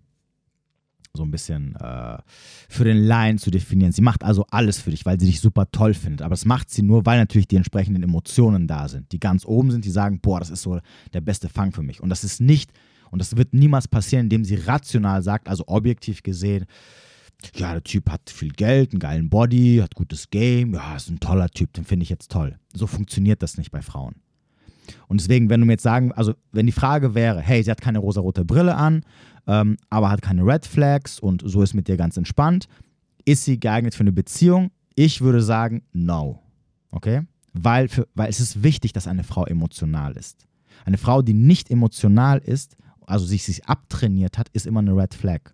so 1.17 1.23
ein 1.23 1.31
bisschen 1.31 1.77
äh, 1.77 2.19
für 2.69 2.85
den 2.85 2.99
Laien 2.99 3.39
zu 3.39 3.51
definieren. 3.51 3.93
Sie 3.93 4.03
macht 4.03 4.25
also 4.25 4.47
alles 4.51 4.81
für 4.81 4.91
dich, 4.91 5.07
weil 5.07 5.19
sie 5.21 5.27
dich 5.27 5.41
super 5.41 5.71
toll 5.71 5.95
findet. 5.95 6.23
Aber 6.23 6.33
das 6.33 6.45
macht 6.45 6.71
sie 6.71 6.83
nur, 6.83 7.07
weil 7.07 7.19
natürlich 7.19 7.47
die 7.47 7.57
entsprechenden 7.57 8.03
Emotionen 8.03 8.67
da 8.67 8.89
sind, 8.89 9.13
die 9.13 9.21
ganz 9.21 9.47
oben 9.47 9.71
sind, 9.71 9.85
die 9.85 9.91
sagen, 9.91 10.19
boah, 10.21 10.41
das 10.41 10.51
ist 10.51 10.63
so 10.63 10.81
der 11.13 11.21
beste 11.21 11.49
Fang 11.49 11.73
für 11.73 11.83
mich. 11.83 12.01
Und 12.01 12.09
das 12.09 12.25
ist 12.25 12.41
nicht, 12.41 12.73
und 13.11 13.21
das 13.21 13.37
wird 13.37 13.55
niemals 13.55 13.87
passieren, 13.87 14.27
indem 14.27 14.45
sie 14.45 14.57
rational 14.57 15.23
sagt, 15.23 15.49
also 15.49 15.65
objektiv 15.69 16.25
gesehen, 16.25 16.67
ja, 17.55 17.73
der 17.73 17.85
Typ 17.85 18.11
hat 18.11 18.31
viel 18.31 18.51
Geld, 18.51 18.93
einen 18.93 19.01
geilen 19.01 19.31
Body, 19.31 19.79
hat 19.83 19.95
gutes 19.95 20.31
Game, 20.31 20.75
ja, 20.75 20.97
ist 20.97 21.11
ein 21.11 21.21
toller 21.21 21.49
Typ, 21.49 21.73
den 21.75 21.85
finde 21.85 22.03
ich 22.03 22.11
jetzt 22.11 22.31
toll. 22.31 22.59
So 22.73 22.87
funktioniert 22.87 23.43
das 23.43 23.57
nicht 23.59 23.71
bei 23.71 23.83
Frauen. 23.83 24.15
Und 25.09 25.21
deswegen, 25.21 25.49
wenn 25.51 25.61
du 25.61 25.67
mir 25.67 25.75
jetzt 25.75 25.83
sagen, 25.83 26.13
also 26.13 26.35
wenn 26.53 26.67
die 26.67 26.73
Frage 26.73 27.15
wäre, 27.15 27.41
hey, 27.41 27.63
sie 27.63 27.71
hat 27.71 27.81
keine 27.81 27.99
rosarote 27.99 28.45
Brille 28.45 28.75
an, 28.75 29.05
ähm, 29.47 29.77
aber 29.91 30.11
hat 30.11 30.23
keine 30.23 30.45
Red 30.45 30.67
Flags 30.67 31.19
und 31.19 31.43
so 31.45 31.63
ist 31.63 31.75
mit 31.75 31.89
dir 31.89 31.97
ganz 31.97 32.17
entspannt. 32.17 32.67
Ist 33.25 33.45
sie 33.45 33.59
geeignet 33.59 33.95
für 33.95 34.03
eine 34.03 34.13
Beziehung? 34.13 34.71
Ich 34.95 35.21
würde 35.21 35.43
sagen, 35.43 35.83
no. 35.93 36.41
Okay? 36.91 37.23
Weil, 37.53 37.89
für, 37.89 38.07
weil 38.15 38.29
es 38.29 38.41
ist 38.41 38.63
wichtig, 38.63 38.93
dass 38.93 39.07
eine 39.07 39.25
Frau 39.25 39.45
emotional 39.47 40.17
ist. 40.17 40.47
Eine 40.85 40.99
Frau, 40.99 41.23
die 41.23 41.35
nicht 41.35 41.71
emotional 41.71 42.39
ist, 42.39 42.77
also 43.07 43.25
sich, 43.25 43.45
sich 43.45 43.67
abtrainiert 43.67 44.39
hat, 44.39 44.49
ist 44.51 44.67
immer 44.67 44.81
eine 44.81 44.97
Red 44.97 45.15
Flag. 45.15 45.53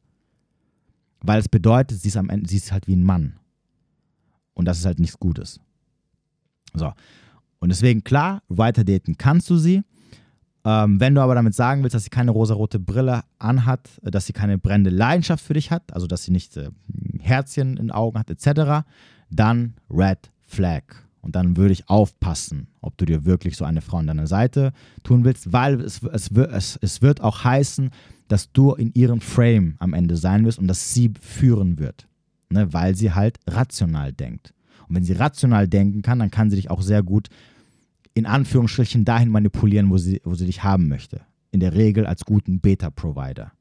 Weil 1.21 1.41
es 1.41 1.49
bedeutet, 1.49 2.01
sie 2.01 2.09
ist 2.09 2.17
am 2.17 2.31
Ende, 2.31 2.49
sie 2.49 2.57
ist 2.57 2.73
halt 2.73 2.87
wie 2.87 2.97
ein 2.97 3.05
Mann. 3.05 3.39
Und 4.55 4.65
das 4.67 4.79
ist 4.79 4.87
halt 4.87 4.99
nichts 4.99 5.19
Gutes. 5.19 5.61
So. 6.75 6.93
Und 7.59 7.69
deswegen, 7.69 8.05
klar, 8.05 8.43
weiter 8.49 8.85
daten 8.85 9.19
kannst 9.19 9.51
du 9.51 9.57
sie, 9.57 9.83
ähm, 10.65 11.01
wenn 11.01 11.15
du 11.15 11.23
aber 11.23 11.35
damit 11.35 11.55
sagen 11.55 11.83
willst, 11.83 11.95
dass 11.95 12.05
sie 12.05 12.11
keine 12.11 12.31
rosarote 12.33 12.79
Brille 12.79 13.23
anhat, 13.39 13.89
dass 14.03 14.27
sie 14.27 14.33
keine 14.33 14.59
brennende 14.59 14.91
Leidenschaft 14.91 15.45
für 15.45 15.55
dich 15.55 15.71
hat, 15.71 15.93
also 15.95 16.07
dass 16.07 16.25
sie 16.25 16.33
nicht 16.33 16.57
äh, 16.57 16.71
Herzchen 17.21 17.77
in 17.77 17.91
Augen 17.91 18.19
hat, 18.19 18.31
etc., 18.31 18.87
dann 19.31 19.75
Red 19.91 20.31
Flag. 20.47 20.83
Und 21.23 21.37
dann 21.37 21.57
würde 21.57 21.73
ich 21.73 21.89
aufpassen, 21.89 22.69
ob 22.81 22.97
du 22.97 23.05
dir 23.05 23.25
wirklich 23.25 23.57
so 23.57 23.65
eine 23.65 23.83
Frau 23.83 23.99
an 23.99 24.07
deiner 24.07 24.27
Seite 24.27 24.73
tun 25.03 25.25
willst, 25.25 25.53
weil 25.53 25.81
es, 25.81 26.03
es, 26.03 26.31
es, 26.31 26.79
es 26.81 27.03
wird 27.03 27.21
auch 27.21 27.45
heißen, 27.45 27.91
dass 28.29 28.53
du 28.53 28.75
in 28.75 28.93
ihrem 28.95 29.21
Frame 29.21 29.75
am 29.79 29.93
Ende 29.93 30.17
sein 30.17 30.45
wirst 30.45 30.59
und 30.59 30.69
dass 30.69 30.95
sie 30.95 31.13
führen 31.21 31.79
wird, 31.79 32.07
ne, 32.49 32.73
weil 32.73 32.95
sie 32.95 33.13
halt 33.13 33.39
rational 33.47 34.13
denkt. 34.13 34.55
Und 34.89 34.97
wenn 34.97 35.05
sie 35.05 35.13
rational 35.13 35.69
denken 35.69 36.03
kann, 36.03 36.21
dann 36.21 36.31
kann 36.31 36.51
sie 36.51 36.57
dich 36.57 36.71
auch 36.71 36.83
sehr 36.83 37.03
gut 37.03 37.29
in 38.15 38.27
Anführungsstrichen 38.27 39.05
dahin 39.05 39.31
manipulieren, 39.31 39.91
wo 39.91 39.99
sie, 39.99 40.21
wo 40.25 40.35
sie 40.35 40.47
dich 40.47 40.63
haben 40.63 40.89
möchte. 40.89 41.23
In 41.53 41.61
der 41.61 41.75
Regel 41.75 42.07
als 42.07 42.25
guten 42.25 42.61
Beta-Provider. 42.61 43.53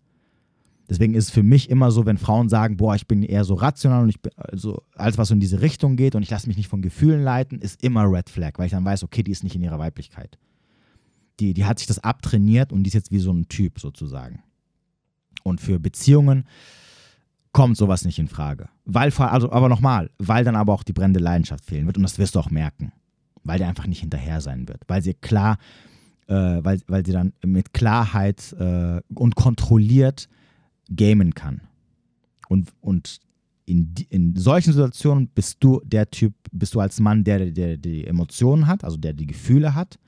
Deswegen 0.89 1.13
ist 1.13 1.25
es 1.25 1.29
für 1.29 1.43
mich 1.43 1.69
immer 1.69 1.91
so, 1.91 2.07
wenn 2.07 2.17
Frauen 2.17 2.49
sagen, 2.49 2.77
boah, 2.77 2.95
ich 2.95 3.05
bin 3.05 3.21
eher 3.21 3.43
so 3.43 3.53
rational 3.53 4.03
und 4.03 4.09
ich 4.09 4.21
bin 4.21 4.31
also 4.35 4.81
alles, 4.95 5.19
was 5.19 5.27
so 5.27 5.35
in 5.35 5.39
diese 5.39 5.61
Richtung 5.61 5.95
geht 5.95 6.15
und 6.15 6.23
ich 6.23 6.31
lasse 6.31 6.47
mich 6.47 6.57
nicht 6.57 6.67
von 6.67 6.81
Gefühlen 6.81 7.21
leiten, 7.21 7.59
ist 7.59 7.83
immer 7.83 8.11
Red 8.11 8.29
Flag, 8.29 8.53
weil 8.57 8.65
ich 8.65 8.71
dann 8.71 8.85
weiß, 8.85 9.03
okay, 9.03 9.21
die 9.21 9.31
ist 9.31 9.43
nicht 9.43 9.55
in 9.55 9.61
ihrer 9.61 9.77
Weiblichkeit. 9.77 10.39
Die, 11.39 11.53
die 11.53 11.65
hat 11.65 11.77
sich 11.77 11.87
das 11.87 11.99
abtrainiert 11.99 12.73
und 12.73 12.83
die 12.83 12.87
ist 12.87 12.95
jetzt 12.95 13.11
wie 13.11 13.19
so 13.19 13.31
ein 13.31 13.47
Typ 13.49 13.79
sozusagen. 13.79 14.41
Und 15.43 15.61
für 15.61 15.79
Beziehungen 15.79 16.45
kommt 17.51 17.77
sowas 17.77 18.03
nicht 18.03 18.17
in 18.17 18.27
Frage. 18.27 18.69
Weil, 18.85 19.11
also, 19.11 19.51
aber 19.51 19.69
nochmal, 19.69 20.09
weil 20.17 20.43
dann 20.43 20.55
aber 20.55 20.73
auch 20.73 20.83
die 20.83 20.93
brennende 20.93 21.19
Leidenschaft 21.19 21.65
fehlen 21.65 21.85
wird 21.85 21.97
und 21.97 22.03
das 22.03 22.17
wirst 22.17 22.33
du 22.33 22.39
auch 22.39 22.49
merken 22.49 22.91
weil 23.43 23.59
der 23.59 23.67
einfach 23.67 23.87
nicht 23.87 24.01
hinterher 24.01 24.41
sein 24.41 24.67
wird, 24.67 24.83
weil 24.87 25.01
sie 25.01 25.13
klar, 25.13 25.57
äh, 26.27 26.33
weil, 26.33 26.79
weil 26.87 27.05
sie 27.05 27.11
dann 27.11 27.33
mit 27.45 27.73
Klarheit 27.73 28.53
äh, 28.59 29.01
und 29.13 29.35
kontrolliert 29.35 30.29
gamen 30.95 31.33
kann. 31.33 31.61
Und, 32.47 32.73
und 32.81 33.19
in, 33.65 33.93
in 34.09 34.35
solchen 34.35 34.73
Situationen 34.73 35.27
bist 35.27 35.57
du 35.59 35.81
der 35.85 36.09
Typ, 36.09 36.33
bist 36.51 36.73
du 36.73 36.79
als 36.79 36.99
Mann, 36.99 37.23
der, 37.23 37.51
der 37.51 37.77
die 37.77 38.05
Emotionen 38.05 38.67
hat, 38.67 38.83
also 38.83 38.97
der 38.97 39.13
die 39.13 39.27
Gefühle 39.27 39.75
hat. 39.75 39.99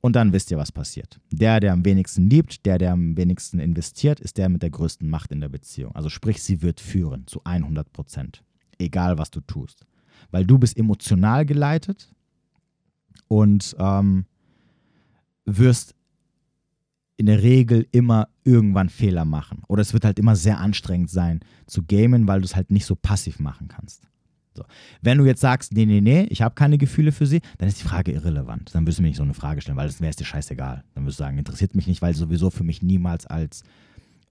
Und 0.00 0.16
dann 0.16 0.32
wisst 0.32 0.50
ihr, 0.50 0.56
was 0.56 0.72
passiert. 0.72 1.20
Der, 1.30 1.60
der 1.60 1.72
am 1.72 1.84
wenigsten 1.84 2.30
liebt, 2.30 2.64
der, 2.64 2.78
der 2.78 2.92
am 2.92 3.16
wenigsten 3.16 3.58
investiert, 3.58 4.18
ist 4.18 4.38
der 4.38 4.48
mit 4.48 4.62
der 4.62 4.70
größten 4.70 5.08
Macht 5.08 5.30
in 5.30 5.40
der 5.40 5.50
Beziehung. 5.50 5.94
Also 5.94 6.08
sprich, 6.08 6.42
sie 6.42 6.62
wird 6.62 6.80
führen 6.80 7.26
zu 7.26 7.42
100 7.44 7.92
Prozent. 7.92 8.42
Egal, 8.78 9.18
was 9.18 9.30
du 9.30 9.40
tust. 9.40 9.84
Weil 10.30 10.46
du 10.46 10.58
bist 10.58 10.78
emotional 10.78 11.44
geleitet 11.44 12.10
und 13.28 13.76
ähm, 13.78 14.26
wirst 15.44 15.94
in 17.16 17.26
der 17.26 17.42
Regel 17.42 17.86
immer 17.92 18.28
irgendwann 18.44 18.88
Fehler 18.88 19.24
machen. 19.24 19.62
Oder 19.68 19.82
es 19.82 19.92
wird 19.92 20.04
halt 20.04 20.18
immer 20.18 20.36
sehr 20.36 20.58
anstrengend 20.58 21.10
sein 21.10 21.40
zu 21.66 21.82
gamen, 21.82 22.26
weil 22.26 22.40
du 22.40 22.46
es 22.46 22.56
halt 22.56 22.70
nicht 22.70 22.86
so 22.86 22.96
passiv 22.96 23.38
machen 23.38 23.68
kannst. 23.68 24.08
So. 24.54 24.64
Wenn 25.00 25.18
du 25.18 25.24
jetzt 25.26 25.40
sagst, 25.40 25.72
nee, 25.74 25.86
nee, 25.86 26.00
nee, 26.00 26.26
ich 26.30 26.42
habe 26.42 26.54
keine 26.54 26.78
Gefühle 26.78 27.12
für 27.12 27.26
sie, 27.26 27.40
dann 27.58 27.68
ist 27.68 27.80
die 27.80 27.86
Frage 27.86 28.12
irrelevant. 28.12 28.74
Dann 28.74 28.86
wirst 28.86 28.98
du 28.98 29.02
mir 29.02 29.08
nicht 29.08 29.18
so 29.18 29.22
eine 29.22 29.34
Frage 29.34 29.60
stellen, 29.60 29.76
weil 29.76 29.86
das 29.86 30.00
wäre 30.00 30.10
es 30.10 30.16
dir 30.16 30.24
scheißegal. 30.24 30.82
Dann 30.94 31.06
wirst 31.06 31.18
du 31.18 31.24
sagen, 31.24 31.38
interessiert 31.38 31.74
mich 31.74 31.86
nicht, 31.86 32.02
weil 32.02 32.14
sowieso 32.14 32.50
für 32.50 32.64
mich 32.64 32.82
niemals 32.82 33.26
als 33.26 33.62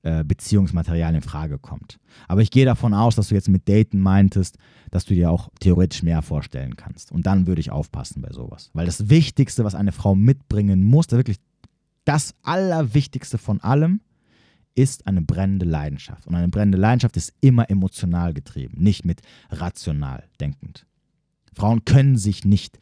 äh, 0.04 0.24
Beziehungsmaterial 0.24 1.14
in 1.14 1.22
Frage 1.22 1.60
kommt. 1.60 2.00
Aber 2.28 2.42
ich 2.42 2.52
gehe 2.52 2.66
davon 2.66 2.94
aus, 2.94 3.16
dass 3.16 3.30
du 3.30 3.36
jetzt 3.36 3.50
mit 3.50 3.68
Daten 3.68 4.00
meintest, 4.00 4.58
dass 4.92 5.06
du 5.06 5.14
dir 5.14 5.30
auch 5.30 5.50
theoretisch 5.60 6.04
mehr 6.04 6.22
vorstellen 6.22 6.78
kannst. 6.78 7.12
Und 7.12 7.26
dann 7.26 7.48
würde 7.48 7.62
ich 7.62 7.72
aufpassen 7.72 8.22
bei 8.22 8.32
sowas. 8.32 8.70
Weil 8.74 8.86
das 8.86 9.10
Wichtigste, 9.10 9.64
was 9.64 9.76
eine 9.76 9.92
Frau 9.92 10.16
mitbringen 10.16 10.84
muss, 10.84 11.08
das 11.08 11.18
wirklich 11.18 11.40
das 12.06 12.34
Allerwichtigste 12.44 13.38
von 13.38 13.60
allem, 13.62 14.02
ist 14.74 15.06
eine 15.06 15.22
brennende 15.22 15.66
Leidenschaft. 15.66 16.28
Und 16.28 16.36
eine 16.36 16.48
brennende 16.48 16.78
Leidenschaft 16.78 17.18
ist 17.18 17.34
immer 17.42 17.70
emotional 17.70 18.34
getrieben, 18.34 18.82
nicht 18.82 19.04
mit 19.04 19.22
rational 19.50 20.24
denkend. 20.40 20.86
Frauen 21.54 21.84
können 21.84 22.18
sich 22.18 22.46
nicht 22.46 22.80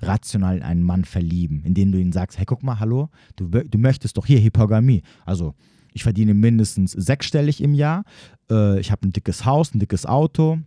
rational 0.00 0.58
in 0.58 0.62
einen 0.62 0.82
Mann 0.82 1.04
verlieben, 1.04 1.62
indem 1.64 1.92
du 1.92 1.98
ihnen 1.98 2.12
sagst, 2.12 2.38
hey, 2.38 2.44
guck 2.44 2.62
mal, 2.62 2.78
hallo, 2.78 3.08
du, 3.36 3.48
du 3.48 3.78
möchtest 3.78 4.16
doch 4.16 4.26
hier 4.26 4.40
Hypergamie. 4.40 5.02
Also 5.24 5.54
ich 5.98 6.04
verdiene 6.04 6.32
mindestens 6.32 6.92
sechsstellig 6.92 7.60
im 7.60 7.74
Jahr. 7.74 8.04
Äh, 8.50 8.80
ich 8.80 8.90
habe 8.92 9.06
ein 9.06 9.12
dickes 9.12 9.44
Haus, 9.44 9.74
ein 9.74 9.80
dickes 9.80 10.06
Auto. 10.06 10.58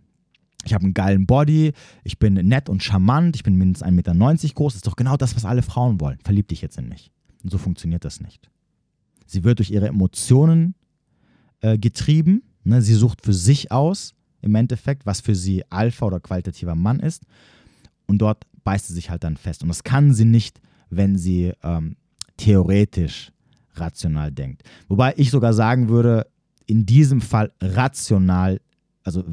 Ich 0.64 0.74
habe 0.74 0.84
einen 0.84 0.94
geilen 0.94 1.26
Body, 1.26 1.72
ich 2.04 2.20
bin 2.20 2.34
nett 2.34 2.68
und 2.68 2.84
charmant, 2.84 3.34
ich 3.34 3.42
bin 3.42 3.56
mindestens 3.56 3.88
1,90 3.88 3.92
Meter 3.92 4.54
groß. 4.54 4.74
Das 4.74 4.78
ist 4.78 4.86
doch 4.86 4.94
genau 4.94 5.16
das, 5.16 5.34
was 5.34 5.44
alle 5.44 5.62
Frauen 5.62 6.00
wollen. 6.00 6.18
Verlieb 6.22 6.48
dich 6.48 6.62
jetzt 6.62 6.78
in 6.78 6.88
mich. 6.88 7.10
Und 7.42 7.50
so 7.50 7.58
funktioniert 7.58 8.04
das 8.04 8.20
nicht. 8.20 8.48
Sie 9.26 9.42
wird 9.42 9.58
durch 9.58 9.70
ihre 9.70 9.88
Emotionen 9.88 10.74
äh, 11.62 11.78
getrieben. 11.78 12.42
Ne? 12.62 12.80
Sie 12.82 12.94
sucht 12.94 13.24
für 13.24 13.32
sich 13.32 13.72
aus, 13.72 14.14
im 14.42 14.54
Endeffekt, 14.54 15.06
was 15.06 15.20
für 15.20 15.34
sie 15.34 15.64
Alpha 15.70 16.06
oder 16.06 16.20
qualitativer 16.20 16.76
Mann 16.76 17.00
ist. 17.00 17.24
Und 18.06 18.18
dort 18.18 18.44
beißt 18.62 18.86
sie 18.86 18.94
sich 18.94 19.10
halt 19.10 19.24
dann 19.24 19.36
fest. 19.36 19.62
Und 19.62 19.68
das 19.68 19.82
kann 19.82 20.12
sie 20.12 20.26
nicht, 20.26 20.60
wenn 20.90 21.16
sie 21.16 21.52
ähm, 21.62 21.96
theoretisch 22.36 23.31
rational 23.74 24.30
denkt. 24.32 24.62
Wobei 24.88 25.14
ich 25.16 25.30
sogar 25.30 25.52
sagen 25.54 25.88
würde, 25.88 26.26
in 26.66 26.86
diesem 26.86 27.20
Fall 27.20 27.52
rational, 27.60 28.60
also 29.04 29.24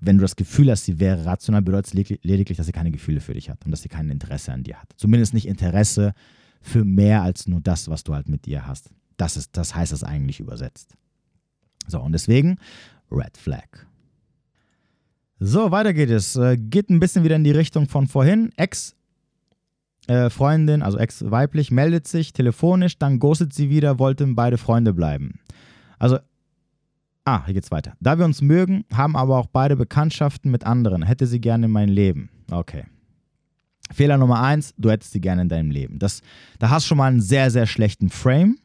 wenn 0.00 0.18
du 0.18 0.22
das 0.22 0.36
Gefühl 0.36 0.70
hast, 0.70 0.84
sie 0.84 0.98
wäre 0.98 1.24
rational, 1.24 1.62
bedeutet 1.62 1.94
es 1.94 2.18
lediglich, 2.22 2.56
dass 2.56 2.66
sie 2.66 2.72
keine 2.72 2.90
Gefühle 2.90 3.20
für 3.20 3.34
dich 3.34 3.50
hat 3.50 3.64
und 3.64 3.70
dass 3.70 3.82
sie 3.82 3.88
kein 3.88 4.10
Interesse 4.10 4.52
an 4.52 4.64
dir 4.64 4.80
hat. 4.80 4.92
Zumindest 4.96 5.34
nicht 5.34 5.46
Interesse 5.46 6.12
für 6.60 6.84
mehr 6.84 7.22
als 7.22 7.46
nur 7.46 7.60
das, 7.60 7.88
was 7.88 8.04
du 8.04 8.14
halt 8.14 8.28
mit 8.28 8.46
ihr 8.46 8.66
hast. 8.66 8.90
Das, 9.16 9.36
ist, 9.36 9.56
das 9.56 9.74
heißt 9.74 9.92
das 9.92 10.02
eigentlich 10.02 10.40
übersetzt. 10.40 10.94
So, 11.86 12.00
und 12.00 12.12
deswegen 12.12 12.58
Red 13.10 13.36
Flag. 13.36 13.86
So, 15.38 15.70
weiter 15.70 15.92
geht 15.92 16.10
es. 16.10 16.36
Äh, 16.36 16.56
geht 16.56 16.90
ein 16.90 17.00
bisschen 17.00 17.24
wieder 17.24 17.36
in 17.36 17.44
die 17.44 17.50
Richtung 17.50 17.86
von 17.86 18.06
vorhin. 18.06 18.50
Ex 18.56 18.96
äh, 20.06 20.30
Freundin, 20.30 20.82
also 20.82 20.98
ex-weiblich, 20.98 21.70
meldet 21.70 22.06
sich 22.06 22.32
telefonisch, 22.32 22.98
dann 22.98 23.18
ghostet 23.18 23.52
sie 23.52 23.70
wieder, 23.70 23.98
wollten 23.98 24.34
beide 24.34 24.58
Freunde 24.58 24.92
bleiben. 24.92 25.40
Also, 25.98 26.18
ah, 27.24 27.44
hier 27.46 27.54
geht's 27.54 27.70
weiter. 27.70 27.94
Da 28.00 28.18
wir 28.18 28.24
uns 28.24 28.42
mögen, 28.42 28.84
haben 28.92 29.16
aber 29.16 29.38
auch 29.38 29.46
beide 29.46 29.76
Bekanntschaften 29.76 30.50
mit 30.50 30.64
anderen. 30.64 31.02
Hätte 31.02 31.26
sie 31.26 31.40
gerne 31.40 31.66
in 31.66 31.72
mein 31.72 31.88
Leben. 31.88 32.30
Okay. 32.50 32.84
Fehler 33.92 34.16
Nummer 34.16 34.42
eins, 34.42 34.74
du 34.78 34.90
hättest 34.90 35.12
sie 35.12 35.20
gerne 35.20 35.42
in 35.42 35.48
deinem 35.48 35.70
Leben. 35.70 35.98
Das, 35.98 36.22
da 36.58 36.70
hast 36.70 36.84
du 36.84 36.88
schon 36.88 36.98
mal 36.98 37.08
einen 37.08 37.20
sehr, 37.20 37.50
sehr 37.50 37.66
schlechten 37.66 38.08
Frame, 38.08 38.58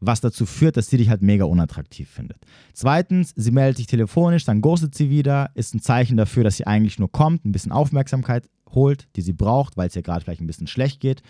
was 0.00 0.20
dazu 0.20 0.46
führt, 0.46 0.76
dass 0.76 0.90
sie 0.90 0.98
dich 0.98 1.08
halt 1.08 1.22
mega 1.22 1.44
unattraktiv 1.44 2.08
findet. 2.08 2.38
Zweitens, 2.72 3.32
sie 3.34 3.50
meldet 3.50 3.78
sich 3.78 3.86
telefonisch, 3.86 4.44
dann 4.44 4.60
ghostet 4.60 4.94
sie 4.94 5.10
wieder, 5.10 5.50
ist 5.54 5.74
ein 5.74 5.80
Zeichen 5.80 6.16
dafür, 6.16 6.44
dass 6.44 6.56
sie 6.56 6.66
eigentlich 6.66 6.98
nur 6.98 7.10
kommt, 7.10 7.44
ein 7.44 7.52
bisschen 7.52 7.72
Aufmerksamkeit 7.72 8.48
holt, 8.70 9.08
die 9.16 9.22
sie 9.22 9.32
braucht, 9.32 9.76
weil 9.76 9.88
es 9.88 9.96
ihr 9.96 10.02
gerade 10.02 10.22
vielleicht 10.22 10.40
ein 10.40 10.46
bisschen 10.46 10.66
schlecht 10.66 11.00
geht 11.00 11.22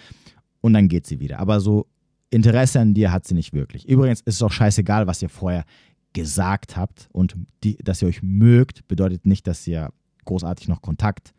und 0.61 0.73
dann 0.73 0.89
geht 0.89 1.07
sie 1.07 1.21
wieder. 1.21 1.39
Aber 1.39 1.61
so 1.61 1.87
Interesse 2.31 2.81
an 2.81 2.95
dir 2.95 3.13
hat 3.13 3.27
sie 3.27 3.35
nicht 3.35 3.53
wirklich. 3.53 3.89
Übrigens 3.89 4.21
ist 4.21 4.37
es 4.37 4.43
auch 4.43 4.53
scheißegal, 4.53 5.07
was 5.07 5.23
ihr 5.23 5.29
vorher 5.29 5.65
gesagt 6.13 6.77
habt 6.77 7.09
und 7.13 7.37
die, 7.63 7.77
dass 7.77 8.03
ihr 8.03 8.09
euch 8.09 8.23
mögt, 8.23 8.89
bedeutet 8.89 9.27
nicht, 9.27 9.47
dass 9.47 9.67
ihr 9.67 9.91
großartig 10.25 10.67
noch 10.67 10.83
Kontakt 10.83 11.35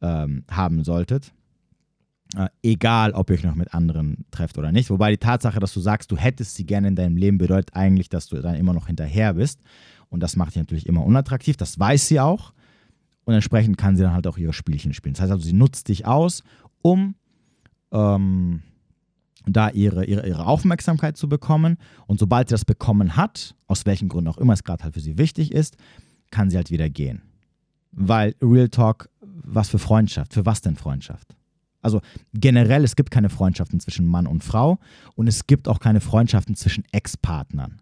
ähm, 0.00 0.44
haben 0.50 0.84
solltet. 0.84 1.32
Äh, 2.36 2.48
egal, 2.62 3.12
ob 3.12 3.28
ihr 3.30 3.36
euch 3.36 3.42
noch 3.42 3.56
mit 3.56 3.74
anderen 3.74 4.24
trefft 4.30 4.56
oder 4.56 4.70
nicht. 4.70 4.90
Wobei 4.90 5.10
die 5.10 5.18
Tatsache, 5.18 5.58
dass 5.58 5.74
du 5.74 5.80
sagst, 5.80 6.12
du 6.12 6.16
hättest 6.16 6.54
sie 6.54 6.64
gerne 6.64 6.88
in 6.88 6.96
deinem 6.96 7.16
Leben, 7.16 7.38
bedeutet 7.38 7.74
eigentlich, 7.74 8.08
dass 8.08 8.28
du 8.28 8.40
dann 8.40 8.54
immer 8.54 8.72
noch 8.72 8.86
hinterher 8.86 9.34
bist. 9.34 9.60
Und 10.08 10.20
das 10.20 10.36
macht 10.36 10.50
dich 10.50 10.58
natürlich 10.58 10.86
immer 10.86 11.04
unattraktiv. 11.04 11.56
Das 11.56 11.78
weiß 11.78 12.06
sie 12.06 12.20
auch. 12.20 12.52
Und 13.24 13.34
entsprechend 13.34 13.78
kann 13.78 13.96
sie 13.96 14.02
dann 14.02 14.12
halt 14.12 14.26
auch 14.26 14.38
ihre 14.38 14.52
Spielchen 14.52 14.94
spielen. 14.94 15.14
Das 15.14 15.22
heißt 15.22 15.32
also, 15.32 15.44
sie 15.44 15.52
nutzt 15.52 15.88
dich 15.88 16.06
aus, 16.06 16.42
um 16.82 17.14
ähm, 17.92 18.62
da 19.46 19.70
ihre, 19.70 20.04
ihre, 20.04 20.26
ihre 20.26 20.46
Aufmerksamkeit 20.46 21.16
zu 21.16 21.28
bekommen. 21.28 21.78
Und 22.06 22.20
sobald 22.20 22.48
sie 22.48 22.54
das 22.54 22.64
bekommen 22.64 23.16
hat, 23.16 23.56
aus 23.66 23.86
welchen 23.86 24.08
Gründen 24.08 24.28
auch 24.28 24.38
immer 24.38 24.52
es 24.52 24.64
gerade 24.64 24.84
halt 24.84 24.94
für 24.94 25.00
sie 25.00 25.18
wichtig 25.18 25.52
ist, 25.52 25.76
kann 26.30 26.50
sie 26.50 26.56
halt 26.56 26.70
wieder 26.70 26.88
gehen. 26.88 27.22
Weil 27.92 28.34
Real 28.40 28.68
Talk, 28.68 29.08
was 29.20 29.68
für 29.68 29.80
Freundschaft? 29.80 30.34
Für 30.34 30.46
was 30.46 30.60
denn 30.60 30.76
Freundschaft? 30.76 31.34
Also 31.82 32.00
generell, 32.34 32.84
es 32.84 32.96
gibt 32.96 33.10
keine 33.10 33.30
Freundschaften 33.30 33.80
zwischen 33.80 34.06
Mann 34.06 34.26
und 34.26 34.44
Frau 34.44 34.78
und 35.14 35.26
es 35.26 35.46
gibt 35.46 35.68
auch 35.68 35.80
keine 35.80 36.00
Freundschaften 36.00 36.54
zwischen 36.54 36.84
Ex-Partnern 36.92 37.80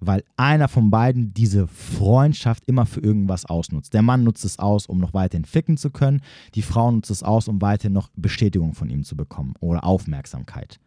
weil 0.00 0.24
einer 0.36 0.68
von 0.68 0.90
beiden 0.90 1.32
diese 1.32 1.66
Freundschaft 1.66 2.64
immer 2.66 2.86
für 2.86 3.00
irgendwas 3.00 3.46
ausnutzt. 3.46 3.94
Der 3.94 4.02
Mann 4.02 4.24
nutzt 4.24 4.44
es 4.44 4.58
aus, 4.58 4.86
um 4.86 4.98
noch 4.98 5.14
weiterhin 5.14 5.44
ficken 5.44 5.76
zu 5.76 5.90
können, 5.90 6.20
die 6.54 6.62
Frau 6.62 6.90
nutzt 6.90 7.10
es 7.10 7.22
aus, 7.22 7.48
um 7.48 7.60
weiterhin 7.62 7.92
noch 7.92 8.10
Bestätigung 8.14 8.74
von 8.74 8.90
ihm 8.90 9.04
zu 9.04 9.16
bekommen 9.16 9.54
oder 9.60 9.84
Aufmerksamkeit. 9.84 10.78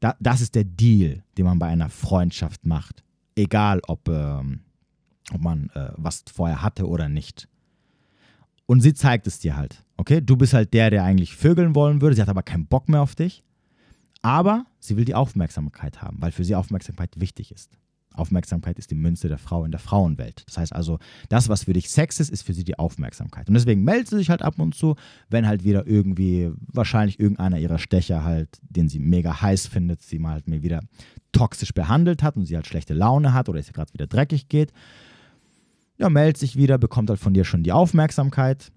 Da, 0.00 0.16
das 0.20 0.40
ist 0.40 0.54
der 0.54 0.64
Deal, 0.64 1.22
den 1.36 1.46
man 1.46 1.58
bei 1.58 1.66
einer 1.66 1.90
Freundschaft 1.90 2.64
macht. 2.66 3.02
Egal, 3.36 3.80
ob, 3.86 4.08
ähm, 4.08 4.60
ob 5.32 5.40
man 5.40 5.70
äh, 5.74 5.90
was 5.96 6.24
vorher 6.32 6.62
hatte 6.62 6.88
oder 6.88 7.08
nicht. 7.08 7.48
Und 8.66 8.80
sie 8.80 8.94
zeigt 8.94 9.26
es 9.26 9.40
dir 9.40 9.56
halt. 9.56 9.83
Okay, 9.96 10.20
du 10.20 10.36
bist 10.36 10.54
halt 10.54 10.74
der, 10.74 10.90
der 10.90 11.04
eigentlich 11.04 11.36
vögeln 11.36 11.74
wollen 11.74 12.00
würde. 12.00 12.16
Sie 12.16 12.22
hat 12.22 12.28
aber 12.28 12.42
keinen 12.42 12.66
Bock 12.66 12.88
mehr 12.88 13.02
auf 13.02 13.14
dich. 13.14 13.42
Aber 14.22 14.64
sie 14.80 14.96
will 14.96 15.04
die 15.04 15.14
Aufmerksamkeit 15.14 16.00
haben, 16.00 16.20
weil 16.20 16.32
für 16.32 16.44
sie 16.44 16.54
Aufmerksamkeit 16.54 17.20
wichtig 17.20 17.52
ist. 17.52 17.76
Aufmerksamkeit 18.14 18.78
ist 18.78 18.90
die 18.90 18.94
Münze 18.94 19.28
der 19.28 19.38
Frau 19.38 19.64
in 19.64 19.70
der 19.70 19.80
Frauenwelt. 19.80 20.44
Das 20.46 20.56
heißt 20.56 20.72
also, 20.72 20.98
das, 21.28 21.48
was 21.48 21.64
für 21.64 21.72
dich 21.72 21.90
Sex 21.90 22.20
ist, 22.20 22.30
ist 22.30 22.42
für 22.42 22.54
sie 22.54 22.64
die 22.64 22.78
Aufmerksamkeit. 22.78 23.48
Und 23.48 23.54
deswegen 23.54 23.82
meldet 23.82 24.08
sie 24.08 24.16
sich 24.16 24.30
halt 24.30 24.42
ab 24.42 24.58
und 24.58 24.74
zu, 24.74 24.94
wenn 25.28 25.46
halt 25.46 25.64
wieder 25.64 25.86
irgendwie, 25.86 26.52
wahrscheinlich 26.72 27.18
irgendeiner 27.18 27.58
ihrer 27.58 27.78
Stecher 27.78 28.24
halt, 28.24 28.48
den 28.62 28.88
sie 28.88 29.00
mega 29.00 29.42
heiß 29.42 29.66
findet, 29.66 30.02
sie 30.02 30.18
mal 30.18 30.34
halt 30.34 30.48
mir 30.48 30.62
wieder 30.62 30.80
toxisch 31.32 31.74
behandelt 31.74 32.22
hat 32.22 32.36
und 32.36 32.46
sie 32.46 32.54
halt 32.54 32.66
schlechte 32.66 32.94
Laune 32.94 33.34
hat 33.34 33.48
oder 33.48 33.58
es 33.58 33.68
ihr 33.68 33.74
gerade 33.74 33.92
wieder 33.92 34.06
dreckig 34.06 34.48
geht. 34.48 34.72
Ja, 35.98 36.08
meldet 36.08 36.38
sich 36.38 36.56
wieder, 36.56 36.78
bekommt 36.78 37.10
halt 37.10 37.20
von 37.20 37.34
dir 37.34 37.44
schon 37.44 37.62
die 37.62 37.72
Aufmerksamkeit. 37.72 38.70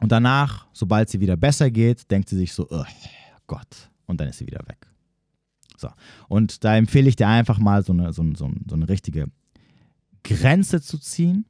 Und 0.00 0.12
danach, 0.12 0.66
sobald 0.72 1.08
sie 1.08 1.20
wieder 1.20 1.36
besser 1.36 1.70
geht, 1.70 2.10
denkt 2.10 2.28
sie 2.28 2.36
sich 2.36 2.52
so, 2.52 2.66
oh 2.70 2.84
Gott, 3.46 3.90
und 4.06 4.20
dann 4.20 4.28
ist 4.28 4.38
sie 4.38 4.46
wieder 4.46 4.60
weg. 4.66 4.86
So. 5.76 5.88
Und 6.28 6.64
da 6.64 6.76
empfehle 6.76 7.08
ich 7.08 7.16
dir 7.16 7.28
einfach 7.28 7.58
mal 7.58 7.82
so 7.84 7.92
eine, 7.92 8.12
so, 8.12 8.24
so, 8.34 8.50
so 8.68 8.74
eine 8.74 8.88
richtige 8.88 9.26
Grenze 10.24 10.80
zu 10.80 10.98
ziehen 10.98 11.46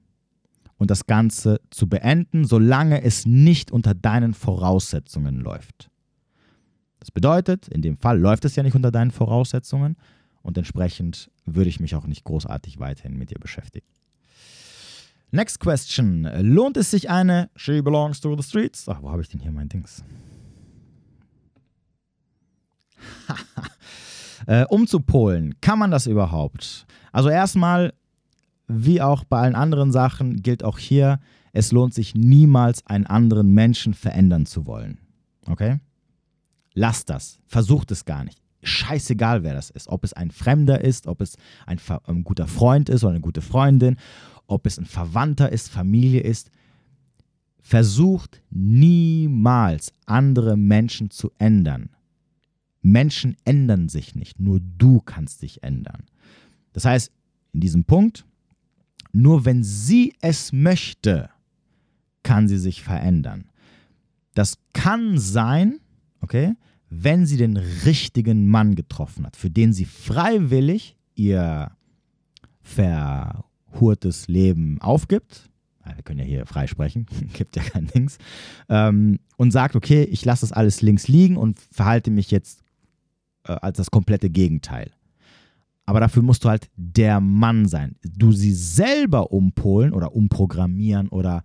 und 0.76 0.90
das 0.90 1.06
Ganze 1.06 1.60
zu 1.70 1.88
beenden, 1.88 2.44
solange 2.44 3.02
es 3.02 3.26
nicht 3.26 3.70
unter 3.70 3.94
deinen 3.94 4.34
Voraussetzungen 4.34 5.40
läuft. 5.40 5.90
Das 7.00 7.10
bedeutet, 7.10 7.68
in 7.68 7.82
dem 7.82 7.96
Fall 7.96 8.18
läuft 8.18 8.44
es 8.44 8.56
ja 8.56 8.62
nicht 8.62 8.74
unter 8.74 8.90
deinen 8.90 9.10
Voraussetzungen 9.10 9.96
und 10.42 10.58
entsprechend 10.58 11.30
würde 11.44 11.70
ich 11.70 11.80
mich 11.80 11.94
auch 11.94 12.06
nicht 12.06 12.24
großartig 12.24 12.78
weiterhin 12.78 13.16
mit 13.16 13.30
dir 13.30 13.38
beschäftigen. 13.38 13.86
Next 15.30 15.60
question. 15.60 16.26
Lohnt 16.40 16.76
es 16.76 16.90
sich 16.90 17.10
eine 17.10 17.50
She 17.54 17.82
belongs 17.82 18.20
to 18.20 18.34
the 18.36 18.42
streets? 18.42 18.88
Ach, 18.88 19.02
wo 19.02 19.10
habe 19.10 19.22
ich 19.22 19.28
denn 19.28 19.40
hier 19.40 19.52
mein 19.52 19.68
Dings? 19.68 20.02
äh, 24.46 24.64
umzupolen. 24.66 25.60
Kann 25.60 25.78
man 25.78 25.90
das 25.90 26.06
überhaupt? 26.06 26.86
Also 27.12 27.28
erstmal, 27.28 27.92
wie 28.66 29.02
auch 29.02 29.24
bei 29.24 29.40
allen 29.40 29.54
anderen 29.54 29.92
Sachen, 29.92 30.42
gilt 30.42 30.64
auch 30.64 30.78
hier, 30.78 31.20
es 31.52 31.72
lohnt 31.72 31.92
sich 31.92 32.14
niemals, 32.14 32.86
einen 32.86 33.06
anderen 33.06 33.52
Menschen 33.52 33.94
verändern 33.94 34.46
zu 34.46 34.66
wollen. 34.66 34.98
Okay? 35.46 35.78
Lass 36.74 37.04
das. 37.04 37.38
Versucht 37.46 37.90
es 37.90 38.04
gar 38.04 38.24
nicht. 38.24 38.40
Scheißegal, 38.62 39.42
wer 39.44 39.54
das 39.54 39.70
ist. 39.70 39.88
Ob 39.88 40.04
es 40.04 40.12
ein 40.12 40.30
Fremder 40.30 40.82
ist, 40.82 41.06
ob 41.06 41.20
es 41.20 41.36
ein, 41.66 41.78
ein 42.04 42.24
guter 42.24 42.46
Freund 42.46 42.88
ist 42.88 43.04
oder 43.04 43.12
eine 43.12 43.20
gute 43.20 43.40
Freundin, 43.40 43.96
ob 44.46 44.66
es 44.66 44.78
ein 44.78 44.86
Verwandter 44.86 45.50
ist, 45.52 45.68
Familie 45.68 46.20
ist. 46.20 46.50
Versucht 47.60 48.42
niemals, 48.50 49.92
andere 50.06 50.56
Menschen 50.56 51.10
zu 51.10 51.30
ändern. 51.38 51.90
Menschen 52.82 53.36
ändern 53.44 53.88
sich 53.88 54.14
nicht, 54.14 54.40
nur 54.40 54.60
du 54.60 55.00
kannst 55.00 55.42
dich 55.42 55.62
ändern. 55.62 56.04
Das 56.72 56.84
heißt, 56.84 57.12
in 57.52 57.60
diesem 57.60 57.84
Punkt, 57.84 58.24
nur 59.12 59.44
wenn 59.44 59.62
sie 59.64 60.14
es 60.20 60.52
möchte, 60.52 61.30
kann 62.22 62.48
sie 62.48 62.58
sich 62.58 62.82
verändern. 62.82 63.50
Das 64.34 64.58
kann 64.72 65.18
sein, 65.18 65.80
okay, 66.20 66.54
wenn 66.90 67.26
sie 67.26 67.36
den 67.36 67.56
richtigen 67.56 68.48
Mann 68.48 68.74
getroffen 68.74 69.26
hat, 69.26 69.36
für 69.36 69.50
den 69.50 69.72
sie 69.72 69.84
freiwillig 69.84 70.96
ihr 71.14 71.70
verhurtes 72.62 74.28
Leben 74.28 74.80
aufgibt. 74.80 75.50
Wir 75.94 76.02
können 76.02 76.20
ja 76.20 76.26
hier 76.26 76.46
frei 76.46 76.66
sprechen, 76.66 77.06
gibt 77.32 77.56
ja 77.56 77.62
kein 77.62 77.86
Dings. 77.86 78.18
Ähm, 78.68 79.20
und 79.36 79.52
sagt, 79.52 79.74
okay, 79.74 80.04
ich 80.04 80.24
lasse 80.24 80.42
das 80.42 80.52
alles 80.52 80.82
links 80.82 81.08
liegen 81.08 81.36
und 81.36 81.58
verhalte 81.72 82.10
mich 82.10 82.30
jetzt 82.30 82.62
äh, 83.44 83.52
als 83.52 83.78
das 83.78 83.90
komplette 83.90 84.28
Gegenteil. 84.28 84.90
Aber 85.86 86.00
dafür 86.00 86.22
musst 86.22 86.44
du 86.44 86.50
halt 86.50 86.68
der 86.76 87.20
Mann 87.20 87.66
sein. 87.66 87.96
Du 88.02 88.32
sie 88.32 88.52
selber 88.52 89.32
umpolen 89.32 89.94
oder 89.94 90.14
umprogrammieren 90.14 91.08
oder 91.08 91.42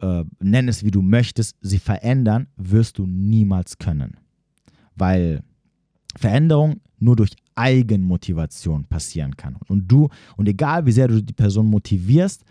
äh, 0.00 0.24
nenn 0.40 0.68
es 0.68 0.84
wie 0.84 0.90
du 0.90 1.00
möchtest, 1.00 1.56
sie 1.62 1.78
verändern, 1.78 2.48
wirst 2.56 2.98
du 2.98 3.06
niemals 3.06 3.78
können. 3.78 4.18
Weil 4.98 5.42
Veränderung 6.16 6.80
nur 6.98 7.16
durch 7.16 7.30
Eigenmotivation 7.54 8.84
passieren 8.84 9.36
kann. 9.36 9.56
Und 9.68 9.88
du, 9.90 10.08
und 10.36 10.48
egal 10.48 10.86
wie 10.86 10.92
sehr 10.92 11.08
du 11.08 11.22
die 11.22 11.32
Person 11.32 11.66
motivierst, 11.66 12.44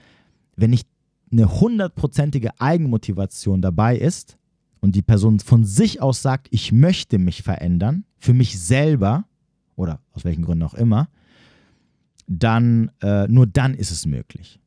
wenn 0.55 0.71
nicht 0.71 0.87
eine 1.31 1.59
hundertprozentige 1.59 2.59
Eigenmotivation 2.59 3.61
dabei 3.61 3.97
ist, 3.97 4.37
und 4.79 4.95
die 4.95 5.01
Person 5.01 5.39
von 5.39 5.65
sich 5.65 6.01
aus 6.01 6.21
sagt, 6.21 6.47
ich 6.51 6.71
möchte 6.71 7.17
mich 7.17 7.43
verändern, 7.43 8.05
für 8.17 8.33
mich 8.33 8.59
selber 8.59 9.25
oder 9.75 9.99
aus 10.13 10.25
welchen 10.25 10.43
Gründen 10.43 10.63
auch 10.63 10.73
immer, 10.73 11.09
dann 12.27 12.91
äh, 13.01 13.27
nur 13.27 13.47
dann 13.47 13.73
ist 13.73 13.91
es 13.91 14.05
möglich. 14.05 14.59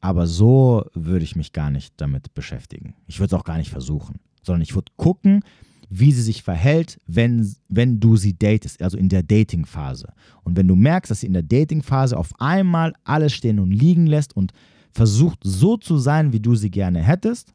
Aber 0.00 0.26
so 0.26 0.84
würde 0.94 1.24
ich 1.24 1.36
mich 1.36 1.52
gar 1.52 1.70
nicht 1.70 1.94
damit 1.96 2.34
beschäftigen. 2.34 2.94
Ich 3.06 3.20
würde 3.20 3.34
es 3.34 3.40
auch 3.40 3.44
gar 3.44 3.58
nicht 3.58 3.70
versuchen, 3.70 4.20
sondern 4.42 4.62
ich 4.62 4.74
würde 4.74 4.92
gucken, 4.96 5.42
wie 5.94 6.12
sie 6.12 6.22
sich 6.22 6.42
verhält, 6.42 6.98
wenn, 7.06 7.54
wenn 7.68 8.00
du 8.00 8.16
sie 8.16 8.36
datest, 8.36 8.82
also 8.82 8.96
in 8.96 9.10
der 9.10 9.22
Dating-Phase. 9.22 10.12
Und 10.42 10.56
wenn 10.56 10.66
du 10.66 10.74
merkst, 10.74 11.10
dass 11.10 11.20
sie 11.20 11.26
in 11.26 11.34
der 11.34 11.42
Dating-Phase 11.42 12.16
auf 12.16 12.32
einmal 12.40 12.94
alles 13.04 13.34
stehen 13.34 13.58
und 13.58 13.70
liegen 13.70 14.06
lässt 14.06 14.34
und 14.34 14.52
versucht 14.92 15.40
so 15.42 15.76
zu 15.76 15.98
sein, 15.98 16.32
wie 16.32 16.40
du 16.40 16.54
sie 16.54 16.70
gerne 16.70 17.02
hättest, 17.02 17.52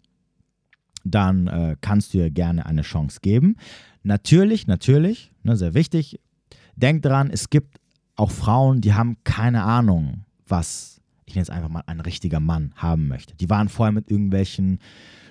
dann 1.04 1.48
äh, 1.48 1.76
kannst 1.82 2.14
du 2.14 2.20
ihr 2.20 2.30
gerne 2.30 2.66
eine 2.66 2.84
Chance 2.84 3.20
geben. 3.22 3.56
Natürlich, 4.04 4.68
natürlich, 4.68 5.32
ne, 5.44 5.58
sehr 5.58 5.74
wichtig, 5.74 6.20
denk 6.76 7.02
dran, 7.02 7.32
es 7.32 7.50
gibt 7.50 7.80
auch 8.16 8.32
Frauen, 8.32 8.82
die 8.82 8.94
haben 8.94 9.18
keine 9.24 9.64
Ahnung, 9.64 10.26
was 10.48 11.02
ich 11.26 11.36
nenne 11.36 11.44
es 11.44 11.50
einfach 11.50 11.70
mal 11.70 11.84
ein 11.88 12.00
richtiger 12.00 12.40
Mann 12.40 12.72
haben 12.76 13.08
möchte. 13.08 13.36
Die 13.36 13.50
waren 13.50 13.68
vorher 13.68 13.92
mit 13.92 14.10
irgendwelchen 14.10 14.80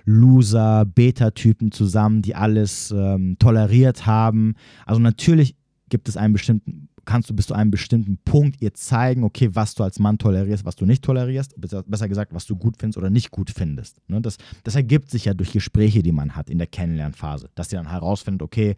Loser, 0.06 0.84
Beta-Typen 0.86 1.72
zusammen, 1.72 2.22
die 2.22 2.34
alles 2.34 2.94
ähm, 2.96 3.36
toleriert 3.38 4.06
haben. 4.06 4.54
Also 4.86 5.00
natürlich 5.00 5.56
gibt 5.88 6.08
es 6.08 6.16
einen 6.16 6.32
bestimmten, 6.32 6.88
kannst 7.04 7.28
du 7.28 7.34
bis 7.34 7.48
zu 7.48 7.54
einem 7.54 7.70
bestimmten 7.70 8.16
Punkt 8.24 8.62
ihr 8.62 8.72
zeigen, 8.72 9.24
okay, 9.24 9.50
was 9.52 9.74
du 9.74 9.82
als 9.82 9.98
Mann 9.98 10.18
tolerierst, 10.18 10.64
was 10.64 10.76
du 10.76 10.86
nicht 10.86 11.04
tolerierst, 11.04 11.54
besser 11.58 12.08
gesagt, 12.08 12.32
was 12.32 12.46
du 12.46 12.56
gut 12.56 12.76
findest 12.78 12.98
oder 12.98 13.10
nicht 13.10 13.30
gut 13.30 13.50
findest. 13.50 14.00
Ne? 14.08 14.20
Das, 14.20 14.38
das 14.62 14.76
ergibt 14.76 15.10
sich 15.10 15.24
ja 15.24 15.34
durch 15.34 15.52
Gespräche, 15.52 16.02
die 16.02 16.12
man 16.12 16.36
hat 16.36 16.50
in 16.50 16.58
der 16.58 16.66
Kennenlernphase, 16.68 17.50
dass 17.54 17.70
sie 17.70 17.76
dann 17.76 17.90
herausfindet, 17.90 18.42
okay, 18.42 18.76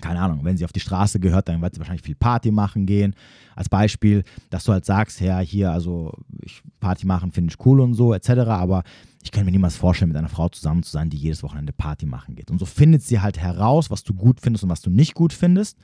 keine 0.00 0.20
Ahnung, 0.20 0.40
wenn 0.42 0.56
sie 0.56 0.64
auf 0.64 0.72
die 0.72 0.80
Straße 0.80 1.20
gehört, 1.20 1.48
dann 1.48 1.62
wird 1.62 1.74
sie 1.74 1.80
wahrscheinlich 1.80 2.04
viel 2.04 2.14
Party 2.14 2.50
machen 2.50 2.86
gehen. 2.86 3.14
Als 3.54 3.68
Beispiel, 3.68 4.24
dass 4.50 4.64
du 4.64 4.72
halt 4.72 4.84
sagst, 4.84 5.20
ja, 5.20 5.38
hier, 5.40 5.72
also 5.72 6.12
ich, 6.42 6.62
Party 6.80 7.06
machen 7.06 7.32
finde 7.32 7.52
ich 7.52 7.66
cool 7.66 7.80
und 7.80 7.94
so, 7.94 8.12
etc. 8.12 8.30
Aber 8.48 8.82
ich 9.26 9.32
kann 9.32 9.44
mir 9.44 9.50
niemals 9.50 9.74
vorstellen, 9.74 10.10
mit 10.10 10.16
einer 10.16 10.28
Frau 10.28 10.48
zusammen 10.48 10.84
zu 10.84 10.92
sein, 10.92 11.10
die 11.10 11.16
jedes 11.16 11.42
Wochenende 11.42 11.72
Party 11.72 12.06
machen 12.06 12.36
geht. 12.36 12.48
Und 12.48 12.60
so 12.60 12.64
findet 12.64 13.02
sie 13.02 13.18
halt 13.18 13.38
heraus, 13.38 13.90
was 13.90 14.04
du 14.04 14.14
gut 14.14 14.40
findest 14.40 14.62
und 14.62 14.70
was 14.70 14.82
du 14.82 14.88
nicht 14.88 15.14
gut 15.14 15.32
findest. 15.32 15.76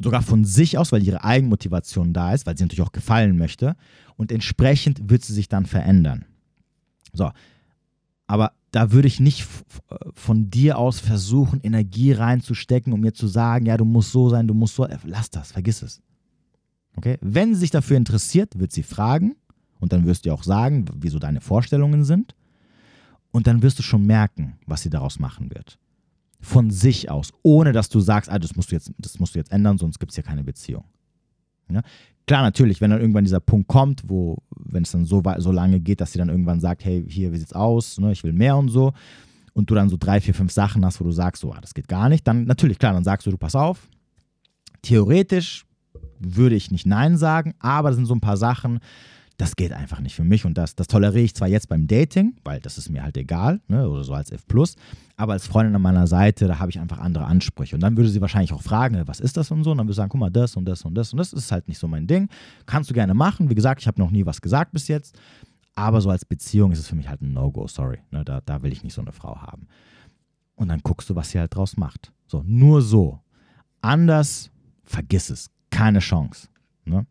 Sogar 0.00 0.20
von 0.20 0.44
sich 0.44 0.76
aus, 0.76 0.90
weil 0.90 1.04
ihre 1.04 1.22
Eigenmotivation 1.22 2.12
da 2.12 2.34
ist, 2.34 2.44
weil 2.44 2.58
sie 2.58 2.64
natürlich 2.64 2.82
auch 2.82 2.90
gefallen 2.90 3.38
möchte. 3.38 3.76
Und 4.16 4.32
entsprechend 4.32 5.08
wird 5.08 5.22
sie 5.22 5.32
sich 5.32 5.48
dann 5.48 5.64
verändern. 5.64 6.24
So, 7.12 7.30
aber 8.26 8.50
da 8.72 8.90
würde 8.90 9.06
ich 9.06 9.20
nicht 9.20 9.46
von 10.14 10.50
dir 10.50 10.76
aus 10.76 10.98
versuchen, 10.98 11.60
Energie 11.60 12.10
reinzustecken, 12.10 12.92
um 12.92 13.00
mir 13.00 13.14
zu 13.14 13.28
sagen, 13.28 13.66
ja, 13.66 13.76
du 13.76 13.84
musst 13.84 14.10
so 14.10 14.28
sein, 14.28 14.48
du 14.48 14.54
musst 14.54 14.74
so. 14.74 14.86
Äh, 14.86 14.98
lass 15.04 15.30
das, 15.30 15.52
vergiss 15.52 15.82
es. 15.82 16.02
Okay? 16.96 17.16
Wenn 17.20 17.54
sie 17.54 17.60
sich 17.60 17.70
dafür 17.70 17.96
interessiert, 17.96 18.58
wird 18.58 18.72
sie 18.72 18.82
fragen 18.82 19.36
und 19.80 19.92
dann 19.92 20.06
wirst 20.06 20.26
du 20.26 20.32
auch 20.32 20.42
sagen, 20.42 20.86
wieso 20.94 21.18
deine 21.18 21.40
Vorstellungen 21.40 22.04
sind. 22.04 22.34
Und 23.30 23.46
dann 23.46 23.62
wirst 23.62 23.78
du 23.78 23.82
schon 23.82 24.06
merken, 24.06 24.58
was 24.66 24.82
sie 24.82 24.90
daraus 24.90 25.18
machen 25.18 25.52
wird. 25.52 25.78
Von 26.40 26.70
sich 26.70 27.10
aus, 27.10 27.32
ohne 27.42 27.72
dass 27.72 27.88
du 27.88 28.00
sagst, 28.00 28.30
ah, 28.30 28.38
das 28.38 28.54
musst 28.54 28.70
du 28.70 28.76
jetzt, 28.76 28.92
das 28.98 29.18
musst 29.18 29.34
du 29.34 29.38
jetzt 29.38 29.50
ändern, 29.50 29.76
sonst 29.78 29.98
gibt 29.98 30.12
es 30.12 30.16
hier 30.16 30.24
keine 30.24 30.44
Beziehung. 30.44 30.84
Ja? 31.68 31.82
Klar, 32.26 32.42
natürlich, 32.42 32.80
wenn 32.80 32.90
dann 32.90 33.00
irgendwann 33.00 33.24
dieser 33.24 33.40
Punkt 33.40 33.68
kommt, 33.68 34.08
wo, 34.08 34.38
wenn 34.56 34.82
es 34.82 34.92
dann 34.92 35.04
so, 35.04 35.22
so 35.38 35.52
lange 35.52 35.80
geht, 35.80 36.00
dass 36.00 36.12
sie 36.12 36.18
dann 36.18 36.30
irgendwann 36.30 36.60
sagt, 36.60 36.84
hey, 36.84 37.04
hier, 37.06 37.32
wie 37.32 37.38
sieht's 37.38 37.52
aus, 37.52 37.98
ne, 37.98 38.12
ich 38.12 38.24
will 38.24 38.32
mehr 38.32 38.56
und 38.56 38.68
so, 38.68 38.92
und 39.52 39.68
du 39.68 39.74
dann 39.74 39.90
so 39.90 39.96
drei, 39.98 40.20
vier, 40.20 40.34
fünf 40.34 40.52
Sachen 40.52 40.84
hast, 40.84 41.00
wo 41.00 41.04
du 41.04 41.12
sagst, 41.12 41.42
so, 41.42 41.52
ah, 41.52 41.60
das 41.60 41.74
geht 41.74 41.88
gar 41.88 42.08
nicht, 42.08 42.26
dann 42.26 42.44
natürlich, 42.44 42.78
klar, 42.78 42.94
dann 42.94 43.04
sagst 43.04 43.26
du, 43.26 43.30
du 43.30 43.36
pass 43.36 43.54
auf. 43.54 43.88
Theoretisch 44.80 45.66
würde 46.18 46.56
ich 46.56 46.70
nicht 46.70 46.86
Nein 46.86 47.16
sagen, 47.18 47.54
aber 47.58 47.90
das 47.90 47.96
sind 47.96 48.06
so 48.06 48.14
ein 48.14 48.20
paar 48.20 48.36
Sachen, 48.36 48.80
das 49.36 49.56
geht 49.56 49.72
einfach 49.72 50.00
nicht 50.00 50.14
für 50.14 50.22
mich 50.22 50.44
und 50.44 50.56
das, 50.56 50.76
das 50.76 50.86
toleriere 50.86 51.24
ich 51.24 51.34
zwar 51.34 51.48
jetzt 51.48 51.68
beim 51.68 51.86
Dating, 51.86 52.36
weil 52.44 52.60
das 52.60 52.78
ist 52.78 52.88
mir 52.88 53.02
halt 53.02 53.16
egal, 53.16 53.60
ne, 53.66 53.88
oder 53.88 54.04
so 54.04 54.14
als 54.14 54.30
F+, 54.30 54.44
aber 55.16 55.32
als 55.32 55.46
Freundin 55.46 55.74
an 55.74 55.82
meiner 55.82 56.06
Seite, 56.06 56.46
da 56.46 56.58
habe 56.58 56.70
ich 56.70 56.78
einfach 56.78 56.98
andere 56.98 57.24
Ansprüche. 57.24 57.74
Und 57.74 57.82
dann 57.82 57.96
würde 57.96 58.08
sie 58.10 58.20
wahrscheinlich 58.20 58.52
auch 58.52 58.62
fragen, 58.62 59.00
was 59.06 59.20
ist 59.20 59.36
das 59.36 59.50
und 59.50 59.64
so, 59.64 59.72
und 59.72 59.78
dann 59.78 59.86
würde 59.86 59.94
sie 59.94 59.98
sagen, 59.98 60.10
guck 60.10 60.20
mal, 60.20 60.30
das 60.30 60.56
und 60.56 60.66
das 60.66 60.84
und 60.84 60.94
das 60.94 61.12
und 61.12 61.18
das 61.18 61.32
ist 61.32 61.50
halt 61.50 61.66
nicht 61.68 61.78
so 61.78 61.88
mein 61.88 62.06
Ding. 62.06 62.28
Kannst 62.66 62.90
du 62.90 62.94
gerne 62.94 63.14
machen. 63.14 63.50
Wie 63.50 63.54
gesagt, 63.54 63.80
ich 63.80 63.88
habe 63.88 64.00
noch 64.00 64.10
nie 64.10 64.24
was 64.24 64.40
gesagt 64.40 64.72
bis 64.72 64.86
jetzt, 64.88 65.18
aber 65.74 66.00
so 66.00 66.10
als 66.10 66.24
Beziehung 66.24 66.70
ist 66.70 66.78
es 66.78 66.88
für 66.88 66.96
mich 66.96 67.08
halt 67.08 67.22
ein 67.22 67.32
No-Go, 67.32 67.66
sorry. 67.66 67.98
Ne, 68.10 68.24
da, 68.24 68.40
da 68.40 68.62
will 68.62 68.72
ich 68.72 68.84
nicht 68.84 68.94
so 68.94 69.02
eine 69.02 69.12
Frau 69.12 69.40
haben. 69.40 69.66
Und 70.54 70.68
dann 70.68 70.80
guckst 70.80 71.10
du, 71.10 71.16
was 71.16 71.30
sie 71.30 71.40
halt 71.40 71.54
draus 71.54 71.76
macht. 71.76 72.12
So, 72.28 72.42
nur 72.46 72.82
so. 72.82 73.20
Anders, 73.80 74.50
vergiss 74.84 75.30
es. 75.30 75.50
Keine 75.70 75.98
Chance. 75.98 76.48
Ne? 76.84 77.06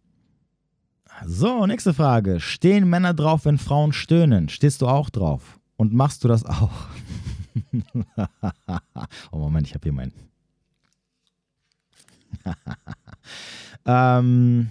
So, 1.25 1.65
nächste 1.65 1.93
Frage. 1.93 2.39
Stehen 2.39 2.89
Männer 2.89 3.13
drauf, 3.13 3.45
wenn 3.45 3.57
Frauen 3.57 3.93
stöhnen? 3.93 4.49
Stehst 4.49 4.81
du 4.81 4.87
auch 4.87 5.09
drauf? 5.09 5.59
Und 5.77 5.93
machst 5.93 6.23
du 6.23 6.27
das 6.27 6.45
auch? 6.45 6.71
oh 9.31 9.37
Moment, 9.37 9.67
ich 9.67 9.73
habe 9.73 9.83
hier 9.83 9.93
mein. 9.93 10.11
ähm, 13.85 14.69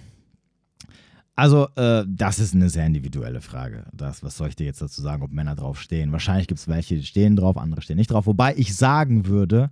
also, 1.35 1.67
äh, 1.75 2.05
das 2.07 2.39
ist 2.39 2.53
eine 2.53 2.69
sehr 2.69 2.85
individuelle 2.85 3.41
Frage. 3.41 3.85
Das, 3.91 4.21
was 4.21 4.37
soll 4.37 4.49
ich 4.49 4.55
dir 4.55 4.65
jetzt 4.65 4.81
dazu 4.81 5.01
sagen, 5.01 5.23
ob 5.23 5.31
Männer 5.31 5.55
drauf 5.55 5.81
stehen? 5.81 6.11
Wahrscheinlich 6.11 6.47
gibt 6.47 6.59
es 6.59 6.67
welche, 6.67 6.95
die 6.95 7.05
stehen 7.05 7.35
drauf, 7.35 7.57
andere 7.57 7.81
stehen 7.81 7.97
nicht 7.97 8.11
drauf. 8.11 8.27
Wobei 8.27 8.53
ich 8.55 8.75
sagen 8.75 9.25
würde, 9.25 9.71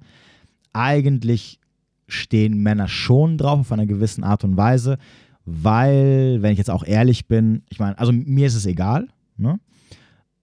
eigentlich 0.74 1.60
stehen 2.08 2.58
Männer 2.58 2.88
schon 2.88 3.38
drauf 3.38 3.60
auf 3.60 3.72
einer 3.72 3.86
gewissen 3.86 4.24
Art 4.24 4.44
und 4.44 4.58
Weise 4.58 4.98
weil, 5.52 6.42
wenn 6.42 6.54
ich 6.54 6.58
jetzt 6.58 6.70
auch 6.70 6.84
ehrlich 6.84 7.28
bin, 7.28 7.64
ich 7.70 7.80
meine, 7.80 7.98
also 8.00 8.12
mir 8.12 8.48
ist 8.48 8.56
es 8.56 8.66
egal, 8.66 9.08
ne? 9.38 9.60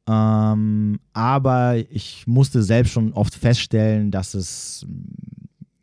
Ähm, 0.09 1.01
aber 1.13 1.77
ich 1.91 2.27
musste 2.27 2.63
selbst 2.63 2.93
schon 2.93 3.13
oft 3.13 3.35
feststellen, 3.35 4.11
dass 4.11 4.33
es 4.35 4.87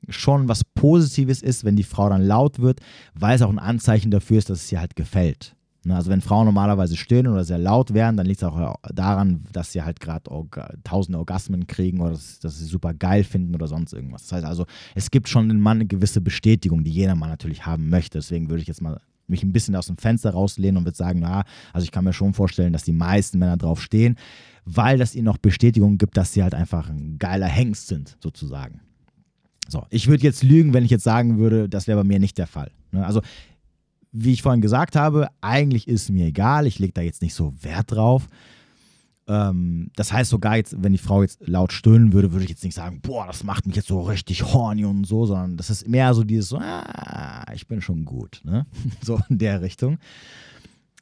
schon 0.09 0.47
was 0.47 0.63
Positives 0.63 1.41
ist, 1.41 1.63
wenn 1.63 1.75
die 1.75 1.83
Frau 1.83 2.09
dann 2.09 2.23
laut 2.23 2.59
wird, 2.59 2.79
weil 3.13 3.35
es 3.35 3.41
auch 3.41 3.49
ein 3.49 3.59
Anzeichen 3.59 4.11
dafür 4.11 4.37
ist, 4.37 4.49
dass 4.49 4.63
es 4.63 4.71
ihr 4.71 4.79
halt 4.79 4.95
gefällt. 4.95 5.55
Ne? 5.85 5.95
Also 5.95 6.09
wenn 6.09 6.21
Frauen 6.21 6.45
normalerweise 6.45 6.97
stöhnen 6.97 7.31
oder 7.31 7.43
sehr 7.43 7.59
laut 7.59 7.93
werden, 7.93 8.17
dann 8.17 8.25
liegt 8.25 8.41
es 8.41 8.47
auch 8.47 8.75
daran, 8.93 9.43
dass 9.51 9.71
sie 9.71 9.83
halt 9.83 9.99
gerade 9.99 10.29
Orga 10.31 10.73
tausende 10.83 11.19
Orgasmen 11.19 11.67
kriegen 11.67 12.01
oder 12.01 12.11
dass, 12.11 12.39
dass, 12.39 12.57
sie 12.57 12.65
super 12.65 12.93
geil 12.93 13.23
finden 13.23 13.53
oder 13.53 13.67
sonst 13.67 13.93
irgendwas. 13.93 14.23
Das 14.23 14.33
heißt 14.33 14.45
also, 14.45 14.65
es 14.95 15.11
gibt 15.11 15.29
schon 15.29 15.49
im 15.49 15.59
Mann 15.59 15.77
eine 15.77 15.85
gewisse 15.85 16.21
Bestätigung, 16.21 16.83
die 16.83 16.91
jeder 16.91 17.15
Mann 17.15 17.29
natürlich 17.29 17.65
haben 17.65 17.89
möchte. 17.89 18.17
Deswegen 18.17 18.49
würde 18.49 18.61
ich 18.61 18.67
jetzt 18.67 18.81
mal 18.81 18.99
mich 19.27 19.43
ein 19.43 19.51
bisschen 19.51 19.75
aus 19.75 19.87
dem 19.87 19.97
Fenster 19.97 20.31
rauslehnen 20.31 20.77
und 20.77 20.85
würde 20.85 20.97
sagen, 20.97 21.19
na, 21.19 21.43
also 21.73 21.83
ich 21.83 21.91
kann 21.91 22.03
mir 22.03 22.13
schon 22.13 22.33
vorstellen, 22.33 22.73
dass 22.73 22.83
die 22.83 22.93
meisten 22.93 23.39
Männer 23.39 23.57
drauf 23.57 23.81
stehen, 23.81 24.17
weil 24.65 24.97
das 24.97 25.15
ihnen 25.15 25.25
noch 25.25 25.37
Bestätigung 25.37 25.97
gibt, 25.97 26.17
dass 26.17 26.33
sie 26.33 26.43
halt 26.43 26.55
einfach 26.55 26.89
ein 26.89 27.17
geiler 27.19 27.47
Hengst 27.47 27.87
sind, 27.87 28.17
sozusagen. 28.21 28.81
So, 29.67 29.85
ich 29.89 30.07
würde 30.07 30.23
jetzt 30.23 30.43
lügen, 30.43 30.73
wenn 30.73 30.85
ich 30.85 30.91
jetzt 30.91 31.03
sagen 31.03 31.37
würde, 31.37 31.67
das 31.69 31.87
wäre 31.87 31.99
bei 31.99 32.03
mir 32.03 32.19
nicht 32.19 32.37
der 32.37 32.47
Fall. 32.47 32.71
Ne? 32.91 33.05
Also, 33.05 33.21
wie 34.11 34.31
ich 34.31 34.41
vorhin 34.41 34.61
gesagt 34.61 34.95
habe, 34.95 35.27
eigentlich 35.41 35.87
ist 35.87 36.09
mir 36.09 36.27
egal, 36.27 36.67
ich 36.67 36.79
lege 36.79 36.93
da 36.93 37.01
jetzt 37.01 37.21
nicht 37.21 37.33
so 37.33 37.53
Wert 37.61 37.91
drauf. 37.91 38.27
Ähm, 39.27 39.89
das 39.95 40.13
heißt 40.13 40.29
sogar 40.29 40.57
jetzt, 40.57 40.81
wenn 40.83 40.91
die 40.91 40.99
Frau 40.99 41.23
jetzt 41.23 41.47
laut 41.47 41.73
stöhnen 41.73 42.13
würde, 42.13 42.31
würde 42.31 42.43
ich 42.43 42.49
jetzt 42.49 42.63
nicht 42.63 42.75
sagen, 42.75 43.01
boah, 43.01 43.25
das 43.25 43.43
macht 43.43 43.65
mich 43.65 43.75
jetzt 43.75 43.87
so 43.87 44.01
richtig 44.01 44.43
horny 44.43 44.85
und 44.85 45.05
so, 45.05 45.25
sondern 45.25 45.57
das 45.57 45.69
ist 45.69 45.87
mehr 45.87 46.13
so 46.13 46.23
dieses 46.23 46.49
so, 46.49 46.57
ah, 46.59 47.45
ich 47.53 47.67
bin 47.67 47.81
schon 47.81 48.05
gut, 48.05 48.41
ne? 48.43 48.65
so 49.01 49.19
in 49.29 49.39
der 49.39 49.61
Richtung. 49.61 49.97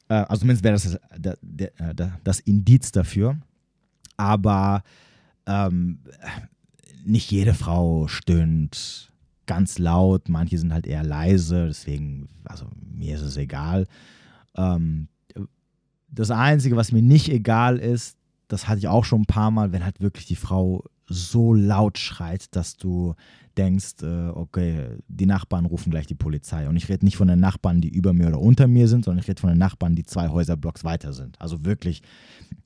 Äh, 0.08 0.14
also 0.14 0.40
zumindest 0.40 0.64
wäre 0.64 0.74
das 0.74 0.98
das, 1.18 1.38
das 1.96 2.10
das, 2.22 2.40
Indiz 2.40 2.92
dafür. 2.92 3.36
Aber 4.16 4.82
ähm, 5.46 5.98
nicht 7.04 7.30
jede 7.30 7.52
Frau 7.52 8.08
stöhnt 8.08 9.12
ganz 9.46 9.78
laut, 9.78 10.28
manche 10.28 10.56
sind 10.56 10.72
halt 10.72 10.86
eher 10.86 11.02
leise, 11.02 11.66
deswegen, 11.66 12.28
also 12.44 12.66
mir 12.80 13.16
ist 13.16 13.22
es 13.22 13.36
egal. 13.36 13.86
Ähm, 14.56 15.08
das 16.14 16.30
Einzige, 16.30 16.76
was 16.76 16.92
mir 16.92 17.02
nicht 17.02 17.28
egal 17.28 17.78
ist, 17.78 18.16
das 18.48 18.68
hatte 18.68 18.78
ich 18.78 18.88
auch 18.88 19.04
schon 19.04 19.22
ein 19.22 19.26
paar 19.26 19.50
Mal, 19.50 19.72
wenn 19.72 19.84
halt 19.84 20.00
wirklich 20.00 20.26
die 20.26 20.36
Frau 20.36 20.84
so 21.06 21.52
laut 21.52 21.98
schreit, 21.98 22.54
dass 22.56 22.76
du 22.76 23.14
denkst, 23.56 24.02
äh, 24.02 24.28
okay, 24.28 24.98
die 25.08 25.26
Nachbarn 25.26 25.66
rufen 25.66 25.90
gleich 25.90 26.06
die 26.06 26.14
Polizei. 26.14 26.68
Und 26.68 26.76
ich 26.76 26.88
rede 26.88 27.04
nicht 27.04 27.16
von 27.16 27.28
den 27.28 27.40
Nachbarn, 27.40 27.80
die 27.80 27.88
über 27.88 28.12
mir 28.12 28.28
oder 28.28 28.40
unter 28.40 28.66
mir 28.66 28.88
sind, 28.88 29.04
sondern 29.04 29.22
ich 29.22 29.28
rede 29.28 29.40
von 29.40 29.50
den 29.50 29.58
Nachbarn, 29.58 29.94
die 29.94 30.04
zwei 30.04 30.28
Häuserblocks 30.28 30.84
weiter 30.84 31.12
sind. 31.12 31.40
Also 31.40 31.64
wirklich, 31.64 32.02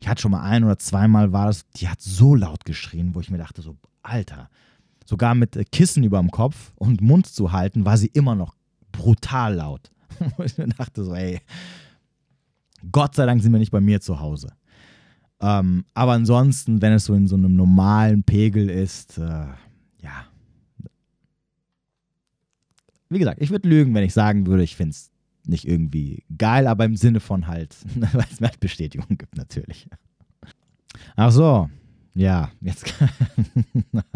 ich 0.00 0.08
hatte 0.08 0.22
schon 0.22 0.30
mal 0.30 0.42
ein 0.42 0.64
oder 0.64 0.78
zweimal 0.78 1.32
war 1.32 1.46
das, 1.46 1.68
die 1.76 1.88
hat 1.88 2.00
so 2.00 2.34
laut 2.34 2.64
geschrien, 2.64 3.14
wo 3.14 3.20
ich 3.20 3.30
mir 3.30 3.38
dachte, 3.38 3.60
so, 3.60 3.76
Alter, 4.02 4.48
sogar 5.04 5.34
mit 5.34 5.56
äh, 5.56 5.64
Kissen 5.64 6.04
über 6.04 6.18
dem 6.18 6.30
Kopf 6.30 6.72
und 6.76 7.00
Mund 7.00 7.26
zu 7.26 7.52
halten, 7.52 7.84
war 7.84 7.98
sie 7.98 8.10
immer 8.12 8.34
noch 8.34 8.54
brutal 8.92 9.54
laut. 9.54 9.90
wo 10.36 10.42
ich 10.42 10.56
mir 10.58 10.68
dachte, 10.68 11.04
so, 11.04 11.14
ey, 11.14 11.40
Gott 12.92 13.14
sei 13.14 13.26
Dank 13.26 13.42
sind 13.42 13.52
wir 13.52 13.58
nicht 13.58 13.72
bei 13.72 13.80
mir 13.80 14.00
zu 14.00 14.20
Hause. 14.20 14.52
Ähm, 15.40 15.84
aber 15.94 16.12
ansonsten, 16.12 16.82
wenn 16.82 16.92
es 16.92 17.04
so 17.04 17.14
in 17.14 17.28
so 17.28 17.36
einem 17.36 17.54
normalen 17.54 18.24
Pegel 18.24 18.70
ist, 18.70 19.18
äh, 19.18 19.46
ja. 20.02 20.26
Wie 23.08 23.18
gesagt, 23.18 23.40
ich 23.40 23.50
würde 23.50 23.68
lügen, 23.68 23.94
wenn 23.94 24.04
ich 24.04 24.12
sagen 24.12 24.46
würde, 24.46 24.62
ich 24.62 24.76
finde 24.76 24.90
es 24.90 25.10
nicht 25.46 25.66
irgendwie 25.66 26.24
geil, 26.36 26.66
aber 26.66 26.84
im 26.84 26.96
Sinne 26.96 27.20
von 27.20 27.46
halt, 27.46 27.76
weil 27.94 28.26
es 28.30 28.40
halt 28.40 28.60
Bestätigung 28.60 29.16
gibt, 29.16 29.36
natürlich. 29.36 29.88
Ach 31.16 31.30
so, 31.30 31.70
ja, 32.14 32.50
jetzt 32.60 32.92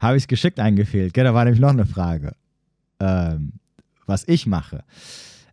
habe 0.00 0.16
ich 0.16 0.24
es 0.24 0.28
geschickt 0.28 0.58
eingefehlt. 0.58 1.16
Da 1.16 1.32
war 1.32 1.44
nämlich 1.44 1.60
noch 1.60 1.70
eine 1.70 1.86
Frage, 1.86 2.34
ähm, 2.98 3.52
was 4.06 4.26
ich 4.26 4.46
mache. 4.46 4.84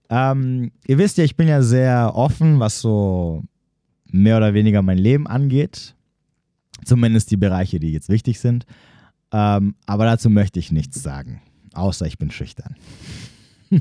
Ähm, 0.10 0.72
ihr 0.88 0.97
wisst 0.97 1.18
ja, 1.18 1.24
ich 1.24 1.36
bin 1.36 1.47
ja 1.47 1.62
sehr 1.62 2.16
offen, 2.16 2.60
was 2.60 2.82
so 2.82 3.43
mehr 4.12 4.38
oder 4.38 4.53
weniger 4.53 4.82
mein 4.82 4.97
Leben 4.97 5.28
angeht. 5.28 5.95
Zumindest 6.84 7.30
die 7.32 7.38
Bereiche, 7.38 7.80
die 7.80 7.91
jetzt 7.91 8.10
wichtig 8.10 8.39
sind. 8.39 8.66
Ähm, 9.32 9.76
aber 9.86 10.05
dazu 10.05 10.30
möchte 10.30 10.60
ich 10.60 10.72
nichts 10.72 11.03
sagen. 11.03 11.41
Außer 11.74 12.07
ich 12.07 12.18
bin 12.18 12.32
schüchtern. 12.32 12.76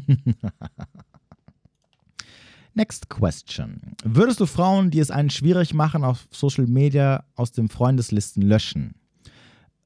Next 2.75 3.09
question. 3.09 3.81
Würdest 4.05 4.41
du 4.41 4.47
Frauen, 4.47 4.91
die 4.91 5.01
es 5.01 5.11
einen 5.11 5.31
schwierig 5.31 5.75
machen, 5.75 6.05
auf 6.05 6.29
Social 6.31 6.67
Media 6.67 7.25
aus 7.35 7.51
den 7.51 7.69
Freundeslisten 7.69 8.43
löschen? 8.43 8.95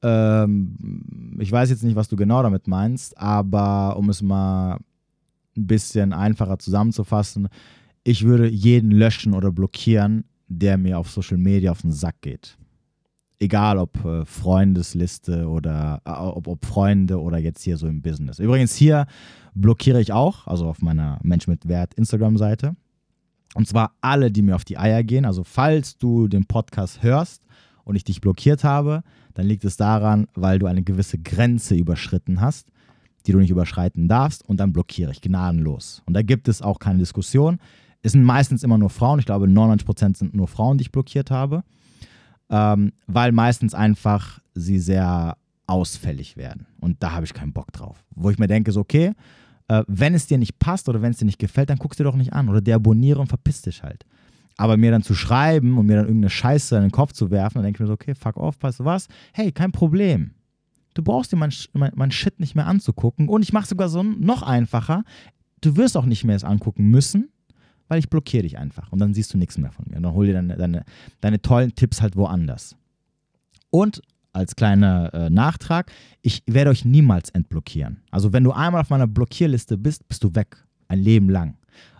Ähm, 0.01 1.37
ich 1.39 1.51
weiß 1.51 1.69
jetzt 1.69 1.83
nicht, 1.83 1.95
was 1.95 2.09
du 2.09 2.15
genau 2.17 2.43
damit 2.43 2.67
meinst, 2.67 3.17
aber 3.17 3.95
um 3.97 4.09
es 4.09 4.21
mal 4.21 4.79
ein 5.57 5.67
bisschen 5.67 6.13
einfacher 6.13 6.59
zusammenzufassen, 6.59 7.47
ich 8.03 8.25
würde 8.25 8.47
jeden 8.47 8.91
löschen 8.91 9.33
oder 9.33 9.51
blockieren, 9.51 10.25
der 10.47 10.77
mir 10.77 10.99
auf 10.99 11.09
Social 11.09 11.37
Media 11.37 11.71
auf 11.71 11.81
den 11.81 11.91
Sack 11.91 12.21
geht. 12.21 12.57
Egal 13.39 13.77
ob 13.77 14.03
äh, 14.05 14.25
Freundesliste 14.25 15.47
oder 15.47 16.01
äh, 16.05 16.11
ob, 16.11 16.47
ob 16.47 16.65
Freunde 16.65 17.19
oder 17.19 17.37
jetzt 17.37 17.63
hier 17.63 17.77
so 17.77 17.87
im 17.87 18.01
Business. 18.01 18.39
Übrigens 18.39 18.75
hier 18.75 19.05
blockiere 19.53 20.01
ich 20.01 20.11
auch, 20.11 20.47
also 20.47 20.67
auf 20.67 20.81
meiner 20.81 21.19
Mensch 21.23 21.47
mit 21.47 21.67
Wert 21.67 21.93
Instagram-Seite. 21.95 22.75
Und 23.55 23.67
zwar 23.67 23.95
alle, 24.01 24.31
die 24.31 24.41
mir 24.41 24.55
auf 24.55 24.65
die 24.65 24.77
Eier 24.77 25.03
gehen. 25.03 25.25
Also 25.25 25.43
falls 25.43 25.97
du 25.97 26.27
den 26.27 26.45
Podcast 26.45 27.03
hörst 27.03 27.45
und 27.83 27.95
ich 27.95 28.03
dich 28.03 28.21
blockiert 28.21 28.63
habe, 28.63 29.03
dann 29.33 29.45
liegt 29.45 29.65
es 29.65 29.77
daran, 29.77 30.27
weil 30.33 30.59
du 30.59 30.65
eine 30.65 30.83
gewisse 30.83 31.19
Grenze 31.19 31.75
überschritten 31.75 32.41
hast, 32.41 32.69
die 33.25 33.31
du 33.31 33.39
nicht 33.39 33.49
überschreiten 33.49 34.07
darfst 34.07 34.47
und 34.47 34.59
dann 34.59 34.73
blockiere 34.73 35.11
ich 35.11 35.21
gnadenlos. 35.21 36.01
Und 36.05 36.13
da 36.13 36.21
gibt 36.21 36.47
es 36.47 36.61
auch 36.61 36.79
keine 36.79 36.99
Diskussion. 36.99 37.59
Es 38.01 38.11
sind 38.11 38.23
meistens 38.23 38.63
immer 38.63 38.77
nur 38.77 38.89
Frauen. 38.89 39.19
Ich 39.19 39.25
glaube, 39.25 39.45
99% 39.45 40.17
sind 40.17 40.33
nur 40.33 40.47
Frauen, 40.47 40.77
die 40.77 40.83
ich 40.83 40.91
blockiert 40.91 41.31
habe, 41.31 41.63
ähm, 42.49 42.91
weil 43.07 43.31
meistens 43.31 43.73
einfach 43.73 44.39
sie 44.53 44.79
sehr 44.79 45.37
ausfällig 45.67 46.35
werden. 46.35 46.67
Und 46.81 47.01
da 47.01 47.13
habe 47.13 47.25
ich 47.25 47.33
keinen 47.33 47.53
Bock 47.53 47.71
drauf. 47.71 48.03
Wo 48.13 48.29
ich 48.29 48.37
mir 48.37 48.47
denke, 48.47 48.71
so, 48.71 48.81
okay, 48.81 49.13
äh, 49.69 49.83
wenn 49.87 50.13
es 50.13 50.27
dir 50.27 50.37
nicht 50.37 50.59
passt 50.59 50.89
oder 50.89 51.01
wenn 51.01 51.11
es 51.11 51.17
dir 51.17 51.25
nicht 51.25 51.39
gefällt, 51.39 51.69
dann 51.69 51.77
guckst 51.77 51.99
du 51.99 52.03
dir 52.03 52.09
doch 52.09 52.17
nicht 52.17 52.33
an 52.33 52.49
oder 52.49 52.61
deabonniere 52.61 53.19
und 53.19 53.27
verpiss 53.27 53.61
dich 53.61 53.83
halt. 53.83 54.05
Aber 54.57 54.77
mir 54.77 54.91
dann 54.91 55.01
zu 55.01 55.15
schreiben 55.15 55.77
und 55.77 55.85
mir 55.85 55.95
dann 55.95 56.05
irgendeine 56.05 56.29
Scheiße 56.29 56.75
in 56.75 56.83
den 56.83 56.91
Kopf 56.91 57.13
zu 57.13 57.31
werfen, 57.31 57.55
dann 57.55 57.63
denke 57.63 57.77
ich 57.77 57.81
mir 57.81 57.87
so, 57.87 57.93
okay, 57.93 58.13
fuck 58.13 58.37
off, 58.37 58.55
weißt 58.59 58.81
du 58.81 58.85
was? 58.85 59.07
Hey, 59.31 59.51
kein 59.51 59.71
Problem. 59.71 60.31
Du 60.93 61.03
brauchst 61.03 61.31
dir 61.31 61.37
mein, 61.37 61.53
mein, 61.73 61.91
mein 61.95 62.11
Shit 62.11 62.39
nicht 62.39 62.55
mehr 62.55 62.67
anzugucken. 62.67 63.27
Und 63.27 63.41
ich 63.41 63.53
mache 63.53 63.67
sogar 63.67 63.89
so 63.89 64.03
noch 64.03 64.43
einfacher. 64.43 65.03
Du 65.61 65.75
wirst 65.77 65.97
auch 65.97 66.05
nicht 66.05 66.23
mehr 66.23 66.35
es 66.35 66.43
angucken 66.43 66.89
müssen, 66.89 67.29
weil 67.87 67.99
ich 67.99 68.09
blockiere 68.09 68.43
dich 68.43 68.57
einfach. 68.57 68.91
Und 68.91 68.99
dann 68.99 69.13
siehst 69.13 69.33
du 69.33 69.37
nichts 69.37 69.57
mehr 69.57 69.71
von 69.71 69.85
mir. 69.89 69.97
Und 69.97 70.03
dann 70.03 70.13
hol 70.13 70.25
dir 70.25 70.33
deine, 70.33 70.55
deine, 70.57 70.85
deine 71.21 71.41
tollen 71.41 71.73
Tipps 71.75 72.01
halt 72.01 72.15
woanders. 72.15 72.75
Und 73.69 74.01
als 74.33 74.55
kleiner 74.55 75.13
äh, 75.13 75.29
Nachtrag, 75.29 75.91
ich 76.21 76.43
werde 76.47 76.71
euch 76.71 76.85
niemals 76.85 77.29
entblockieren. 77.29 78.01
Also 78.11 78.33
wenn 78.33 78.43
du 78.43 78.51
einmal 78.51 78.81
auf 78.81 78.89
meiner 78.89 79.07
Blockierliste 79.07 79.77
bist, 79.77 80.07
bist 80.07 80.23
du 80.23 80.35
weg. 80.35 80.57
Ein 80.87 80.99
Leben 80.99 81.29
lang. 81.29 81.55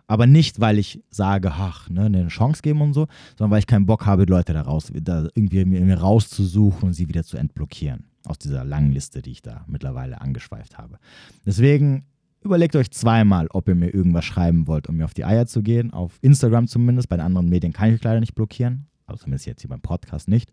Aber 0.08 0.28
nicht, 0.28 0.60
weil 0.60 0.80
ich 0.80 1.02
sage, 1.10 1.52
ach, 1.52 1.89
ne, 1.89 2.06
eine 2.06 2.28
Chance 2.28 2.62
geben 2.62 2.82
und 2.82 2.94
so, 2.94 3.08
sondern 3.38 3.52
weil 3.52 3.60
ich 3.60 3.68
keinen 3.68 3.86
Bock 3.86 4.06
habe, 4.06 4.26
Leute 4.26 4.54
da, 4.54 4.62
raus, 4.62 4.91
da 4.94 5.28
irgendwie 5.34 5.64
mir 5.64 5.98
rauszusuchen 5.98 6.89
und 6.89 6.94
sie 6.94 7.08
wieder 7.08 7.24
zu 7.24 7.38
entblockieren. 7.38 8.06
Aus 8.26 8.40
dieser 8.40 8.64
langen 8.64 8.92
Liste, 8.92 9.22
die 9.22 9.32
ich 9.32 9.42
da 9.42 9.66
mittlerweile 9.68 10.22
angeschweift 10.22 10.78
habe. 10.78 10.98
Deswegen 11.46 12.06
überlegt 12.42 12.76
euch 12.76 12.92
zweimal, 12.92 13.48
ob 13.52 13.68
ihr 13.68 13.76
mir 13.76 13.94
irgendwas 13.94 14.26
schreiben 14.26 14.68
wollt, 14.68 14.88
um 14.88 14.98
mir 14.98 15.06
auf 15.06 15.14
die 15.14 15.26
Eier 15.26 15.46
zu 15.46 15.62
gehen. 15.62 15.92
Auf 15.92 16.18
Instagram 16.22 16.68
zumindest. 16.68 17.10
Bei 17.10 17.18
den 17.18 17.26
anderen 17.26 17.50
Medien 17.50 17.74
kann 17.74 17.90
ich 17.90 17.96
euch 17.96 18.04
leider 18.04 18.20
nicht 18.20 18.36
blockieren. 18.36 18.88
Also 19.06 19.24
zumindest 19.24 19.46
jetzt 19.46 19.62
hier 19.62 19.70
beim 19.70 19.82
Podcast 19.82 20.28
nicht. 20.28 20.52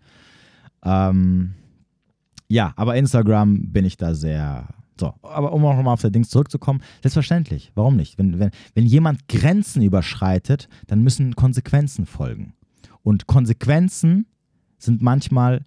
Ähm, 0.85 1.55
ja, 2.49 2.73
aber 2.77 2.97
Instagram 2.97 3.71
bin 3.71 3.85
ich 3.85 3.97
da 3.97 4.15
sehr. 4.15 4.69
So, 4.99 5.15
aber 5.23 5.53
um 5.53 5.65
auch 5.65 5.77
nochmal 5.77 5.95
auf 5.95 6.03
das 6.03 6.13
Ding 6.13 6.25
zurückzukommen, 6.25 6.83
selbstverständlich, 7.01 7.73
warum 7.75 7.97
nicht? 7.97 8.19
Wenn, 8.19 8.39
wenn, 8.39 8.51
wenn 8.75 8.85
jemand 8.85 9.29
Grenzen 9.29 9.83
überschreitet, 9.83 10.69
dann 10.89 11.03
müssen 11.03 11.37
Konsequenzen 11.37 12.05
folgen. 12.05 12.53
Und 13.03 13.27
Konsequenzen 13.27 14.27
sind 14.79 15.01
manchmal, 15.01 15.65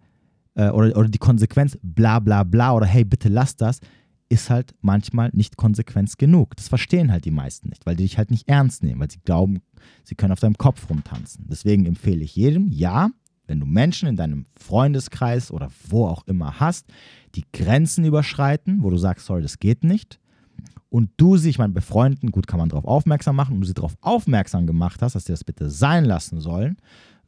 äh, 0.56 0.70
oder, 0.70 0.96
oder 0.98 1.10
die 1.10 1.20
Konsequenz 1.20 1.78
bla 1.82 2.20
bla 2.20 2.44
bla 2.44 2.74
oder 2.74 2.86
hey, 2.86 3.04
bitte 3.04 3.30
lass 3.30 3.56
das, 3.56 3.80
ist 4.30 4.50
halt 4.50 4.74
manchmal 4.82 5.30
nicht 5.34 5.58
Konsequenz 5.58 6.18
genug. 6.18 6.56
Das 6.56 6.68
verstehen 6.68 7.12
halt 7.12 7.26
die 7.26 7.32
meisten 7.32 7.70
nicht, 7.70 7.86
weil 7.86 7.96
die 7.96 8.04
dich 8.04 8.18
halt 8.18 8.32
nicht 8.32 8.48
ernst 8.48 8.84
nehmen, 8.84 9.00
weil 9.00 9.12
sie 9.12 9.20
glauben, 9.24 9.62
sie 10.04 10.16
können 10.16 10.32
auf 10.32 10.40
deinem 10.40 10.58
Kopf 10.58 10.90
rumtanzen. 10.90 11.46
Deswegen 11.50 11.86
empfehle 11.86 12.24
ich 12.24 12.36
jedem, 12.36 12.70
ja, 12.72 13.10
wenn 13.46 13.60
du 13.60 13.66
Menschen 13.66 14.08
in 14.08 14.16
deinem 14.16 14.46
Freundeskreis 14.58 15.52
oder 15.52 15.70
wo 15.88 16.08
auch 16.08 16.26
immer 16.28 16.60
hast, 16.60 16.88
die 17.36 17.44
Grenzen 17.52 18.06
überschreiten, 18.06 18.82
wo 18.82 18.90
du 18.90 18.98
sagst, 18.98 19.26
sorry, 19.26 19.42
das 19.42 19.60
geht 19.60 19.84
nicht, 19.84 20.20
und 20.90 21.10
du 21.18 21.38
sie, 21.38 21.50
ich 21.50 21.58
meine, 21.58 21.74
befreunden, 21.74 22.30
gut, 22.30 22.46
kann 22.46 22.60
man 22.60 22.70
darauf 22.70 22.86
aufmerksam 22.86 23.36
machen, 23.36 23.56
und 23.56 23.62
du 23.62 23.68
sie 23.68 23.74
darauf 23.74 23.98
aufmerksam 24.02 24.68
gemacht 24.68 25.02
hast, 25.02 25.16
dass 25.16 25.26
sie 25.26 25.34
das 25.34 25.44
bitte 25.44 25.72
sein 25.72 26.06
lassen 26.06 26.40
sollen, 26.40 26.78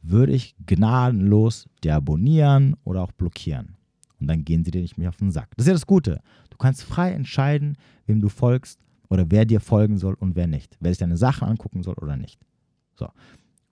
würde 0.10 0.34
ich 0.34 0.56
gnadenlos 0.66 1.68
deabonnieren 1.84 2.76
oder 2.84 3.02
auch 3.02 3.12
blockieren. 3.12 3.76
Und 4.20 4.28
dann 4.28 4.46
gehen 4.46 4.64
sie 4.64 4.72
dir 4.72 4.82
nicht 4.82 4.98
mehr 4.98 5.10
auf 5.10 5.18
den 5.18 5.32
Sack. 5.32 5.50
Das 5.56 5.66
ist 5.66 5.68
ja 5.68 5.74
das 5.74 5.88
Gute. 5.88 6.22
Du 6.50 6.58
kannst 6.58 6.84
frei 6.84 7.12
entscheiden, 7.12 7.78
wem 8.06 8.22
du 8.22 8.30
folgst 8.30 8.80
oder 9.10 9.30
wer 9.30 9.46
dir 9.46 9.60
folgen 9.60 9.98
soll 9.98 10.14
und 10.16 10.36
wer 10.36 10.48
nicht. 10.48 10.78
Wer 10.80 10.92
sich 10.92 11.00
deine 11.00 11.18
Sachen 11.18 11.48
angucken 11.48 11.84
soll 11.84 11.96
oder 11.96 12.18
nicht. 12.18 12.40
So. 12.96 13.10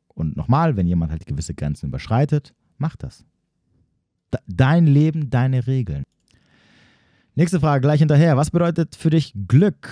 Und 0.10 0.36
nochmal, 0.36 0.76
wenn 0.76 0.88
jemand 0.88 1.12
halt 1.12 1.26
gewisse 1.26 1.54
Grenzen 1.54 1.88
überschreitet, 1.88 2.54
mach 2.78 2.96
das. 2.96 3.26
Dein 4.48 4.88
Leben, 4.88 5.30
deine 5.30 5.66
Regeln. 5.68 6.04
Nächste 7.36 7.60
Frage 7.60 7.82
gleich 7.82 8.00
hinterher. 8.00 8.38
Was 8.38 8.52
bedeutet 8.52 8.96
für 8.96 9.10
dich 9.10 9.34
Glück? 9.48 9.90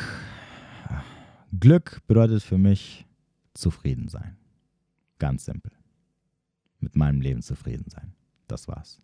Glück 1.59 2.01
bedeutet 2.07 2.43
für 2.43 2.57
mich 2.57 3.07
zufrieden 3.53 4.07
sein. 4.07 4.37
Ganz 5.17 5.45
simpel. 5.45 5.71
Mit 6.81 6.95
meinem 6.95 7.21
Leben 7.21 7.41
zufrieden 7.41 7.85
sein. 7.87 8.13
Das 8.47 8.67
war's. 8.67 8.99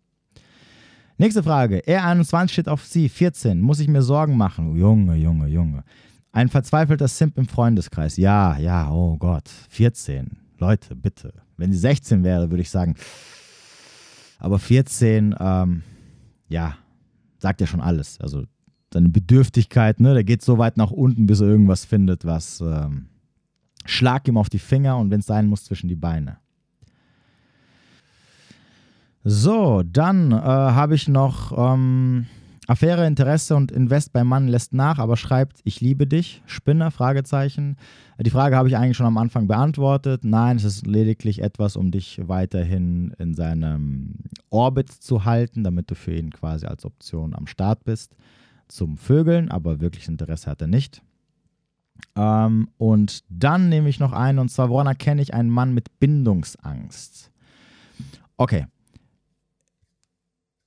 Nächste 1.16 1.42
Frage. 1.42 1.80
R21 1.80 2.48
steht 2.50 2.68
auf 2.68 2.84
sie. 2.84 3.08
14. 3.08 3.60
Muss 3.60 3.80
ich 3.80 3.88
mir 3.88 4.02
Sorgen 4.02 4.36
machen? 4.36 4.76
Junge, 4.76 5.16
Junge, 5.16 5.48
Junge. 5.48 5.82
Ein 6.30 6.48
verzweifelter 6.48 7.08
Simp 7.08 7.38
im 7.38 7.48
Freundeskreis. 7.48 8.16
Ja, 8.16 8.58
ja, 8.58 8.90
oh 8.90 9.16
Gott. 9.16 9.48
14. 9.70 10.36
Leute, 10.58 10.94
bitte. 10.94 11.32
Wenn 11.56 11.72
sie 11.72 11.78
16 11.78 12.22
wäre, 12.22 12.50
würde 12.50 12.62
ich 12.62 12.70
sagen. 12.70 12.94
Aber 14.38 14.58
14, 14.58 15.34
ähm, 15.40 15.82
ja, 16.48 16.76
sagt 17.38 17.60
ja 17.60 17.66
schon 17.66 17.80
alles. 17.80 18.20
Also 18.20 18.44
seine 18.92 19.08
Bedürftigkeit, 19.08 20.00
ne, 20.00 20.14
der 20.14 20.24
geht 20.24 20.42
so 20.42 20.58
weit 20.58 20.76
nach 20.76 20.90
unten, 20.90 21.26
bis 21.26 21.40
er 21.40 21.48
irgendwas 21.48 21.84
findet, 21.84 22.24
was 22.24 22.60
ähm, 22.60 23.06
schlag 23.84 24.26
ihm 24.28 24.36
auf 24.36 24.48
die 24.48 24.58
Finger 24.58 24.98
und 24.98 25.10
wenn 25.10 25.20
es 25.20 25.26
sein 25.26 25.48
muss, 25.48 25.64
zwischen 25.64 25.88
die 25.88 25.96
Beine. 25.96 26.38
So, 29.24 29.82
dann 29.84 30.32
äh, 30.32 30.36
habe 30.36 30.94
ich 30.94 31.08
noch 31.08 31.52
ähm, 31.56 32.26
Affäre, 32.66 33.06
Interesse 33.06 33.56
und 33.56 33.72
Invest 33.72 34.12
beim 34.12 34.28
Mann 34.28 34.46
lässt 34.46 34.72
nach, 34.74 34.98
aber 34.98 35.16
schreibt, 35.16 35.60
ich 35.64 35.80
liebe 35.80 36.06
dich, 36.06 36.42
Spinner, 36.46 36.90
Fragezeichen. 36.90 37.76
Die 38.20 38.30
Frage 38.30 38.56
habe 38.56 38.68
ich 38.68 38.76
eigentlich 38.76 38.96
schon 38.96 39.06
am 39.06 39.16
Anfang 39.16 39.46
beantwortet. 39.46 40.22
Nein, 40.24 40.56
es 40.56 40.64
ist 40.64 40.86
lediglich 40.86 41.42
etwas, 41.42 41.76
um 41.76 41.90
dich 41.90 42.20
weiterhin 42.24 43.14
in 43.18 43.34
seinem 43.34 44.16
Orbit 44.50 44.90
zu 44.90 45.24
halten, 45.24 45.64
damit 45.64 45.90
du 45.90 45.94
für 45.94 46.14
ihn 46.14 46.30
quasi 46.30 46.66
als 46.66 46.84
Option 46.84 47.34
am 47.34 47.46
Start 47.46 47.84
bist 47.84 48.16
zum 48.68 48.98
Vögeln, 48.98 49.50
aber 49.50 49.80
wirklich 49.80 50.08
Interesse 50.08 50.50
hat 50.50 50.60
er 50.60 50.66
nicht. 50.66 51.02
Ähm, 52.16 52.68
und 52.76 53.24
dann 53.28 53.68
nehme 53.68 53.88
ich 53.88 53.98
noch 53.98 54.12
einen, 54.12 54.38
und 54.38 54.50
zwar, 54.50 54.68
woran 54.68 54.86
erkenne 54.86 55.22
ich 55.22 55.34
einen 55.34 55.50
Mann 55.50 55.74
mit 55.74 55.98
Bindungsangst? 55.98 57.30
Okay. 58.36 58.66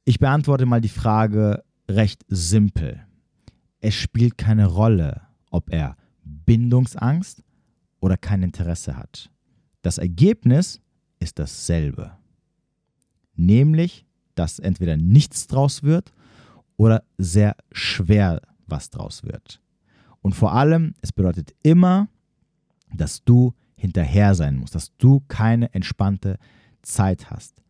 Ich 0.04 0.20
beantworte 0.20 0.66
mal 0.66 0.82
die 0.82 0.90
Frage 0.90 1.64
recht 1.88 2.24
simpel. 2.28 3.06
Es 3.80 3.94
spielt 3.94 4.38
keine 4.38 4.66
Rolle, 4.66 5.22
ob 5.52 5.72
er 5.72 5.96
Bindungsangst 6.24 7.44
oder 8.00 8.18
kein 8.18 8.42
Interesse 8.42 8.98
hat. 8.98 9.32
Das 9.82 9.98
Ergebnis 9.98 10.82
ist 11.20 11.40
dasselbe. 11.40 12.18
Nämlich, 13.36 14.06
dass 14.36 14.60
entweder 14.60 14.98
nichts 14.98 15.48
draus 15.48 15.84
wird 15.84 16.14
oder 16.78 17.04
sehr 17.18 17.56
schwer 17.72 18.42
was 18.66 18.90
draus 18.90 19.24
wird. 19.24 19.62
Und 20.22 20.34
vor 20.34 20.54
allem, 20.54 20.94
es 21.02 21.12
bedeutet 21.12 21.54
immer, 21.64 22.08
dass 22.94 23.24
du 23.24 23.54
hinterher 23.76 24.36
sein 24.36 24.58
musst, 24.58 24.76
dass 24.76 24.96
du 24.98 25.22
keine 25.28 25.74
entspannte 25.74 26.38
Zeit 26.82 27.30
hast. 27.30 27.62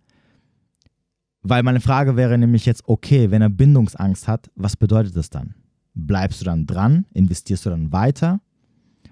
Weil 1.51 1.63
meine 1.63 1.81
Frage 1.81 2.15
wäre 2.15 2.37
nämlich 2.37 2.65
jetzt, 2.65 2.87
okay, 2.87 3.29
wenn 3.29 3.41
er 3.41 3.49
Bindungsangst 3.49 4.25
hat, 4.25 4.49
was 4.55 4.77
bedeutet 4.77 5.17
das 5.17 5.29
dann? 5.29 5.53
Bleibst 5.93 6.39
du 6.39 6.45
dann 6.45 6.65
dran? 6.65 7.05
Investierst 7.13 7.65
du 7.65 7.71
dann 7.71 7.91
weiter? 7.91 8.39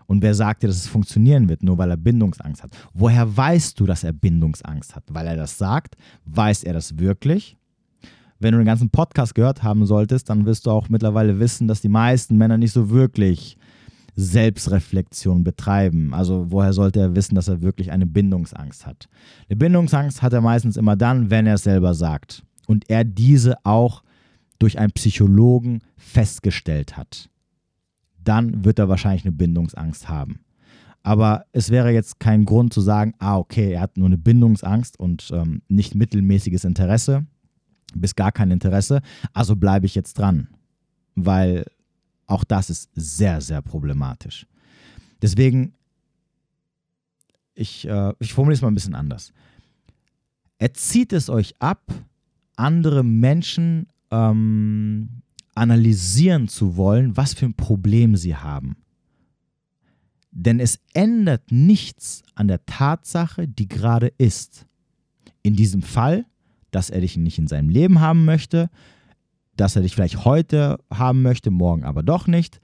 Und 0.05 0.21
wer 0.21 0.33
sagt 0.33 0.63
dir, 0.63 0.67
dass 0.67 0.77
es 0.77 0.87
funktionieren 0.87 1.49
wird, 1.49 1.63
nur 1.63 1.77
weil 1.77 1.91
er 1.91 1.97
Bindungsangst 1.97 2.63
hat? 2.63 2.71
Woher 2.93 3.35
weißt 3.35 3.77
du, 3.77 3.85
dass 3.85 4.05
er 4.05 4.13
Bindungsangst 4.13 4.95
hat? 4.95 5.03
Weil 5.09 5.27
er 5.27 5.35
das 5.35 5.57
sagt? 5.57 5.97
Weiß 6.23 6.63
er 6.63 6.71
das 6.71 6.97
wirklich? 6.97 7.57
Wenn 8.39 8.53
du 8.53 8.59
den 8.59 8.67
ganzen 8.67 8.89
Podcast 8.89 9.35
gehört 9.35 9.61
haben 9.61 9.85
solltest, 9.85 10.29
dann 10.29 10.45
wirst 10.45 10.65
du 10.65 10.71
auch 10.71 10.87
mittlerweile 10.87 11.41
wissen, 11.41 11.67
dass 11.67 11.81
die 11.81 11.89
meisten 11.89 12.37
Männer 12.37 12.57
nicht 12.57 12.71
so 12.71 12.89
wirklich 12.89 13.57
Selbstreflexion 14.15 15.43
betreiben. 15.43 16.13
Also 16.13 16.47
woher 16.49 16.73
sollte 16.73 16.99
er 16.99 17.15
wissen, 17.15 17.35
dass 17.35 17.47
er 17.47 17.61
wirklich 17.61 17.91
eine 17.91 18.05
Bindungsangst 18.05 18.85
hat? 18.85 19.07
Eine 19.49 19.57
Bindungsangst 19.57 20.21
hat 20.21 20.33
er 20.33 20.41
meistens 20.41 20.77
immer 20.77 20.95
dann, 20.95 21.29
wenn 21.29 21.47
er 21.47 21.55
es 21.55 21.63
selber 21.63 21.93
sagt 21.93 22.43
und 22.67 22.89
er 22.89 23.03
diese 23.03 23.55
auch 23.65 24.03
durch 24.59 24.77
einen 24.77 24.91
Psychologen 24.91 25.79
festgestellt 25.97 26.97
hat. 26.97 27.29
Dann 28.23 28.65
wird 28.65 28.79
er 28.79 28.89
wahrscheinlich 28.89 29.23
eine 29.23 29.31
Bindungsangst 29.31 30.09
haben. 30.09 30.41
Aber 31.01 31.45
es 31.53 31.69
wäre 31.69 31.91
jetzt 31.91 32.19
kein 32.19 32.45
Grund 32.45 32.73
zu 32.73 32.81
sagen, 32.81 33.13
ah, 33.19 33.37
okay, 33.37 33.71
er 33.71 33.81
hat 33.81 33.97
nur 33.97 34.07
eine 34.07 34.17
Bindungsangst 34.17 34.99
und 34.99 35.31
ähm, 35.33 35.61
nicht 35.69 35.95
mittelmäßiges 35.95 36.65
Interesse, 36.65 37.25
bis 37.95 38.15
gar 38.15 38.31
kein 38.31 38.51
Interesse, 38.51 39.01
also 39.33 39.55
bleibe 39.55 39.85
ich 39.85 39.95
jetzt 39.95 40.19
dran. 40.19 40.49
Weil 41.15 41.65
auch 42.29 42.43
das 42.43 42.69
ist 42.69 42.89
sehr, 42.93 43.41
sehr 43.41 43.61
problematisch. 43.61 44.45
Deswegen, 45.21 45.73
ich, 47.55 47.87
äh, 47.87 48.13
ich 48.19 48.33
formuliere 48.33 48.55
es 48.55 48.61
mal 48.61 48.69
ein 48.69 48.75
bisschen 48.75 48.95
anders. 48.95 49.33
Erzieht 50.59 51.11
es 51.11 51.29
euch 51.29 51.55
ab, 51.59 51.91
andere 52.55 53.03
Menschen 53.03 53.87
ähm, 54.11 55.21
analysieren 55.55 56.47
zu 56.47 56.77
wollen, 56.77 57.17
was 57.17 57.33
für 57.33 57.45
ein 57.45 57.55
Problem 57.55 58.15
sie 58.15 58.35
haben. 58.35 58.77
Denn 60.31 60.59
es 60.59 60.79
ändert 60.93 61.51
nichts 61.51 62.21
an 62.35 62.47
der 62.47 62.65
Tatsache, 62.65 63.47
die 63.47 63.67
gerade 63.67 64.13
ist. 64.17 64.67
In 65.41 65.55
diesem 65.55 65.81
Fall, 65.81 66.25
dass 66.69 66.91
er 66.91 67.01
dich 67.01 67.17
nicht 67.17 67.39
in 67.39 67.47
seinem 67.47 67.69
Leben 67.69 67.99
haben 67.99 68.25
möchte, 68.25 68.69
dass 69.59 69.75
er 69.75 69.81
dich 69.81 69.95
vielleicht 69.95 70.25
heute 70.25 70.77
haben 70.93 71.21
möchte, 71.21 71.51
morgen 71.51 71.83
aber 71.83 72.03
doch 72.03 72.27
nicht 72.27 72.59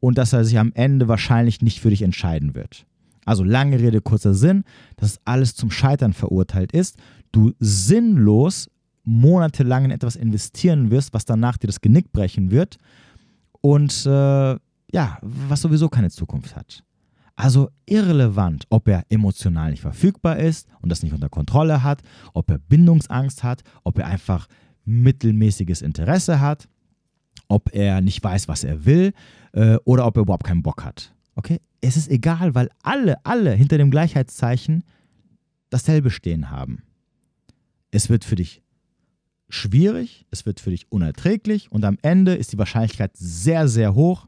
und 0.00 0.18
dass 0.18 0.32
er 0.32 0.44
sich 0.44 0.58
am 0.58 0.72
Ende 0.74 1.06
wahrscheinlich 1.06 1.62
nicht 1.62 1.80
für 1.80 1.90
dich 1.90 2.02
entscheiden 2.02 2.54
wird. 2.54 2.84
Also 3.24 3.44
lange 3.44 3.78
Rede, 3.78 4.00
kurzer 4.00 4.34
Sinn, 4.34 4.64
dass 4.96 5.20
alles 5.24 5.54
zum 5.54 5.70
Scheitern 5.70 6.12
verurteilt 6.12 6.72
ist, 6.72 6.98
du 7.30 7.52
sinnlos 7.60 8.68
monatelang 9.04 9.84
in 9.84 9.90
etwas 9.92 10.16
investieren 10.16 10.90
wirst, 10.90 11.14
was 11.14 11.24
danach 11.24 11.56
dir 11.56 11.68
das 11.68 11.80
Genick 11.80 12.12
brechen 12.12 12.50
wird 12.50 12.78
und 13.60 14.04
äh, 14.06 14.10
ja, 14.94 15.18
was 15.22 15.60
sowieso 15.60 15.88
keine 15.88 16.10
Zukunft 16.10 16.56
hat. 16.56 16.82
Also 17.36 17.70
irrelevant, 17.86 18.66
ob 18.68 18.88
er 18.88 19.04
emotional 19.08 19.70
nicht 19.70 19.80
verfügbar 19.80 20.38
ist 20.38 20.68
und 20.80 20.90
das 20.90 21.02
nicht 21.02 21.14
unter 21.14 21.28
Kontrolle 21.28 21.82
hat, 21.82 22.02
ob 22.34 22.50
er 22.50 22.58
Bindungsangst 22.58 23.42
hat, 23.42 23.62
ob 23.84 23.98
er 23.98 24.06
einfach 24.06 24.48
mittelmäßiges 24.84 25.82
Interesse 25.82 26.40
hat, 26.40 26.68
ob 27.48 27.74
er 27.74 28.00
nicht 28.00 28.22
weiß, 28.22 28.48
was 28.48 28.64
er 28.64 28.84
will 28.84 29.12
äh, 29.52 29.76
oder 29.84 30.06
ob 30.06 30.16
er 30.16 30.22
überhaupt 30.22 30.46
keinen 30.46 30.62
Bock 30.62 30.84
hat. 30.84 31.14
Okay? 31.34 31.60
Es 31.80 31.96
ist 31.96 32.10
egal, 32.10 32.54
weil 32.54 32.68
alle, 32.82 33.24
alle 33.24 33.52
hinter 33.52 33.78
dem 33.78 33.90
Gleichheitszeichen 33.90 34.84
dasselbe 35.70 36.10
stehen 36.10 36.50
haben. 36.50 36.82
Es 37.90 38.08
wird 38.08 38.24
für 38.24 38.36
dich 38.36 38.62
schwierig, 39.48 40.26
es 40.30 40.46
wird 40.46 40.60
für 40.60 40.70
dich 40.70 40.90
unerträglich 40.90 41.70
und 41.70 41.84
am 41.84 41.98
Ende 42.02 42.34
ist 42.34 42.52
die 42.52 42.58
Wahrscheinlichkeit 42.58 43.16
sehr, 43.16 43.68
sehr 43.68 43.94
hoch, 43.94 44.26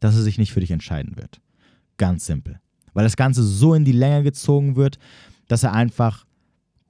dass 0.00 0.16
er 0.16 0.22
sich 0.22 0.38
nicht 0.38 0.52
für 0.52 0.60
dich 0.60 0.72
entscheiden 0.72 1.16
wird. 1.16 1.40
Ganz 1.96 2.26
simpel. 2.26 2.60
Weil 2.92 3.04
das 3.04 3.16
Ganze 3.16 3.42
so 3.44 3.74
in 3.74 3.84
die 3.84 3.92
Länge 3.92 4.24
gezogen 4.24 4.74
wird, 4.74 4.98
dass 5.46 5.62
er 5.62 5.72
einfach 5.72 6.26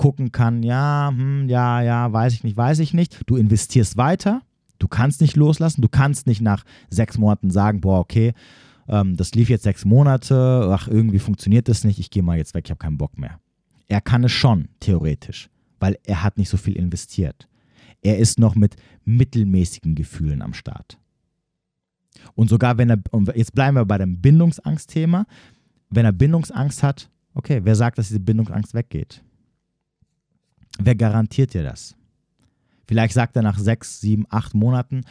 gucken 0.03 0.33
kann, 0.33 0.65
ja, 0.65 1.13
hm, 1.15 1.49
ja, 1.49 1.81
ja, 1.81 2.13
weiß 2.13 2.35
ich 2.35 2.43
nicht, 2.43 2.57
weiß 2.57 2.81
ich 2.81 2.93
nicht. 2.93 3.21
Du 3.27 3.37
investierst 3.37 3.97
weiter, 3.97 4.43
du 4.81 4.89
kannst 4.89 5.21
nicht 5.21 5.37
loslassen, 5.37 5.81
du 5.81 5.89
kannst 5.89 6.27
nicht 6.27 6.41
nach 6.41 6.65
sechs 6.91 7.19
Monaten 7.19 7.51
sagen, 7.53 7.81
boah, 7.81 8.01
okay, 8.01 8.33
ähm, 8.89 9.17
das 9.17 9.33
lief 9.37 9.49
jetzt 9.49 9.63
sechs 9.63 9.85
Monate, 9.85 10.69
ach, 10.73 10.89
irgendwie 10.89 11.21
funktioniert 11.21 11.69
das 11.69 11.85
nicht, 11.85 12.01
ich 12.01 12.11
gehe 12.11 12.25
mal 12.25 12.37
jetzt 12.37 12.53
weg, 12.53 12.65
ich 12.65 12.73
habe 12.73 12.81
keinen 12.81 12.99
Bock 12.99 13.17
mehr. 13.17 13.39
Er 13.87 14.01
kann 14.01 14.25
es 14.25 14.33
schon, 14.33 14.67
theoretisch, 14.81 15.49
weil 15.79 15.97
er 16.03 16.25
hat 16.25 16.37
nicht 16.37 16.49
so 16.49 16.57
viel 16.57 16.75
investiert. 16.75 17.47
Er 18.01 18.19
ist 18.19 18.41
noch 18.41 18.57
mit 18.57 18.75
mittelmäßigen 19.05 19.95
Gefühlen 19.95 20.43
am 20.43 20.53
Start. 20.53 20.99
Und 22.35 22.51
sogar 22.51 22.77
wenn 22.77 22.91
er, 22.91 22.99
und 23.13 23.33
jetzt 23.37 23.55
bleiben 23.55 23.77
wir 23.77 23.85
bei 23.85 23.99
dem 23.99 24.21
Bindungsangstthema, 24.21 25.27
wenn 25.91 26.05
er 26.05 26.13
Bindungsangst 26.13 26.83
hat, 26.83 27.09
okay, 27.35 27.61
wer 27.63 27.77
sagt, 27.77 27.99
dass 27.99 28.09
diese 28.09 28.19
Bindungsangst 28.19 28.75
weggeht? 28.75 29.23
Wer 30.79 30.95
garantiert 30.95 31.55
dir 31.55 31.63
das? 31.63 31.95
Vielleicht 32.87 33.15
sagt 33.15 33.37
er 33.37 33.43
nach 33.43 33.59
sechs, 33.59 34.01
sieben, 34.01 34.27
acht 34.29 34.55
Monaten, 34.55 35.03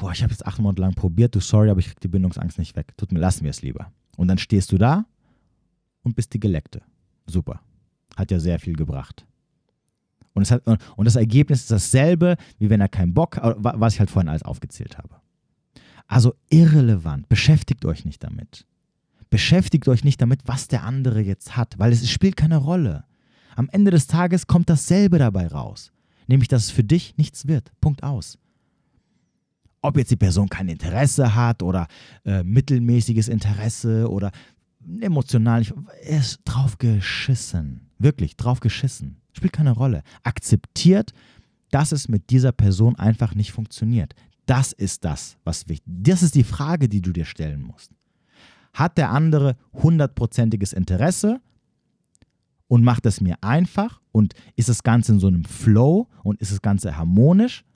boah, 0.00 0.12
ich 0.12 0.22
habe 0.22 0.32
jetzt 0.32 0.46
acht 0.46 0.58
Monate 0.58 0.82
lang 0.82 0.94
probiert, 0.94 1.34
du 1.34 1.40
sorry, 1.40 1.70
aber 1.70 1.80
ich 1.80 1.86
kriege 1.86 2.00
die 2.00 2.08
Bindungsangst 2.08 2.58
nicht 2.58 2.76
weg. 2.76 2.96
Tut 2.96 3.12
mir, 3.12 3.18
lassen 3.18 3.44
wir 3.44 3.50
es 3.50 3.62
lieber. 3.62 3.92
Und 4.16 4.28
dann 4.28 4.38
stehst 4.38 4.72
du 4.72 4.78
da 4.78 5.04
und 6.02 6.16
bist 6.16 6.32
die 6.34 6.40
Geleckte. 6.40 6.82
Super. 7.26 7.60
Hat 8.16 8.30
ja 8.30 8.38
sehr 8.38 8.58
viel 8.58 8.74
gebracht. 8.74 9.26
Und, 10.34 10.50
hat, 10.50 10.66
und 10.66 11.04
das 11.04 11.16
Ergebnis 11.16 11.60
ist 11.60 11.70
dasselbe, 11.70 12.36
wie 12.58 12.70
wenn 12.70 12.80
er 12.80 12.88
keinen 12.88 13.14
Bock, 13.14 13.38
was 13.42 13.94
ich 13.94 14.00
halt 14.00 14.10
vorhin 14.10 14.28
alles 14.28 14.42
aufgezählt 14.42 14.98
habe. 14.98 15.16
Also 16.06 16.34
irrelevant. 16.50 17.28
Beschäftigt 17.28 17.84
euch 17.84 18.04
nicht 18.04 18.22
damit. 18.24 18.66
Beschäftigt 19.30 19.88
euch 19.88 20.04
nicht 20.04 20.20
damit, 20.20 20.40
was 20.46 20.68
der 20.68 20.84
andere 20.84 21.20
jetzt 21.20 21.56
hat, 21.56 21.78
weil 21.78 21.92
es 21.92 22.10
spielt 22.10 22.36
keine 22.36 22.56
Rolle. 22.56 23.04
Am 23.56 23.68
Ende 23.70 23.90
des 23.90 24.06
Tages 24.06 24.46
kommt 24.46 24.70
dasselbe 24.70 25.18
dabei 25.18 25.46
raus, 25.46 25.92
nämlich 26.26 26.48
dass 26.48 26.64
es 26.64 26.70
für 26.70 26.84
dich 26.84 27.16
nichts 27.16 27.46
wird. 27.46 27.72
Punkt 27.80 28.02
aus. 28.02 28.38
Ob 29.82 29.96
jetzt 29.96 30.10
die 30.10 30.16
Person 30.16 30.48
kein 30.48 30.68
Interesse 30.68 31.34
hat 31.34 31.62
oder 31.62 31.88
äh, 32.24 32.44
mittelmäßiges 32.44 33.28
Interesse 33.28 34.08
oder 34.08 34.30
emotional, 35.00 35.64
er 36.02 36.20
ist 36.20 36.40
drauf 36.44 36.78
geschissen. 36.78 37.90
Wirklich, 37.98 38.36
drauf 38.36 38.60
geschissen. 38.60 39.20
Spielt 39.32 39.52
keine 39.52 39.72
Rolle. 39.72 40.02
Akzeptiert, 40.22 41.12
dass 41.70 41.92
es 41.92 42.08
mit 42.08 42.30
dieser 42.30 42.52
Person 42.52 42.96
einfach 42.96 43.34
nicht 43.34 43.52
funktioniert. 43.52 44.14
Das 44.46 44.72
ist 44.72 45.04
das, 45.04 45.36
was 45.44 45.68
wichtig 45.68 45.86
ist. 45.86 46.08
Das 46.08 46.22
ist 46.22 46.34
die 46.34 46.44
Frage, 46.44 46.88
die 46.88 47.00
du 47.00 47.12
dir 47.12 47.24
stellen 47.24 47.62
musst. 47.62 47.92
Hat 48.74 48.98
der 48.98 49.10
andere 49.10 49.56
hundertprozentiges 49.72 50.72
Interesse 50.72 51.40
und 52.72 52.84
macht 52.84 53.04
es 53.04 53.20
mir 53.20 53.36
einfach 53.42 54.00
und 54.12 54.32
ist 54.56 54.70
das 54.70 54.82
Ganze 54.82 55.12
in 55.12 55.20
so 55.20 55.26
einem 55.26 55.44
Flow 55.44 56.08
und 56.24 56.40
ist 56.40 56.52
das 56.52 56.62
Ganze 56.62 56.96
harmonisch 56.96 57.66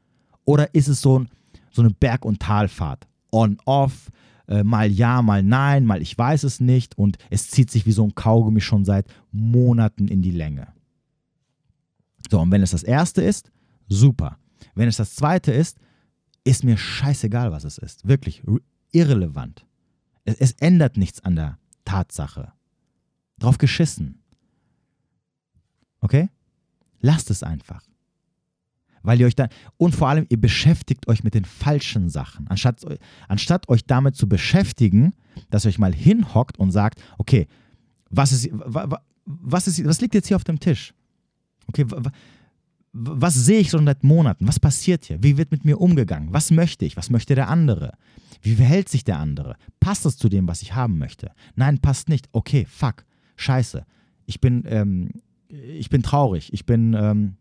oder 0.47 0.75
ist 0.75 0.89
es 0.89 1.03
so, 1.03 1.19
ein, 1.19 1.29
so 1.71 1.83
eine 1.83 1.91
Berg- 1.91 2.25
und 2.25 2.41
Talfahrt? 2.41 3.07
On-off, 3.31 4.11
äh, 4.49 4.65
mal 4.65 4.91
ja, 4.91 5.21
mal 5.21 5.43
nein, 5.43 5.85
mal 5.85 6.01
ich 6.01 6.17
weiß 6.17 6.45
es 6.45 6.61
nicht 6.61 6.97
und 6.97 7.19
es 7.29 7.51
zieht 7.51 7.71
sich 7.71 7.85
wie 7.85 7.93
so 7.93 8.05
ein 8.05 8.15
Kaugummi 8.15 8.63
schon 8.63 8.87
seit 8.87 9.07
Monaten 9.33 10.09
in 10.09 10.23
die 10.23 10.31
Länge. 10.31 10.69
So, 12.31 12.41
und 12.41 12.51
wenn 12.51 12.63
es 12.63 12.71
das 12.71 12.83
erste 12.83 13.21
ist, 13.21 13.51
super. 13.91 14.39
Wenn 14.75 14.89
es 14.89 14.97
das 14.97 15.15
zweite 15.15 15.53
ist, 15.53 15.77
ist 16.43 16.65
mir 16.65 16.79
scheißegal, 16.79 17.53
was 17.53 17.65
es 17.65 17.77
ist. 17.77 18.09
Wirklich 18.09 18.45
irrelevant. 18.93 19.67
Es, 20.25 20.37
es 20.37 20.53
ändert 20.53 20.97
nichts 20.97 21.23
an 21.23 21.37
der 21.37 21.59
Tatsache. 21.85 22.55
Drauf 23.39 23.59
geschissen. 23.59 24.23
Okay? 26.01 26.29
Lasst 27.01 27.31
es 27.31 27.43
einfach. 27.43 27.83
Weil 29.03 29.21
ihr 29.21 29.27
euch 29.27 29.37
dann, 29.37 29.49
und 29.77 29.95
vor 29.95 30.09
allem, 30.09 30.27
ihr 30.29 30.41
beschäftigt 30.41 31.07
euch 31.09 31.23
mit 31.23 31.35
den 31.35 31.45
falschen 31.45 32.09
Sachen. 32.11 32.49
Anstatt, 32.49 32.85
anstatt 33.29 33.69
euch 33.69 33.85
damit 33.87 34.17
zu 34.17 34.29
beschäftigen, 34.29 35.15
dass 35.51 35.65
ihr 35.65 35.69
euch 35.69 35.79
mal 35.79 35.95
hinhockt 35.95 36.59
und 36.59 36.73
sagt, 36.73 37.01
okay, 37.19 37.47
was 38.11 38.33
ist, 38.33 38.51
was 39.25 39.69
ist, 39.69 39.85
was 39.85 40.01
liegt 40.01 40.15
jetzt 40.15 40.29
hier 40.29 40.37
auf 40.37 40.45
dem 40.45 40.59
Tisch? 40.59 40.93
Okay, 41.69 41.87
was 42.93 43.35
sehe 43.35 43.61
ich 43.61 43.71
schon 43.71 43.85
seit 43.85 44.03
Monaten? 44.03 44.49
Was 44.49 44.59
passiert 44.59 45.05
hier? 45.05 45.23
Wie 45.23 45.37
wird 45.37 45.51
mit 45.51 45.65
mir 45.65 45.81
umgegangen? 45.81 46.33
Was 46.33 46.51
möchte 46.51 46.85
ich? 46.85 46.97
Was 46.97 47.11
möchte 47.11 47.35
der 47.35 47.49
andere? 47.49 47.93
Wie 48.41 48.55
verhält 48.55 48.89
sich 48.89 49.05
der 49.05 49.19
andere? 49.19 49.57
Passt 49.81 50.07
es 50.07 50.17
zu 50.17 50.29
dem, 50.29 50.49
was 50.49 50.63
ich 50.63 50.75
haben 50.75 50.99
möchte? 50.99 51.33
Nein, 51.57 51.79
passt 51.79 52.09
nicht. 52.09 52.29
Okay, 52.33 52.67
fuck, 52.69 53.05
scheiße. 53.37 53.85
Ich 54.25 54.41
bin, 54.41 54.65
ähm, 54.67 55.11
ich 55.49 55.91
bin 55.91 56.03
traurig, 56.03 56.53
ich 56.53 56.67
bin 56.67 56.95
ähm, 56.95 57.37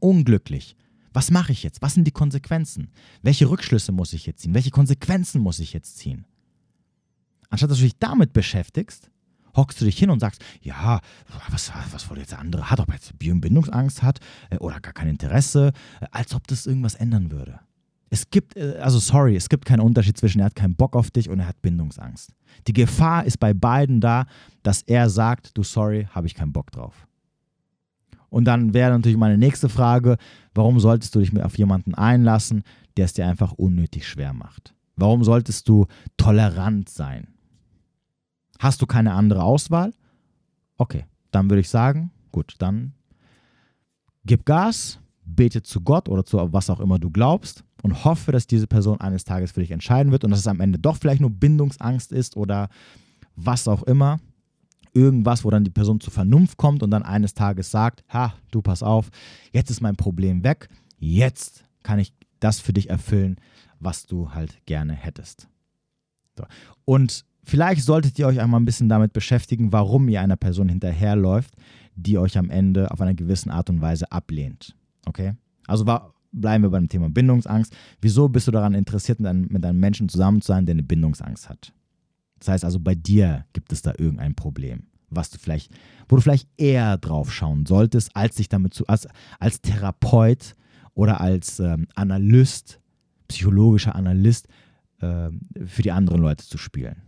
unglücklich. 0.00 0.76
Was 1.12 1.30
mache 1.30 1.52
ich 1.52 1.62
jetzt? 1.62 1.80
Was 1.80 1.94
sind 1.94 2.04
die 2.04 2.12
Konsequenzen? 2.12 2.90
Welche 3.22 3.48
Rückschlüsse 3.48 3.90
muss 3.92 4.12
ich 4.12 4.26
jetzt 4.26 4.42
ziehen? 4.42 4.54
Welche 4.54 4.70
Konsequenzen 4.70 5.40
muss 5.40 5.60
ich 5.60 5.72
jetzt 5.72 5.96
ziehen? 5.96 6.26
Anstatt 7.48 7.70
dass 7.70 7.78
du 7.78 7.84
dich 7.84 7.98
damit 7.98 8.32
beschäftigst, 8.32 9.10
hockst 9.56 9.80
du 9.80 9.86
dich 9.86 9.98
hin 9.98 10.10
und 10.10 10.20
sagst, 10.20 10.44
ja, 10.60 11.00
was, 11.50 11.72
was 11.90 12.10
wohl 12.10 12.18
jetzt 12.18 12.32
der 12.32 12.38
andere 12.38 12.70
hat, 12.70 12.80
ob 12.80 12.88
er 12.88 12.96
jetzt 12.96 13.18
Bindungsangst 13.18 14.02
hat 14.02 14.20
äh, 14.50 14.58
oder 14.58 14.80
gar 14.80 14.92
kein 14.92 15.08
Interesse, 15.08 15.72
äh, 16.00 16.06
als 16.10 16.34
ob 16.34 16.46
das 16.46 16.66
irgendwas 16.66 16.94
ändern 16.94 17.30
würde. 17.30 17.60
Es 18.10 18.30
gibt, 18.30 18.56
äh, 18.56 18.78
also 18.80 18.98
sorry, 18.98 19.36
es 19.36 19.48
gibt 19.48 19.64
keinen 19.64 19.80
Unterschied 19.80 20.18
zwischen 20.18 20.40
er 20.40 20.46
hat 20.46 20.54
keinen 20.54 20.76
Bock 20.76 20.94
auf 20.94 21.10
dich 21.10 21.28
und 21.28 21.40
er 21.40 21.48
hat 21.48 21.62
Bindungsangst. 21.62 22.32
Die 22.66 22.72
Gefahr 22.72 23.24
ist 23.24 23.38
bei 23.40 23.54
beiden 23.54 24.00
da, 24.00 24.26
dass 24.62 24.82
er 24.82 25.08
sagt, 25.08 25.56
du 25.56 25.62
sorry, 25.62 26.06
habe 26.10 26.26
ich 26.26 26.34
keinen 26.34 26.52
Bock 26.52 26.70
drauf. 26.70 27.06
Und 28.28 28.44
dann 28.44 28.74
wäre 28.74 28.90
natürlich 28.90 29.16
meine 29.16 29.38
nächste 29.38 29.68
Frage, 29.68 30.16
warum 30.54 30.80
solltest 30.80 31.14
du 31.14 31.20
dich 31.20 31.42
auf 31.42 31.58
jemanden 31.58 31.94
einlassen, 31.94 32.64
der 32.96 33.04
es 33.04 33.12
dir 33.12 33.26
einfach 33.26 33.52
unnötig 33.52 34.06
schwer 34.06 34.32
macht? 34.32 34.74
Warum 34.96 35.24
solltest 35.24 35.68
du 35.68 35.86
tolerant 36.16 36.88
sein? 36.88 37.28
Hast 38.58 38.80
du 38.80 38.86
keine 38.86 39.12
andere 39.12 39.42
Auswahl? 39.42 39.92
Okay, 40.78 41.04
dann 41.30 41.50
würde 41.50 41.60
ich 41.60 41.68
sagen, 41.68 42.10
gut, 42.32 42.54
dann 42.58 42.92
gib 44.24 44.44
Gas, 44.46 44.98
bete 45.24 45.62
zu 45.62 45.80
Gott 45.80 46.08
oder 46.08 46.24
zu 46.24 46.52
was 46.52 46.70
auch 46.70 46.80
immer 46.80 46.98
du 46.98 47.10
glaubst 47.10 47.64
und 47.82 48.04
hoffe, 48.04 48.32
dass 48.32 48.46
diese 48.46 48.66
Person 48.66 49.00
eines 49.00 49.24
Tages 49.24 49.52
für 49.52 49.60
dich 49.60 49.70
entscheiden 49.70 50.12
wird 50.12 50.24
und 50.24 50.30
dass 50.30 50.40
es 50.40 50.46
am 50.46 50.60
Ende 50.60 50.78
doch 50.78 50.96
vielleicht 50.96 51.20
nur 51.20 51.30
Bindungsangst 51.30 52.12
ist 52.12 52.36
oder 52.36 52.68
was 53.34 53.68
auch 53.68 53.82
immer. 53.82 54.18
Irgendwas, 54.96 55.44
wo 55.44 55.50
dann 55.50 55.64
die 55.64 55.70
Person 55.70 56.00
zur 56.00 56.12
Vernunft 56.12 56.56
kommt 56.56 56.82
und 56.82 56.90
dann 56.90 57.02
eines 57.02 57.34
Tages 57.34 57.70
sagt, 57.70 58.02
ha, 58.08 58.34
du 58.50 58.62
pass 58.62 58.82
auf, 58.82 59.10
jetzt 59.52 59.70
ist 59.70 59.82
mein 59.82 59.96
Problem 59.96 60.42
weg, 60.42 60.68
jetzt 60.98 61.64
kann 61.82 61.98
ich 61.98 62.14
das 62.40 62.60
für 62.60 62.72
dich 62.72 62.88
erfüllen, 62.88 63.36
was 63.78 64.06
du 64.06 64.32
halt 64.32 64.58
gerne 64.64 64.94
hättest. 64.94 65.48
So. 66.36 66.44
Und 66.86 67.24
vielleicht 67.44 67.82
solltet 67.82 68.18
ihr 68.18 68.26
euch 68.26 68.40
einmal 68.40 68.60
ein 68.60 68.64
bisschen 68.64 68.88
damit 68.88 69.12
beschäftigen, 69.12 69.72
warum 69.72 70.08
ihr 70.08 70.20
einer 70.20 70.36
Person 70.36 70.68
hinterherläuft, 70.68 71.54
die 71.94 72.18
euch 72.18 72.38
am 72.38 72.50
Ende 72.50 72.90
auf 72.90 73.00
einer 73.00 73.14
gewissen 73.14 73.50
Art 73.50 73.70
und 73.70 73.80
Weise 73.80 74.10
ablehnt. 74.10 74.74
Okay? 75.06 75.34
Also 75.66 75.86
war, 75.86 76.14
bleiben 76.32 76.64
wir 76.64 76.70
beim 76.70 76.88
Thema 76.88 77.10
Bindungsangst. 77.10 77.74
Wieso 78.00 78.28
bist 78.28 78.46
du 78.46 78.52
daran 78.52 78.74
interessiert, 78.74 79.20
mit 79.20 79.28
einem, 79.28 79.46
mit 79.50 79.64
einem 79.64 79.80
Menschen 79.80 80.08
zusammen 80.08 80.40
zu 80.40 80.48
sein, 80.48 80.66
der 80.66 80.74
eine 80.74 80.82
Bindungsangst 80.82 81.48
hat? 81.48 81.72
Das 82.46 82.52
heißt 82.52 82.64
also, 82.64 82.78
bei 82.78 82.94
dir 82.94 83.44
gibt 83.52 83.72
es 83.72 83.82
da 83.82 83.92
irgendein 83.98 84.36
Problem, 84.36 84.84
was 85.10 85.30
du 85.30 85.38
vielleicht, 85.38 85.72
wo 86.08 86.14
du 86.14 86.22
vielleicht 86.22 86.48
eher 86.56 86.96
drauf 86.96 87.32
schauen 87.32 87.66
solltest, 87.66 88.14
als 88.14 88.36
dich 88.36 88.48
damit 88.48 88.72
zu, 88.72 88.86
als, 88.86 89.08
als 89.40 89.60
Therapeut 89.60 90.54
oder 90.94 91.20
als 91.20 91.58
ähm, 91.58 91.88
Analyst, 91.96 92.80
psychologischer 93.26 93.96
Analyst 93.96 94.46
äh, 95.00 95.30
für 95.66 95.82
die 95.82 95.90
anderen 95.90 96.20
Leute 96.20 96.46
zu 96.46 96.56
spielen. 96.56 97.02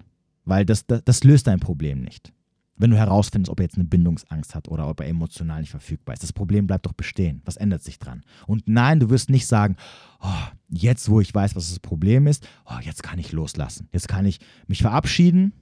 Weil 0.45 0.67
das, 0.67 0.87
das, 0.87 1.05
das 1.05 1.23
löst 1.23 1.47
dein 1.47 1.61
Problem 1.61 2.01
nicht 2.01 2.33
wenn 2.79 2.91
du 2.91 2.97
herausfindest, 2.97 3.51
ob 3.51 3.61
er 3.61 3.65
jetzt 3.65 3.75
eine 3.75 3.85
Bindungsangst 3.85 4.55
hat 4.55 4.69
oder 4.69 4.89
ob 4.89 5.01
er 5.01 5.09
emotional 5.09 5.61
nicht 5.61 5.71
verfügbar 5.71 6.15
ist. 6.15 6.23
Das 6.23 6.33
Problem 6.33 6.67
bleibt 6.67 6.87
doch 6.87 6.93
bestehen. 6.93 7.43
Was 7.45 7.57
ändert 7.57 7.83
sich 7.83 7.99
dran? 7.99 8.23
Und 8.47 8.69
nein, 8.69 9.01
du 9.01 9.11
wirst 9.11 9.31
nicht 9.31 9.47
sagen, 9.47 9.77
oh, 10.21 10.47
jetzt, 10.69 11.09
wo 11.09 11.21
ich 11.21 11.35
weiß, 11.35 11.57
was 11.57 11.69
das 11.69 11.81
Problem 11.81 12.27
ist, 12.27 12.49
oh, 12.67 12.79
jetzt 12.81 13.03
kann 13.03 13.19
ich 13.19 13.33
loslassen. 13.33 13.89
Jetzt 13.93 14.09
kann 14.09 14.25
ich 14.27 14.39
mich 14.69 14.83
verabschieden, 14.83 15.53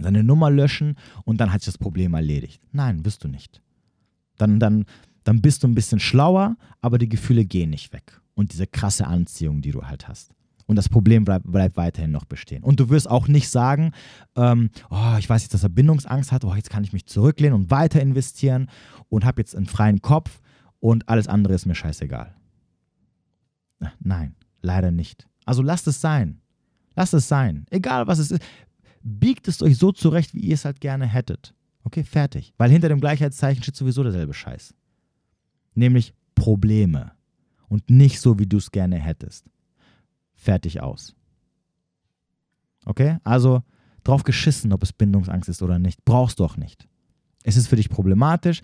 seine 0.00 0.24
Nummer 0.24 0.50
löschen 0.50 0.96
und 1.24 1.40
dann 1.40 1.52
hat 1.52 1.62
sich 1.62 1.72
das 1.72 1.78
Problem 1.78 2.14
erledigt. 2.14 2.60
Nein, 2.72 3.04
wirst 3.04 3.24
du 3.24 3.28
nicht. 3.28 3.62
Dann, 4.36 4.60
dann, 4.60 4.84
dann 5.24 5.40
bist 5.40 5.62
du 5.62 5.68
ein 5.68 5.74
bisschen 5.74 6.00
schlauer, 6.00 6.56
aber 6.80 6.98
die 6.98 7.08
Gefühle 7.08 7.44
gehen 7.44 7.70
nicht 7.70 7.92
weg. 7.92 8.20
Und 8.34 8.52
diese 8.52 8.66
krasse 8.66 9.06
Anziehung, 9.06 9.62
die 9.62 9.72
du 9.72 9.84
halt 9.84 10.06
hast. 10.06 10.32
Und 10.68 10.76
das 10.76 10.90
Problem 10.90 11.24
bleibt, 11.24 11.50
bleibt 11.50 11.78
weiterhin 11.78 12.10
noch 12.10 12.26
bestehen. 12.26 12.62
Und 12.62 12.78
du 12.78 12.90
wirst 12.90 13.08
auch 13.08 13.26
nicht 13.26 13.48
sagen, 13.48 13.92
ähm, 14.36 14.68
oh, 14.90 15.16
ich 15.18 15.28
weiß 15.28 15.42
jetzt, 15.42 15.54
dass 15.54 15.62
er 15.62 15.70
Bindungsangst 15.70 16.30
hat, 16.30 16.44
oh, 16.44 16.54
jetzt 16.54 16.68
kann 16.68 16.84
ich 16.84 16.92
mich 16.92 17.06
zurücklehnen 17.06 17.54
und 17.54 17.70
weiter 17.70 18.02
investieren 18.02 18.68
und 19.08 19.24
habe 19.24 19.40
jetzt 19.40 19.56
einen 19.56 19.64
freien 19.64 20.02
Kopf 20.02 20.42
und 20.78 21.08
alles 21.08 21.26
andere 21.26 21.54
ist 21.54 21.64
mir 21.64 21.74
scheißegal. 21.74 22.34
Nein, 23.98 24.34
leider 24.60 24.90
nicht. 24.90 25.26
Also 25.46 25.62
lasst 25.62 25.86
es 25.86 26.02
sein. 26.02 26.42
Lasst 26.94 27.14
es 27.14 27.26
sein. 27.26 27.64
Egal 27.70 28.06
was 28.06 28.18
es 28.18 28.30
ist. 28.30 28.42
Biegt 29.02 29.48
es 29.48 29.62
euch 29.62 29.78
so 29.78 29.90
zurecht, 29.90 30.34
wie 30.34 30.40
ihr 30.40 30.54
es 30.54 30.66
halt 30.66 30.82
gerne 30.82 31.06
hättet. 31.06 31.54
Okay, 31.82 32.04
fertig. 32.04 32.52
Weil 32.58 32.70
hinter 32.70 32.90
dem 32.90 33.00
Gleichheitszeichen 33.00 33.62
steht 33.62 33.76
sowieso 33.76 34.02
derselbe 34.02 34.34
Scheiß. 34.34 34.74
Nämlich 35.74 36.12
Probleme. 36.34 37.12
Und 37.68 37.88
nicht 37.88 38.20
so, 38.20 38.38
wie 38.38 38.46
du 38.46 38.58
es 38.58 38.70
gerne 38.70 38.96
hättest 38.96 39.46
fertig 40.38 40.80
aus. 40.80 41.14
Okay? 42.86 43.18
Also 43.24 43.62
drauf 44.04 44.22
geschissen, 44.22 44.72
ob 44.72 44.82
es 44.82 44.92
Bindungsangst 44.92 45.48
ist 45.48 45.62
oder 45.62 45.78
nicht. 45.78 46.04
Brauchst 46.04 46.38
du 46.38 46.44
auch 46.44 46.56
nicht. 46.56 46.88
Es 47.42 47.56
ist 47.56 47.68
für 47.68 47.76
dich 47.76 47.90
problematisch. 47.90 48.60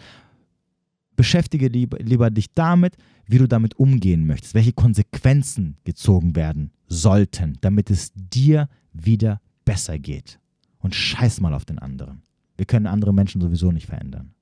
Beschäftige 1.17 1.69
lieber, 1.69 1.99
lieber 1.99 2.31
dich 2.31 2.53
damit, 2.53 2.97
wie 3.27 3.39
du 3.39 3.47
damit 3.47 3.79
umgehen 3.79 4.27
möchtest, 4.27 4.55
welche 4.55 4.73
Konsequenzen 4.73 5.77
gezogen 5.85 6.35
werden 6.35 6.73
sollten, 6.87 7.59
damit 7.61 7.91
es 7.91 8.13
dir 8.15 8.69
wieder 8.93 9.41
besser 9.65 9.99
geht. 9.99 10.41
Und 10.79 10.95
scheiß 10.95 11.41
mal 11.41 11.55
auf 11.55 11.65
den 11.65 11.79
anderen. 11.79 12.23
Wir 12.57 12.67
können 12.67 12.87
andere 12.87 13.15
Menschen 13.15 13.41
sowieso 13.41 13.73
nicht 13.73 13.87
verändern. 13.87 14.34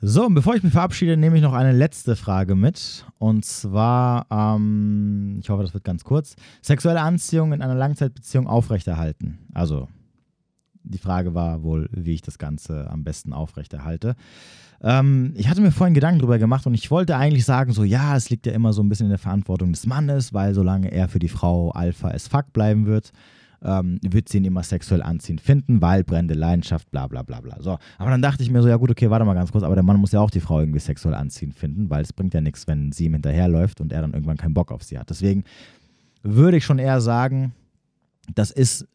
So, 0.00 0.26
und 0.26 0.34
bevor 0.34 0.54
ich 0.54 0.62
mich 0.62 0.72
verabschiede, 0.72 1.16
nehme 1.16 1.36
ich 1.36 1.42
noch 1.42 1.54
eine 1.54 1.72
letzte 1.72 2.14
Frage 2.14 2.54
mit. 2.54 3.04
Und 3.18 3.44
zwar, 3.44 4.26
ähm, 4.30 5.38
ich 5.40 5.50
hoffe, 5.50 5.64
das 5.64 5.74
wird 5.74 5.82
ganz 5.82 6.04
kurz. 6.04 6.36
Sexuelle 6.62 7.00
Anziehung 7.00 7.52
in 7.52 7.62
einer 7.62 7.74
Langzeitbeziehung 7.74 8.46
aufrechterhalten. 8.46 9.38
Also, 9.54 9.88
die 10.84 10.98
Frage 10.98 11.34
war 11.34 11.64
wohl, 11.64 11.88
wie 11.90 12.12
ich 12.14 12.22
das 12.22 12.38
Ganze 12.38 12.88
am 12.88 13.02
besten 13.02 13.32
aufrechterhalte. 13.32 14.14
Ähm, 14.80 15.32
ich 15.34 15.48
hatte 15.48 15.60
mir 15.60 15.72
vorhin 15.72 15.94
Gedanken 15.94 16.20
darüber 16.20 16.38
gemacht 16.38 16.64
und 16.68 16.74
ich 16.74 16.92
wollte 16.92 17.16
eigentlich 17.16 17.44
sagen, 17.44 17.72
so, 17.72 17.82
ja, 17.82 18.16
es 18.16 18.30
liegt 18.30 18.46
ja 18.46 18.52
immer 18.52 18.72
so 18.72 18.84
ein 18.84 18.88
bisschen 18.88 19.06
in 19.06 19.10
der 19.10 19.18
Verantwortung 19.18 19.72
des 19.72 19.84
Mannes, 19.84 20.32
weil 20.32 20.54
solange 20.54 20.92
er 20.92 21.08
für 21.08 21.18
die 21.18 21.28
Frau 21.28 21.70
Alpha 21.72 22.10
as 22.10 22.28
fuck 22.28 22.52
bleiben 22.52 22.86
wird, 22.86 23.10
ähm, 23.62 23.98
wird 24.02 24.28
sie 24.28 24.38
ihn 24.38 24.44
immer 24.44 24.62
sexuell 24.62 25.02
anziehend 25.02 25.40
finden, 25.40 25.80
weil 25.80 26.04
brennende 26.04 26.34
Leidenschaft, 26.34 26.90
bla 26.90 27.06
bla 27.06 27.22
bla 27.22 27.40
bla. 27.40 27.56
So, 27.60 27.78
aber 27.98 28.10
dann 28.10 28.22
dachte 28.22 28.42
ich 28.42 28.50
mir 28.50 28.62
so, 28.62 28.68
ja 28.68 28.76
gut, 28.76 28.90
okay, 28.90 29.10
warte 29.10 29.24
mal 29.24 29.34
ganz 29.34 29.52
kurz, 29.52 29.64
aber 29.64 29.74
der 29.74 29.84
Mann 29.84 29.98
muss 29.98 30.12
ja 30.12 30.20
auch 30.20 30.30
die 30.30 30.40
Frau 30.40 30.60
irgendwie 30.60 30.78
sexuell 30.78 31.14
anziehend 31.14 31.54
finden, 31.54 31.90
weil 31.90 32.02
es 32.02 32.12
bringt 32.12 32.34
ja 32.34 32.40
nichts, 32.40 32.66
wenn 32.66 32.92
sie 32.92 33.06
ihm 33.06 33.14
hinterherläuft 33.14 33.80
und 33.80 33.92
er 33.92 34.02
dann 34.02 34.12
irgendwann 34.12 34.36
keinen 34.36 34.54
Bock 34.54 34.70
auf 34.70 34.82
sie 34.84 34.98
hat. 34.98 35.10
Deswegen 35.10 35.44
würde 36.22 36.56
ich 36.58 36.64
schon 36.64 36.78
eher 36.78 37.00
sagen, 37.00 37.52
das 38.34 38.50
ist 38.50 38.86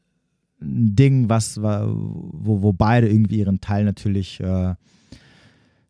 ein 0.62 0.96
Ding, 0.96 1.30
was, 1.30 1.62
wo, 1.62 2.62
wo 2.62 2.74
beide 2.74 3.10
irgendwie 3.10 3.40
ihren 3.40 3.60
Teil 3.60 3.84
natürlich 3.84 4.40
äh, 4.40 4.76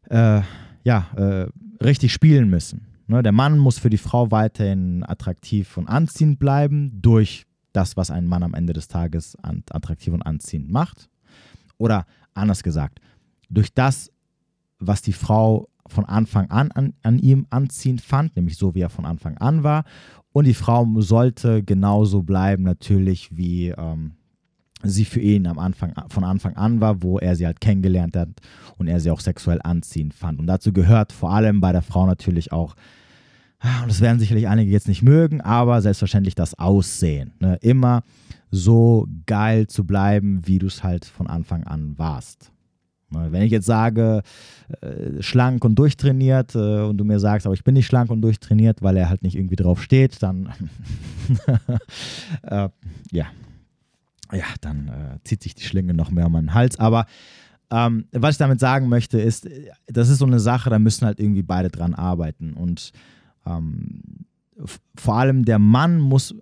äh, 0.09 0.41
ja, 0.83 1.07
äh, 1.15 1.47
richtig 1.83 2.11
spielen 2.13 2.49
müssen. 2.49 2.81
Ne? 3.07 3.21
Der 3.21 3.31
Mann 3.31 3.57
muss 3.59 3.79
für 3.79 3.89
die 3.89 3.97
Frau 3.97 4.31
weiterhin 4.31 5.03
attraktiv 5.03 5.77
und 5.77 5.87
anziehend 5.87 6.39
bleiben 6.39 6.99
durch 7.01 7.45
das, 7.73 7.97
was 7.97 8.11
einen 8.11 8.27
Mann 8.27 8.43
am 8.43 8.53
Ende 8.53 8.73
des 8.73 8.87
Tages 8.87 9.37
attraktiv 9.41 10.13
und 10.13 10.21
anziehend 10.21 10.71
macht. 10.71 11.09
Oder 11.77 12.05
anders 12.33 12.63
gesagt, 12.63 12.99
durch 13.49 13.73
das, 13.73 14.11
was 14.79 15.01
die 15.01 15.13
Frau 15.13 15.67
von 15.87 16.05
Anfang 16.05 16.49
an, 16.49 16.71
an 16.71 16.93
an 17.03 17.19
ihm 17.19 17.45
anziehend 17.49 18.01
fand, 18.01 18.35
nämlich 18.35 18.57
so 18.57 18.73
wie 18.73 18.81
er 18.81 18.89
von 18.89 19.05
Anfang 19.05 19.37
an 19.37 19.63
war. 19.63 19.83
Und 20.31 20.45
die 20.45 20.53
Frau 20.53 20.87
sollte 20.97 21.63
genauso 21.63 22.23
bleiben, 22.23 22.63
natürlich, 22.63 23.35
wie 23.35 23.69
ähm, 23.69 24.13
sie 24.81 25.05
für 25.05 25.19
ihn 25.19 25.47
am 25.47 25.59
Anfang, 25.59 25.93
von 26.09 26.23
Anfang 26.23 26.55
an 26.55 26.81
war, 26.81 27.03
wo 27.03 27.19
er 27.19 27.35
sie 27.35 27.45
halt 27.45 27.61
kennengelernt 27.61 28.15
hat 28.15 28.29
und 28.77 28.87
er 28.87 28.99
sie 28.99 29.11
auch 29.11 29.19
sexuell 29.19 29.59
anziehend 29.63 30.13
fand. 30.13 30.39
Und 30.39 30.47
dazu 30.47 30.73
gehört 30.73 31.11
vor 31.11 31.31
allem 31.31 31.61
bei 31.61 31.71
der 31.71 31.81
Frau 31.81 32.05
natürlich 32.05 32.51
auch 32.51 32.75
und 33.81 33.89
das 33.89 34.01
werden 34.01 34.19
sicherlich 34.19 34.47
einige 34.47 34.71
jetzt 34.71 34.87
nicht 34.87 35.03
mögen, 35.03 35.41
aber 35.41 35.81
selbstverständlich 35.81 36.35
das 36.35 36.57
Aussehen. 36.59 37.33
Ne? 37.39 37.57
Immer 37.61 38.03
so 38.51 39.07
geil 39.25 39.67
zu 39.67 39.85
bleiben, 39.85 40.41
wie 40.45 40.59
du 40.59 40.67
es 40.67 40.83
halt 40.83 41.05
von 41.05 41.27
Anfang 41.27 41.63
an 41.63 41.97
warst. 41.97 42.51
Ne? 43.09 43.31
Wenn 43.31 43.43
ich 43.43 43.51
jetzt 43.51 43.65
sage, 43.65 44.21
äh, 44.81 45.21
schlank 45.21 45.63
und 45.63 45.75
durchtrainiert 45.75 46.55
äh, 46.55 46.81
und 46.81 46.97
du 46.97 47.05
mir 47.05 47.19
sagst, 47.19 47.47
aber 47.47 47.53
ich 47.53 47.63
bin 47.63 47.75
nicht 47.75 47.87
schlank 47.87 48.09
und 48.11 48.21
durchtrainiert, 48.21 48.81
weil 48.81 48.97
er 48.97 49.09
halt 49.09 49.23
nicht 49.23 49.35
irgendwie 49.35 49.55
drauf 49.55 49.81
steht, 49.81 50.21
dann 50.21 50.49
äh, 52.43 52.69
ja, 53.11 53.25
ja, 54.31 54.45
dann 54.61 54.87
äh, 54.87 55.23
zieht 55.23 55.43
sich 55.43 55.55
die 55.55 55.63
Schlinge 55.63 55.93
noch 55.93 56.11
mehr 56.11 56.25
um 56.25 56.33
meinen 56.33 56.53
Hals. 56.53 56.79
Aber 56.79 57.05
ähm, 57.71 58.05
was 58.11 58.35
ich 58.35 58.39
damit 58.39 58.59
sagen 58.59 58.89
möchte, 58.89 59.19
ist, 59.19 59.47
das 59.87 60.09
ist 60.09 60.17
so 60.17 60.25
eine 60.25 60.39
Sache, 60.39 60.69
da 60.69 60.79
müssen 60.79 61.05
halt 61.05 61.19
irgendwie 61.19 61.43
beide 61.43 61.69
dran 61.69 61.93
arbeiten 61.93 62.53
und 62.53 62.91
ähm, 63.45 64.25
vor 64.95 65.15
allem 65.15 65.45
der 65.45 65.59
Mann 65.59 65.99
muss 65.99 66.31
äh, 66.31 66.35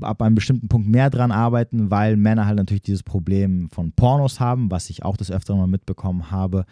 ab 0.00 0.22
einem 0.22 0.34
bestimmten 0.34 0.68
Punkt 0.68 0.88
mehr 0.88 1.10
dran 1.10 1.32
arbeiten, 1.32 1.90
weil 1.90 2.16
Männer 2.16 2.46
halt 2.46 2.56
natürlich 2.56 2.82
dieses 2.82 3.02
Problem 3.02 3.68
von 3.70 3.92
Pornos 3.92 4.40
haben, 4.40 4.70
was 4.70 4.90
ich 4.90 5.04
auch 5.04 5.16
das 5.16 5.30
öfter 5.30 5.54
mal 5.56 5.66
mitbekommen 5.66 6.30
habe. 6.30 6.66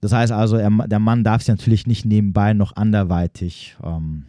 Das 0.00 0.12
heißt 0.12 0.32
also, 0.32 0.56
er, 0.56 0.70
der 0.86 0.98
Mann 0.98 1.24
darf 1.24 1.40
sich 1.42 1.48
natürlich 1.48 1.86
nicht 1.86 2.04
nebenbei 2.04 2.52
noch 2.52 2.76
anderweitig, 2.76 3.76
ähm, 3.82 4.24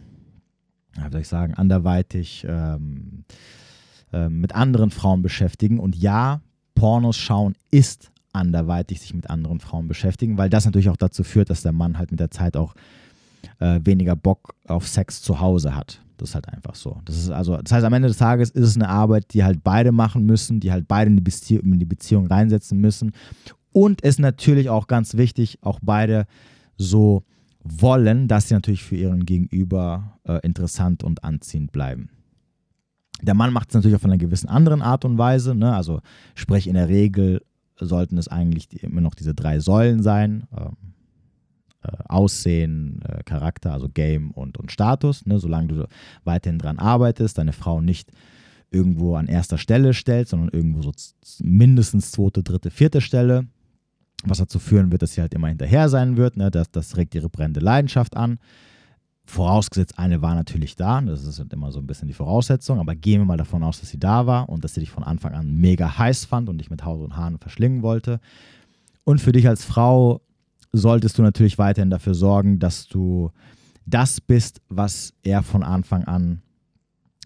wie 0.94 1.12
soll 1.12 1.20
ich 1.20 1.28
sagen, 1.28 1.54
anderweitig 1.54 2.46
ähm, 2.48 3.24
äh, 4.12 4.30
mit 4.30 4.54
anderen 4.54 4.90
Frauen 4.90 5.20
beschäftigen. 5.20 5.78
Und 5.78 5.94
ja, 5.94 6.40
Pornos 6.74 7.18
schauen 7.18 7.54
ist 7.70 8.10
anderweitig 8.32 9.00
sich 9.00 9.14
mit 9.14 9.28
anderen 9.30 9.60
Frauen 9.60 9.88
beschäftigen, 9.88 10.38
weil 10.38 10.50
das 10.50 10.64
natürlich 10.64 10.88
auch 10.90 10.96
dazu 10.96 11.24
führt, 11.24 11.50
dass 11.50 11.62
der 11.62 11.72
Mann 11.72 11.98
halt 11.98 12.10
mit 12.10 12.20
der 12.20 12.30
Zeit 12.30 12.56
auch 12.56 12.74
äh, 13.58 13.80
weniger 13.84 14.16
Bock 14.16 14.54
auf 14.66 14.86
Sex 14.86 15.22
zu 15.22 15.40
Hause 15.40 15.74
hat. 15.74 16.02
Das 16.16 16.30
ist 16.30 16.34
halt 16.34 16.48
einfach 16.48 16.74
so. 16.74 17.00
Das 17.04 17.16
ist 17.16 17.30
also, 17.30 17.56
das 17.58 17.72
heißt, 17.72 17.84
am 17.84 17.92
Ende 17.92 18.08
des 18.08 18.16
Tages 18.16 18.50
ist 18.50 18.66
es 18.66 18.76
eine 18.76 18.88
Arbeit, 18.88 19.34
die 19.34 19.44
halt 19.44 19.62
beide 19.62 19.92
machen 19.92 20.24
müssen, 20.24 20.60
die 20.60 20.72
halt 20.72 20.88
beide 20.88 21.10
in 21.10 21.16
die, 21.16 21.22
Bezie 21.22 21.56
in 21.56 21.78
die 21.78 21.84
Beziehung 21.84 22.26
reinsetzen 22.26 22.80
müssen. 22.80 23.12
Und 23.72 24.02
es 24.02 24.10
ist 24.10 24.20
natürlich 24.20 24.70
auch 24.70 24.86
ganz 24.86 25.16
wichtig, 25.16 25.58
auch 25.60 25.78
beide 25.82 26.26
so 26.78 27.24
wollen, 27.62 28.28
dass 28.28 28.48
sie 28.48 28.54
natürlich 28.54 28.82
für 28.82 28.96
ihren 28.96 29.26
Gegenüber 29.26 30.18
äh, 30.24 30.40
interessant 30.42 31.04
und 31.04 31.24
anziehend 31.24 31.72
bleiben. 31.72 32.10
Der 33.22 33.34
Mann 33.34 33.52
macht 33.52 33.68
es 33.68 33.74
natürlich 33.74 33.96
auf 33.96 34.04
einer 34.04 34.18
gewissen 34.18 34.48
anderen 34.48 34.82
Art 34.82 35.04
und 35.04 35.18
Weise. 35.18 35.54
Ne? 35.54 35.74
Also 35.74 36.00
sprich, 36.34 36.66
in 36.66 36.74
der 36.74 36.88
Regel 36.88 37.42
sollten 37.78 38.18
es 38.18 38.28
eigentlich 38.28 38.82
immer 38.82 39.00
noch 39.00 39.14
diese 39.14 39.34
drei 39.34 39.58
Säulen 39.58 40.02
sein. 40.02 40.46
Äh, 41.86 41.96
Aussehen, 42.08 43.00
äh, 43.02 43.22
Charakter, 43.24 43.72
also 43.72 43.88
Game 43.88 44.30
und, 44.30 44.58
und 44.58 44.72
Status. 44.72 45.26
Ne? 45.26 45.38
Solange 45.38 45.68
du 45.68 45.88
weiterhin 46.24 46.58
dran 46.58 46.78
arbeitest, 46.78 47.38
deine 47.38 47.52
Frau 47.52 47.80
nicht 47.80 48.10
irgendwo 48.70 49.16
an 49.16 49.26
erster 49.26 49.58
Stelle 49.58 49.94
stellst, 49.94 50.30
sondern 50.30 50.48
irgendwo 50.50 50.82
so 50.82 50.92
mindestens 51.40 52.10
zweite, 52.10 52.42
dritte, 52.42 52.70
vierte 52.70 53.00
Stelle, 53.00 53.46
was 54.24 54.38
dazu 54.38 54.58
führen 54.58 54.90
wird, 54.90 55.02
dass 55.02 55.14
sie 55.14 55.20
halt 55.20 55.34
immer 55.34 55.48
hinterher 55.48 55.88
sein 55.88 56.16
wird. 56.16 56.36
Ne? 56.36 56.50
Das, 56.50 56.70
das 56.70 56.96
regt 56.96 57.14
ihre 57.14 57.28
brennende 57.28 57.60
Leidenschaft 57.60 58.16
an. 58.16 58.38
Vorausgesetzt, 59.28 59.98
eine 59.98 60.22
war 60.22 60.36
natürlich 60.36 60.76
da, 60.76 61.00
das 61.00 61.24
ist 61.24 61.40
halt 61.40 61.52
immer 61.52 61.72
so 61.72 61.80
ein 61.80 61.86
bisschen 61.86 62.06
die 62.06 62.14
Voraussetzung, 62.14 62.78
aber 62.78 62.94
gehen 62.94 63.20
wir 63.20 63.24
mal 63.24 63.36
davon 63.36 63.64
aus, 63.64 63.80
dass 63.80 63.90
sie 63.90 63.98
da 63.98 64.24
war 64.28 64.48
und 64.48 64.62
dass 64.62 64.74
sie 64.74 64.80
dich 64.80 64.90
von 64.90 65.02
Anfang 65.02 65.34
an 65.34 65.52
mega 65.52 65.98
heiß 65.98 66.26
fand 66.26 66.48
und 66.48 66.58
dich 66.58 66.70
mit 66.70 66.84
Haus 66.84 67.00
und 67.00 67.16
Haaren 67.16 67.38
verschlingen 67.38 67.82
wollte. 67.82 68.20
Und 69.02 69.20
für 69.20 69.32
dich 69.32 69.48
als 69.48 69.64
Frau 69.64 70.20
solltest 70.72 71.18
du 71.18 71.22
natürlich 71.22 71.58
weiterhin 71.58 71.90
dafür 71.90 72.14
sorgen, 72.14 72.58
dass 72.58 72.86
du 72.86 73.30
das 73.86 74.20
bist, 74.20 74.60
was 74.68 75.14
er 75.22 75.42
von 75.42 75.62
Anfang 75.62 76.04
an 76.04 76.42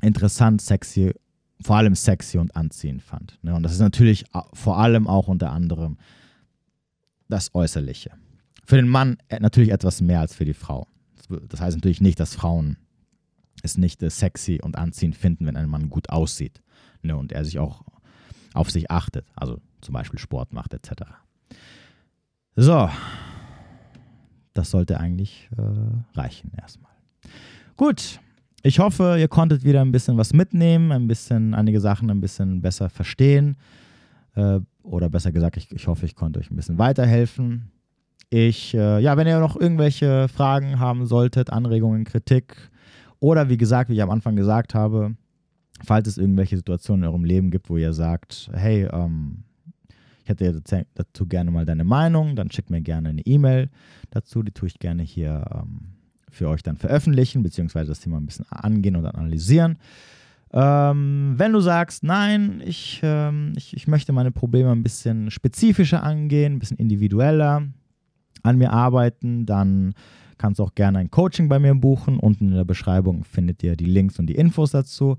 interessant, 0.02 0.60
sexy, 0.60 1.12
vor 1.60 1.76
allem 1.76 1.94
sexy 1.94 2.38
und 2.38 2.54
anziehend 2.56 3.02
fand. 3.02 3.38
Ne? 3.42 3.54
Und 3.54 3.62
das 3.62 3.72
ist 3.72 3.80
natürlich 3.80 4.24
vor 4.52 4.78
allem 4.78 5.06
auch 5.06 5.28
unter 5.28 5.52
anderem 5.52 5.98
das 7.28 7.54
Äußerliche. 7.54 8.10
Für 8.64 8.76
den 8.76 8.88
Mann 8.88 9.18
äh, 9.28 9.40
natürlich 9.40 9.70
etwas 9.70 10.00
mehr 10.00 10.20
als 10.20 10.34
für 10.34 10.44
die 10.44 10.54
Frau. 10.54 10.86
Das 11.48 11.60
heißt 11.60 11.76
natürlich 11.76 12.00
nicht, 12.00 12.18
dass 12.18 12.34
Frauen 12.34 12.76
es 13.62 13.76
nicht 13.78 14.02
äh, 14.02 14.10
sexy 14.10 14.60
und 14.62 14.76
anziehend 14.76 15.16
finden, 15.16 15.46
wenn 15.46 15.56
ein 15.56 15.68
Mann 15.68 15.90
gut 15.90 16.10
aussieht 16.10 16.60
ne? 17.02 17.16
und 17.16 17.32
er 17.32 17.44
sich 17.44 17.58
auch 17.58 17.82
auf 18.54 18.70
sich 18.70 18.90
achtet, 18.90 19.26
also 19.36 19.60
zum 19.80 19.94
Beispiel 19.94 20.18
Sport 20.18 20.52
macht 20.52 20.74
etc. 20.74 21.02
So, 22.56 22.90
das 24.60 24.70
sollte 24.70 25.00
eigentlich 25.00 25.48
äh, 25.56 26.18
reichen 26.18 26.52
erstmal. 26.60 26.92
Gut, 27.78 28.20
ich 28.62 28.78
hoffe, 28.78 29.16
ihr 29.18 29.28
konntet 29.28 29.64
wieder 29.64 29.80
ein 29.80 29.90
bisschen 29.90 30.18
was 30.18 30.34
mitnehmen, 30.34 30.92
ein 30.92 31.08
bisschen 31.08 31.54
einige 31.54 31.80
Sachen 31.80 32.10
ein 32.10 32.20
bisschen 32.20 32.60
besser 32.60 32.90
verstehen. 32.90 33.56
Äh, 34.34 34.60
oder 34.82 35.08
besser 35.08 35.32
gesagt, 35.32 35.56
ich, 35.56 35.72
ich, 35.72 35.86
hoffe, 35.86 36.04
ich 36.04 36.14
konnte 36.14 36.40
euch 36.40 36.50
ein 36.50 36.56
bisschen 36.56 36.78
weiterhelfen. 36.78 37.70
Ich, 38.28 38.74
äh, 38.74 39.00
ja, 39.00 39.16
wenn 39.16 39.26
ihr 39.26 39.40
noch 39.40 39.56
irgendwelche 39.56 40.28
Fragen 40.28 40.78
haben 40.78 41.06
solltet, 41.06 41.50
Anregungen, 41.50 42.04
Kritik 42.04 42.54
oder 43.18 43.48
wie 43.48 43.56
gesagt, 43.56 43.88
wie 43.88 43.94
ich 43.94 44.02
am 44.02 44.10
Anfang 44.10 44.36
gesagt 44.36 44.74
habe, 44.74 45.16
falls 45.82 46.06
es 46.06 46.18
irgendwelche 46.18 46.58
Situationen 46.58 47.04
in 47.04 47.08
eurem 47.08 47.24
Leben 47.24 47.50
gibt, 47.50 47.70
wo 47.70 47.78
ihr 47.78 47.94
sagt, 47.94 48.50
hey, 48.52 48.86
ähm, 48.92 49.44
hätte 50.30 50.62
dazu 50.94 51.26
gerne 51.26 51.50
mal 51.50 51.66
deine 51.66 51.84
Meinung, 51.84 52.36
dann 52.36 52.50
schickt 52.50 52.70
mir 52.70 52.80
gerne 52.80 53.10
eine 53.10 53.26
E-Mail 53.26 53.68
dazu, 54.10 54.42
die 54.42 54.52
tue 54.52 54.68
ich 54.68 54.78
gerne 54.78 55.02
hier 55.02 55.44
ähm, 55.54 55.80
für 56.30 56.48
euch 56.48 56.62
dann 56.62 56.76
veröffentlichen, 56.76 57.42
beziehungsweise 57.42 57.88
das 57.88 58.00
Thema 58.00 58.16
ein 58.16 58.26
bisschen 58.26 58.46
angehen 58.50 58.96
und 58.96 59.06
analysieren. 59.06 59.78
Ähm, 60.52 61.34
wenn 61.36 61.52
du 61.52 61.60
sagst, 61.60 62.02
nein, 62.02 62.62
ich, 62.64 63.00
ähm, 63.02 63.52
ich, 63.56 63.74
ich 63.76 63.86
möchte 63.86 64.12
meine 64.12 64.32
Probleme 64.32 64.72
ein 64.72 64.82
bisschen 64.82 65.30
spezifischer 65.30 66.02
angehen, 66.02 66.54
ein 66.54 66.58
bisschen 66.58 66.78
individueller 66.78 67.68
an 68.42 68.58
mir 68.58 68.72
arbeiten, 68.72 69.46
dann 69.46 69.94
kannst 70.38 70.58
du 70.58 70.64
auch 70.64 70.74
gerne 70.74 70.98
ein 70.98 71.10
Coaching 71.10 71.48
bei 71.48 71.58
mir 71.58 71.74
buchen. 71.74 72.18
Unten 72.18 72.48
in 72.48 72.54
der 72.54 72.64
Beschreibung 72.64 73.24
findet 73.24 73.62
ihr 73.62 73.76
die 73.76 73.84
Links 73.84 74.18
und 74.18 74.26
die 74.26 74.34
Infos 74.34 74.72
dazu. 74.72 75.18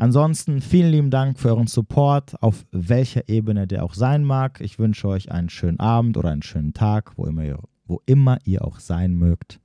Ansonsten 0.00 0.62
vielen 0.62 0.92
lieben 0.92 1.10
Dank 1.10 1.38
für 1.38 1.50
euren 1.50 1.66
Support, 1.66 2.42
auf 2.42 2.64
welcher 2.70 3.28
Ebene 3.28 3.66
der 3.66 3.84
auch 3.84 3.92
sein 3.92 4.24
mag. 4.24 4.62
Ich 4.62 4.78
wünsche 4.78 5.06
euch 5.08 5.30
einen 5.30 5.50
schönen 5.50 5.78
Abend 5.78 6.16
oder 6.16 6.30
einen 6.30 6.40
schönen 6.40 6.72
Tag, 6.72 7.18
wo 7.18 7.26
immer 7.26 7.44
ihr, 7.44 7.58
wo 7.84 8.00
immer 8.06 8.38
ihr 8.44 8.64
auch 8.64 8.80
sein 8.80 9.12
mögt. 9.12 9.60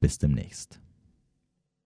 Bis 0.00 0.16
demnächst. 0.16 0.80